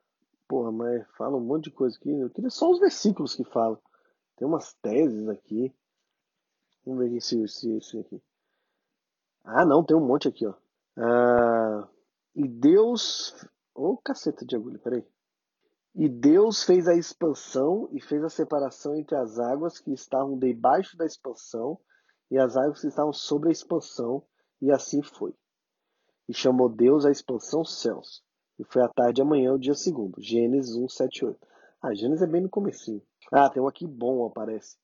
porra, 0.47 0.71
mas 0.71 1.07
fala 1.17 1.37
um 1.37 1.41
monte 1.41 1.65
de 1.65 1.71
coisa 1.71 1.97
aqui. 1.97 2.11
Eu 2.11 2.29
queria 2.29 2.49
só 2.49 2.69
os 2.69 2.79
versículos 2.79 3.35
que 3.35 3.43
falam. 3.43 3.79
Tem 4.37 4.47
umas 4.47 4.73
teses 4.81 5.27
aqui. 5.27 5.73
Vamos 6.85 7.09
ver 7.09 7.21
se 7.21 7.41
esse 7.43 7.99
aqui. 7.99 8.21
Ah, 9.43 9.65
não, 9.65 9.83
tem 9.83 9.95
um 9.95 10.05
monte 10.05 10.27
aqui, 10.27 10.45
ó. 10.45 10.53
Ah, 10.97 11.87
e 12.39 12.47
Deus. 12.47 13.35
Ô, 13.75 13.91
oh, 13.91 13.97
caceta 13.97 14.45
de 14.45 14.55
agulha, 14.55 14.79
peraí. 14.79 15.05
E 15.93 16.07
Deus 16.07 16.63
fez 16.63 16.87
a 16.87 16.95
expansão 16.95 17.89
e 17.91 18.01
fez 18.01 18.23
a 18.23 18.29
separação 18.29 18.95
entre 18.95 19.17
as 19.17 19.37
águas 19.37 19.77
que 19.77 19.91
estavam 19.91 20.37
debaixo 20.37 20.95
da 20.95 21.05
expansão 21.05 21.77
e 22.31 22.37
as 22.37 22.55
águas 22.55 22.79
que 22.79 22.87
estavam 22.87 23.11
sobre 23.11 23.49
a 23.49 23.51
expansão, 23.51 24.23
e 24.61 24.71
assim 24.71 25.01
foi. 25.01 25.33
E 26.29 26.33
chamou 26.33 26.69
Deus 26.69 27.05
a 27.05 27.11
expansão 27.11 27.65
céus. 27.65 28.23
E 28.57 28.63
foi 28.63 28.83
à 28.83 28.87
tarde 28.87 29.19
e 29.19 29.23
amanhã, 29.23 29.51
o 29.53 29.59
dia 29.59 29.73
segundo. 29.73 30.21
Gênesis 30.21 30.75
1, 30.75 30.87
7, 30.87 31.25
8. 31.25 31.47
Ah, 31.81 31.93
Gênesis 31.93 32.21
é 32.21 32.27
bem 32.27 32.41
no 32.41 32.49
comecinho. 32.49 33.01
Ah, 33.33 33.49
tem 33.49 33.61
um 33.61 33.67
aqui 33.67 33.85
bom, 33.87 34.25
aparece. 34.25 34.77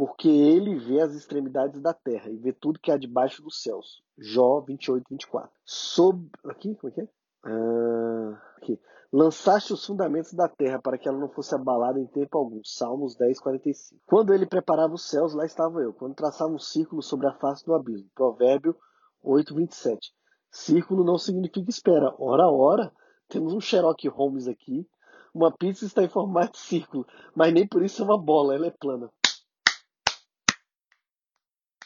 Porque 0.00 0.30
ele 0.30 0.76
vê 0.76 0.98
as 1.02 1.12
extremidades 1.12 1.78
da 1.82 1.92
terra 1.92 2.30
e 2.30 2.36
vê 2.38 2.54
tudo 2.54 2.80
que 2.80 2.90
há 2.90 2.96
debaixo 2.96 3.42
dos 3.42 3.62
céus. 3.62 4.02
Jó 4.16 4.62
28, 4.62 5.04
24. 5.10 5.50
Sob... 5.62 6.26
Aqui, 6.46 6.74
como 6.74 6.90
é 6.90 6.94
que 6.94 7.00
é? 7.02 7.08
Ah, 7.44 8.42
aqui. 8.56 8.80
Lançaste 9.12 9.74
os 9.74 9.84
fundamentos 9.84 10.32
da 10.32 10.48
terra 10.48 10.80
para 10.80 10.96
que 10.96 11.06
ela 11.06 11.18
não 11.18 11.28
fosse 11.28 11.54
abalada 11.54 12.00
em 12.00 12.06
tempo 12.06 12.38
algum. 12.38 12.62
Salmos 12.64 13.14
10, 13.14 13.40
45. 13.40 14.00
Quando 14.06 14.32
ele 14.32 14.46
preparava 14.46 14.94
os 14.94 15.06
céus, 15.06 15.34
lá 15.34 15.44
estava 15.44 15.82
eu. 15.82 15.92
Quando 15.92 16.14
traçava 16.14 16.50
um 16.50 16.58
círculo 16.58 17.02
sobre 17.02 17.26
a 17.26 17.34
face 17.34 17.62
do 17.66 17.74
abismo. 17.74 18.08
Provérbio 18.14 18.74
8, 19.22 19.54
27. 19.54 20.14
Círculo 20.50 21.04
não 21.04 21.18
significa 21.18 21.68
espera. 21.68 22.14
Ora, 22.18 22.48
ora, 22.48 22.90
temos 23.28 23.52
um 23.52 23.60
Sherlock 23.60 24.08
Holmes 24.08 24.48
aqui. 24.48 24.88
Uma 25.34 25.52
pizza 25.52 25.84
está 25.84 26.02
em 26.02 26.08
formato 26.08 26.52
de 26.52 26.58
círculo, 26.58 27.06
mas 27.36 27.52
nem 27.52 27.68
por 27.68 27.82
isso 27.82 28.00
é 28.00 28.04
uma 28.06 28.18
bola, 28.18 28.54
ela 28.54 28.66
é 28.66 28.70
plana. 28.70 29.10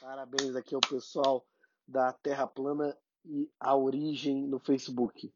Parabéns 0.04 0.54
aqui 0.54 0.74
ao 0.74 0.82
pessoal 0.82 1.46
da 1.88 2.12
Terra 2.12 2.46
Plana 2.46 2.94
e 3.24 3.50
a 3.58 3.74
Origem 3.74 4.46
no 4.46 4.60
Facebook. 4.60 5.32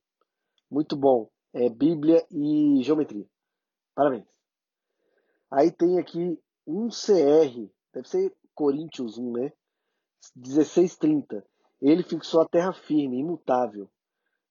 Muito 0.71 0.95
bom. 0.95 1.31
É 1.55 1.71
Bíblia 1.71 2.23
e 2.31 2.83
Geometria. 2.83 3.27
Parabéns. 3.95 4.27
Aí 5.51 5.73
tem 5.73 5.99
aqui 5.99 6.39
um 6.67 6.91
CR, 6.91 7.73
deve 7.95 8.09
ser 8.11 8.37
Coríntios 8.55 9.17
1, 9.17 9.33
né? 9.33 9.53
1630. 10.37 11.43
Ele 11.81 12.03
fixou 12.03 12.43
a 12.43 12.47
terra 12.47 12.75
firme, 12.75 13.21
imutável. 13.21 13.89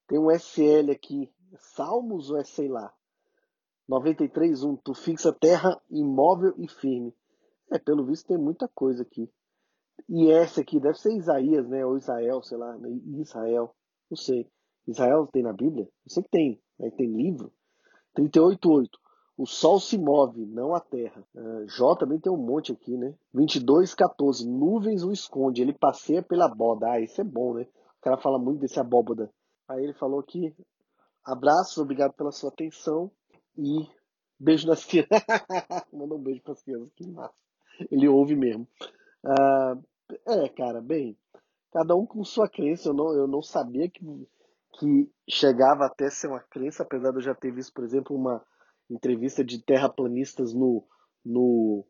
Tem 0.07 0.17
um 0.17 0.31
SL 0.31 0.93
aqui, 0.93 1.31
Salmos 1.59 2.31
ou 2.31 2.39
é 2.39 2.43
sei 2.43 2.67
lá? 2.67 2.91
93.1. 3.87 4.81
Tu 4.83 4.95
fixa 4.95 5.31
terra 5.31 5.79
imóvel 5.91 6.55
e 6.57 6.67
firme. 6.67 7.15
É, 7.71 7.77
pelo 7.77 8.03
visto 8.03 8.25
tem 8.25 8.37
muita 8.37 8.67
coisa 8.67 9.03
aqui. 9.03 9.31
E 10.09 10.31
essa 10.31 10.61
aqui 10.61 10.79
deve 10.79 10.99
ser 10.99 11.15
Isaías, 11.15 11.67
né? 11.67 11.85
Ou 11.85 11.97
Israel, 11.97 12.41
sei 12.41 12.57
lá. 12.57 12.77
Né? 12.77 12.89
Israel. 13.19 13.75
Não 14.09 14.17
sei. 14.17 14.49
Israel 14.87 15.27
tem 15.27 15.43
na 15.43 15.53
Bíblia? 15.53 15.85
Eu 15.85 16.11
sei 16.11 16.23
que 16.23 16.29
tem. 16.29 16.61
Aí 16.81 16.91
tem 16.91 17.11
livro. 17.11 17.51
38.8. 18.17 18.87
O 19.37 19.45
sol 19.45 19.79
se 19.79 19.97
move, 19.97 20.45
não 20.45 20.73
a 20.73 20.79
terra. 20.79 21.23
Uh, 21.35 21.67
Jó 21.67 21.95
também 21.95 22.19
tem 22.19 22.31
um 22.31 22.37
monte 22.37 22.71
aqui, 22.71 22.97
né? 22.97 23.13
22.14. 23.35 24.45
Nuvens 24.47 25.03
o 25.03 25.11
esconde, 25.11 25.61
ele 25.61 25.73
passeia 25.73 26.23
pela 26.23 26.47
boda. 26.47 26.89
Ah, 26.89 26.99
isso 26.99 27.21
é 27.21 27.23
bom, 27.23 27.53
né? 27.53 27.67
O 27.99 28.01
cara 28.01 28.17
fala 28.17 28.39
muito 28.39 28.61
desse 28.61 28.79
abóboda. 28.79 29.29
Aí 29.67 29.83
ele 29.83 29.93
falou 29.93 30.23
que 30.23 30.55
Abraços, 31.27 31.77
obrigado 31.77 32.13
pela 32.13 32.31
sua 32.31 32.49
atenção 32.49 33.11
e 33.57 33.85
beijo 34.39 34.65
nas 34.65 34.85
crianças. 34.87 35.25
Manda 35.91 36.15
um 36.15 36.23
beijo 36.23 36.41
para 36.41 36.53
as 36.53 36.63
crianças, 36.63 36.89
que 36.95 37.05
massa. 37.05 37.35
Ele 37.91 38.07
ouve 38.07 38.33
mesmo. 38.33 38.65
Uh, 39.23 39.83
é, 40.25 40.49
cara, 40.49 40.81
bem, 40.81 41.17
cada 41.71 41.95
um 41.95 42.05
com 42.05 42.23
sua 42.23 42.47
crença. 42.49 42.89
Eu 42.89 42.93
não, 42.93 43.13
eu 43.13 43.27
não 43.27 43.41
sabia 43.41 43.89
que, 43.89 44.03
que 44.79 45.09
chegava 45.29 45.85
até 45.85 46.09
ser 46.09 46.27
uma 46.27 46.39
crença, 46.39 46.83
apesar 46.83 47.11
de 47.11 47.17
eu 47.17 47.21
já 47.21 47.35
ter 47.35 47.51
visto, 47.51 47.73
por 47.73 47.83
exemplo, 47.83 48.15
uma 48.15 48.43
entrevista 48.89 49.43
de 49.43 49.61
terraplanistas 49.61 50.53
no, 50.53 50.83
no 51.23 51.85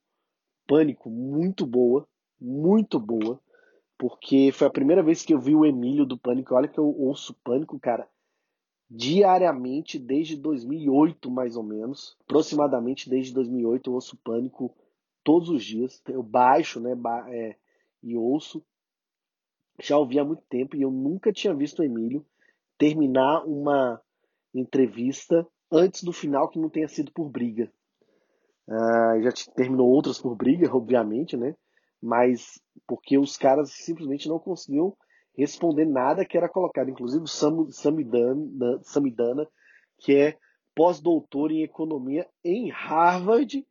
Pânico, 0.68 1.10
muito 1.10 1.66
boa, 1.66 2.08
muito 2.40 3.00
boa, 3.00 3.40
porque 3.98 4.52
foi 4.52 4.68
a 4.68 4.72
primeira 4.72 5.04
vez 5.04 5.24
que 5.24 5.34
eu 5.34 5.40
vi 5.40 5.56
o 5.56 5.66
Emílio 5.66 6.06
do 6.06 6.18
Pânico. 6.18 6.56
Olha 6.56 6.68
que 6.68 6.80
eu 6.80 6.88
ouço 6.88 7.36
Pânico, 7.44 7.80
cara 7.80 8.08
diariamente 8.90 10.00
desde 10.00 10.36
2008, 10.38 11.30
mais 11.30 11.58
ou 11.58 11.64
menos. 11.64 12.16
Aproximadamente 12.22 13.10
desde 13.10 13.34
2008 13.34 13.90
eu 13.90 13.94
ouço 13.94 14.18
Pânico 14.18 14.74
todos 15.28 15.50
os 15.50 15.62
dias. 15.62 16.02
Eu 16.08 16.24
baixo 16.24 16.80
né, 16.80 16.96
ba 16.96 17.26
é, 17.28 17.58
e 18.02 18.16
ouço. 18.16 18.64
Já 19.82 19.98
ouvi 19.98 20.18
há 20.18 20.24
muito 20.24 20.42
tempo 20.44 20.78
e 20.78 20.82
eu 20.82 20.90
nunca 20.90 21.34
tinha 21.34 21.54
visto 21.54 21.80
o 21.80 21.84
Emílio 21.84 22.26
terminar 22.78 23.44
uma 23.46 24.02
entrevista 24.56 25.46
antes 25.70 26.02
do 26.02 26.14
final 26.14 26.48
que 26.48 26.58
não 26.58 26.70
tenha 26.70 26.88
sido 26.88 27.12
por 27.12 27.30
briga. 27.30 27.70
Uh, 28.70 29.22
já 29.22 29.32
terminou 29.54 29.90
outras 29.90 30.18
por 30.18 30.34
briga, 30.34 30.74
obviamente, 30.74 31.36
né? 31.36 31.54
Mas 32.02 32.62
porque 32.88 33.18
os 33.18 33.36
caras 33.36 33.72
simplesmente 33.72 34.30
não 34.30 34.40
conseguiam 34.40 34.96
responder 35.36 35.86
nada 35.86 36.26
que 36.26 36.38
era 36.38 36.48
colocado. 36.48 36.90
Inclusive 36.90 37.26
o 37.26 37.28
Sam, 37.28 37.70
Samidana, 37.70 38.80
Samidana, 38.82 39.46
que 39.98 40.16
é 40.16 40.38
pós-doutor 40.74 41.52
em 41.52 41.64
economia 41.64 42.26
em 42.46 42.70
Harvard, 42.70 43.66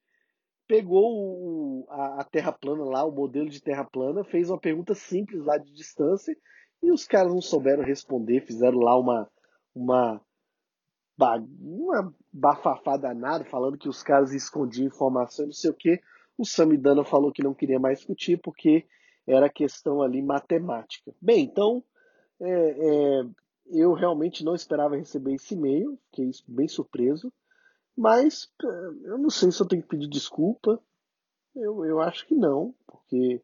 pegou 0.67 1.13
o, 1.13 1.87
a, 1.89 2.21
a, 2.21 2.25
terra 2.25 2.53
plana 2.53 2.85
lá, 2.85 3.05
o 3.05 3.13
modelo 3.13 3.49
de 3.49 3.63
terra 3.63 3.85
plana, 3.85 4.25
fez 4.25 4.51
uma 4.51 4.59
pergunta 4.59 4.95
simples 4.95 5.45
lá 5.45 5.59
de 5.59 5.73
distância 5.73 6.37
e 6.83 6.91
os 6.91 7.07
caras 7.07 7.33
não 7.33 7.41
souberam 7.41 7.83
responder, 7.83 8.41
fizeram 8.47 8.79
lá 8.79 8.99
uma, 8.99 9.31
uma 9.75 10.21
uma 11.19 12.15
bafafá 12.31 12.97
danada, 12.97 13.45
falando 13.45 13.79
que 13.79 13.89
os 13.89 14.03
caras 14.03 14.33
escondiam 14.33 14.87
informação, 14.87 15.47
não 15.47 15.53
sei 15.53 15.71
o 15.71 15.75
que. 15.75 16.01
O 16.37 16.45
Samidana 16.45 17.05
falou 17.05 17.33
que 17.33 17.43
não 17.43 17.55
queria 17.55 17.81
mais 17.81 17.99
discutir 17.99 18.39
porque 18.39 18.85
era 19.27 19.49
questão 19.49 20.03
ali 20.03 20.21
matemática. 20.21 21.15
Bem, 21.21 21.45
então 21.45 21.83
é, 22.41 22.51
é, 22.51 23.23
eu 23.69 23.95
realmente 23.95 24.45
não 24.45 24.55
esperava 24.55 24.97
receber 24.97 25.35
esse 25.35 25.55
e-mail, 25.55 25.99
fiquei 26.11 26.31
bem 26.47 26.69
surpreso, 26.69 27.33
mas 27.97 28.51
eu 29.05 29.17
não 29.19 29.31
sei 29.31 29.51
se 29.51 29.61
eu 29.61 29.67
tenho 29.67 29.83
que 29.83 29.89
pedir 29.89 30.09
desculpa. 30.09 30.81
Eu, 31.55 31.85
eu 31.87 32.01
acho 32.01 32.27
que 32.27 32.35
não, 32.35 32.75
porque 32.87 33.41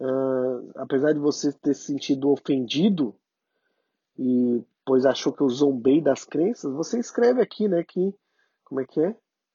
uh, 0.00 0.70
apesar 0.76 1.12
de 1.12 1.18
você 1.18 1.52
ter 1.52 1.74
se 1.74 1.86
sentido 1.86 2.30
ofendido 2.30 3.14
e 4.16 4.64
pois 4.84 5.04
achou 5.04 5.32
que 5.32 5.42
eu 5.42 5.48
zombei 5.48 6.00
das 6.00 6.24
crenças, 6.24 6.72
você 6.72 6.98
escreve 6.98 7.40
aqui, 7.40 7.68
né, 7.68 7.82
que, 7.82 8.14
como 8.64 8.80
é 8.80 8.86
que 8.86 9.00
é? 9.00 9.10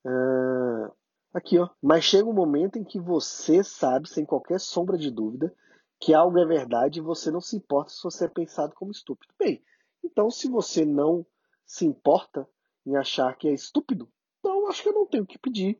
Uh, 0.05 0.91
aqui, 1.33 1.57
ó. 1.57 1.69
Mas 1.81 2.03
chega 2.03 2.27
um 2.27 2.33
momento 2.33 2.77
em 2.77 2.83
que 2.83 2.99
você 2.99 3.63
sabe, 3.63 4.09
sem 4.09 4.25
qualquer 4.25 4.59
sombra 4.59 4.97
de 4.97 5.09
dúvida, 5.09 5.53
que 5.99 6.13
algo 6.13 6.37
é 6.37 6.45
verdade 6.45 6.99
e 6.99 7.03
você 7.03 7.31
não 7.31 7.41
se 7.41 7.55
importa 7.55 7.91
se 7.91 8.03
você 8.03 8.25
é 8.25 8.29
pensado 8.29 8.73
como 8.75 8.91
estúpido. 8.91 9.33
Bem, 9.39 9.63
então 10.03 10.29
se 10.29 10.49
você 10.49 10.85
não 10.85 11.25
se 11.65 11.85
importa 11.85 12.47
em 12.85 12.95
achar 12.95 13.35
que 13.37 13.47
é 13.47 13.53
estúpido, 13.53 14.09
então 14.39 14.67
acho 14.67 14.83
que 14.83 14.89
eu 14.89 14.93
não 14.93 15.05
tenho 15.05 15.25
que 15.25 15.39
pedir 15.39 15.79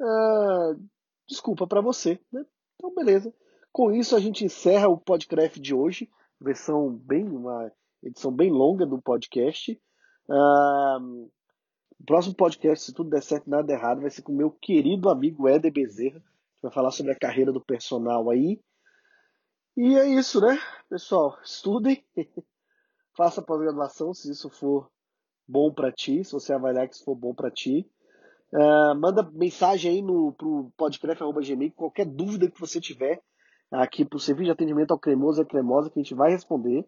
uh, 0.00 0.88
desculpa 1.26 1.66
para 1.66 1.80
você, 1.80 2.20
né? 2.32 2.44
Então, 2.74 2.94
beleza. 2.94 3.32
Com 3.72 3.92
isso, 3.92 4.16
a 4.16 4.20
gente 4.20 4.44
encerra 4.44 4.88
o 4.88 4.98
podcast 4.98 5.58
de 5.60 5.74
hoje, 5.74 6.10
versão 6.40 6.90
bem 6.90 7.28
uma 7.28 7.70
edição 8.02 8.32
bem 8.32 8.50
longa 8.50 8.86
do 8.86 9.00
podcast. 9.00 9.80
Uh, 10.28 11.30
o 11.98 12.04
próximo 12.06 12.34
podcast, 12.34 12.86
se 12.86 12.94
tudo 12.94 13.10
der 13.10 13.22
certo 13.22 13.48
nada 13.48 13.72
errado, 13.72 14.00
vai 14.00 14.10
ser 14.10 14.22
com 14.22 14.32
o 14.32 14.36
meu 14.36 14.50
querido 14.50 15.08
amigo 15.08 15.48
Éder 15.48 15.72
Bezerra, 15.72 16.20
que 16.20 16.62
vai 16.62 16.72
falar 16.72 16.90
sobre 16.90 17.12
a 17.12 17.18
carreira 17.18 17.52
do 17.52 17.64
personal 17.64 18.30
aí. 18.30 18.60
E 19.76 19.94
é 19.94 20.06
isso, 20.08 20.40
né, 20.40 20.58
pessoal? 20.88 21.38
Estudem, 21.44 22.04
faça 23.14 23.42
pós-graduação 23.42 24.14
se 24.14 24.30
isso 24.30 24.48
for 24.48 24.90
bom 25.48 25.72
para 25.72 25.92
ti, 25.92 26.24
se 26.24 26.32
você 26.32 26.52
avaliar 26.52 26.88
que 26.88 26.94
isso 26.94 27.04
for 27.04 27.14
bom 27.14 27.34
para 27.34 27.50
ti. 27.50 27.88
Uh, 28.52 28.94
manda 28.98 29.28
mensagem 29.32 29.90
aí 29.90 30.02
no 30.02 30.32
pro 30.32 30.72
podcast.gmail, 30.76 31.72
qualquer 31.72 32.06
dúvida 32.06 32.50
que 32.50 32.60
você 32.60 32.80
tiver 32.80 33.20
aqui 33.70 34.04
pro 34.04 34.20
serviço 34.20 34.46
de 34.46 34.50
atendimento 34.52 34.92
ao 34.92 34.98
cremoso 34.98 35.42
e 35.42 35.44
cremosa 35.44 35.90
que 35.90 35.98
a 35.98 36.02
gente 36.02 36.14
vai 36.14 36.30
responder 36.30 36.86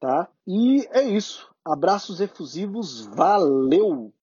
tá? 0.00 0.28
E 0.46 0.88
é 0.90 1.02
isso. 1.02 1.48
Abraços 1.64 2.20
efusivos, 2.20 3.06
valeu! 3.14 4.12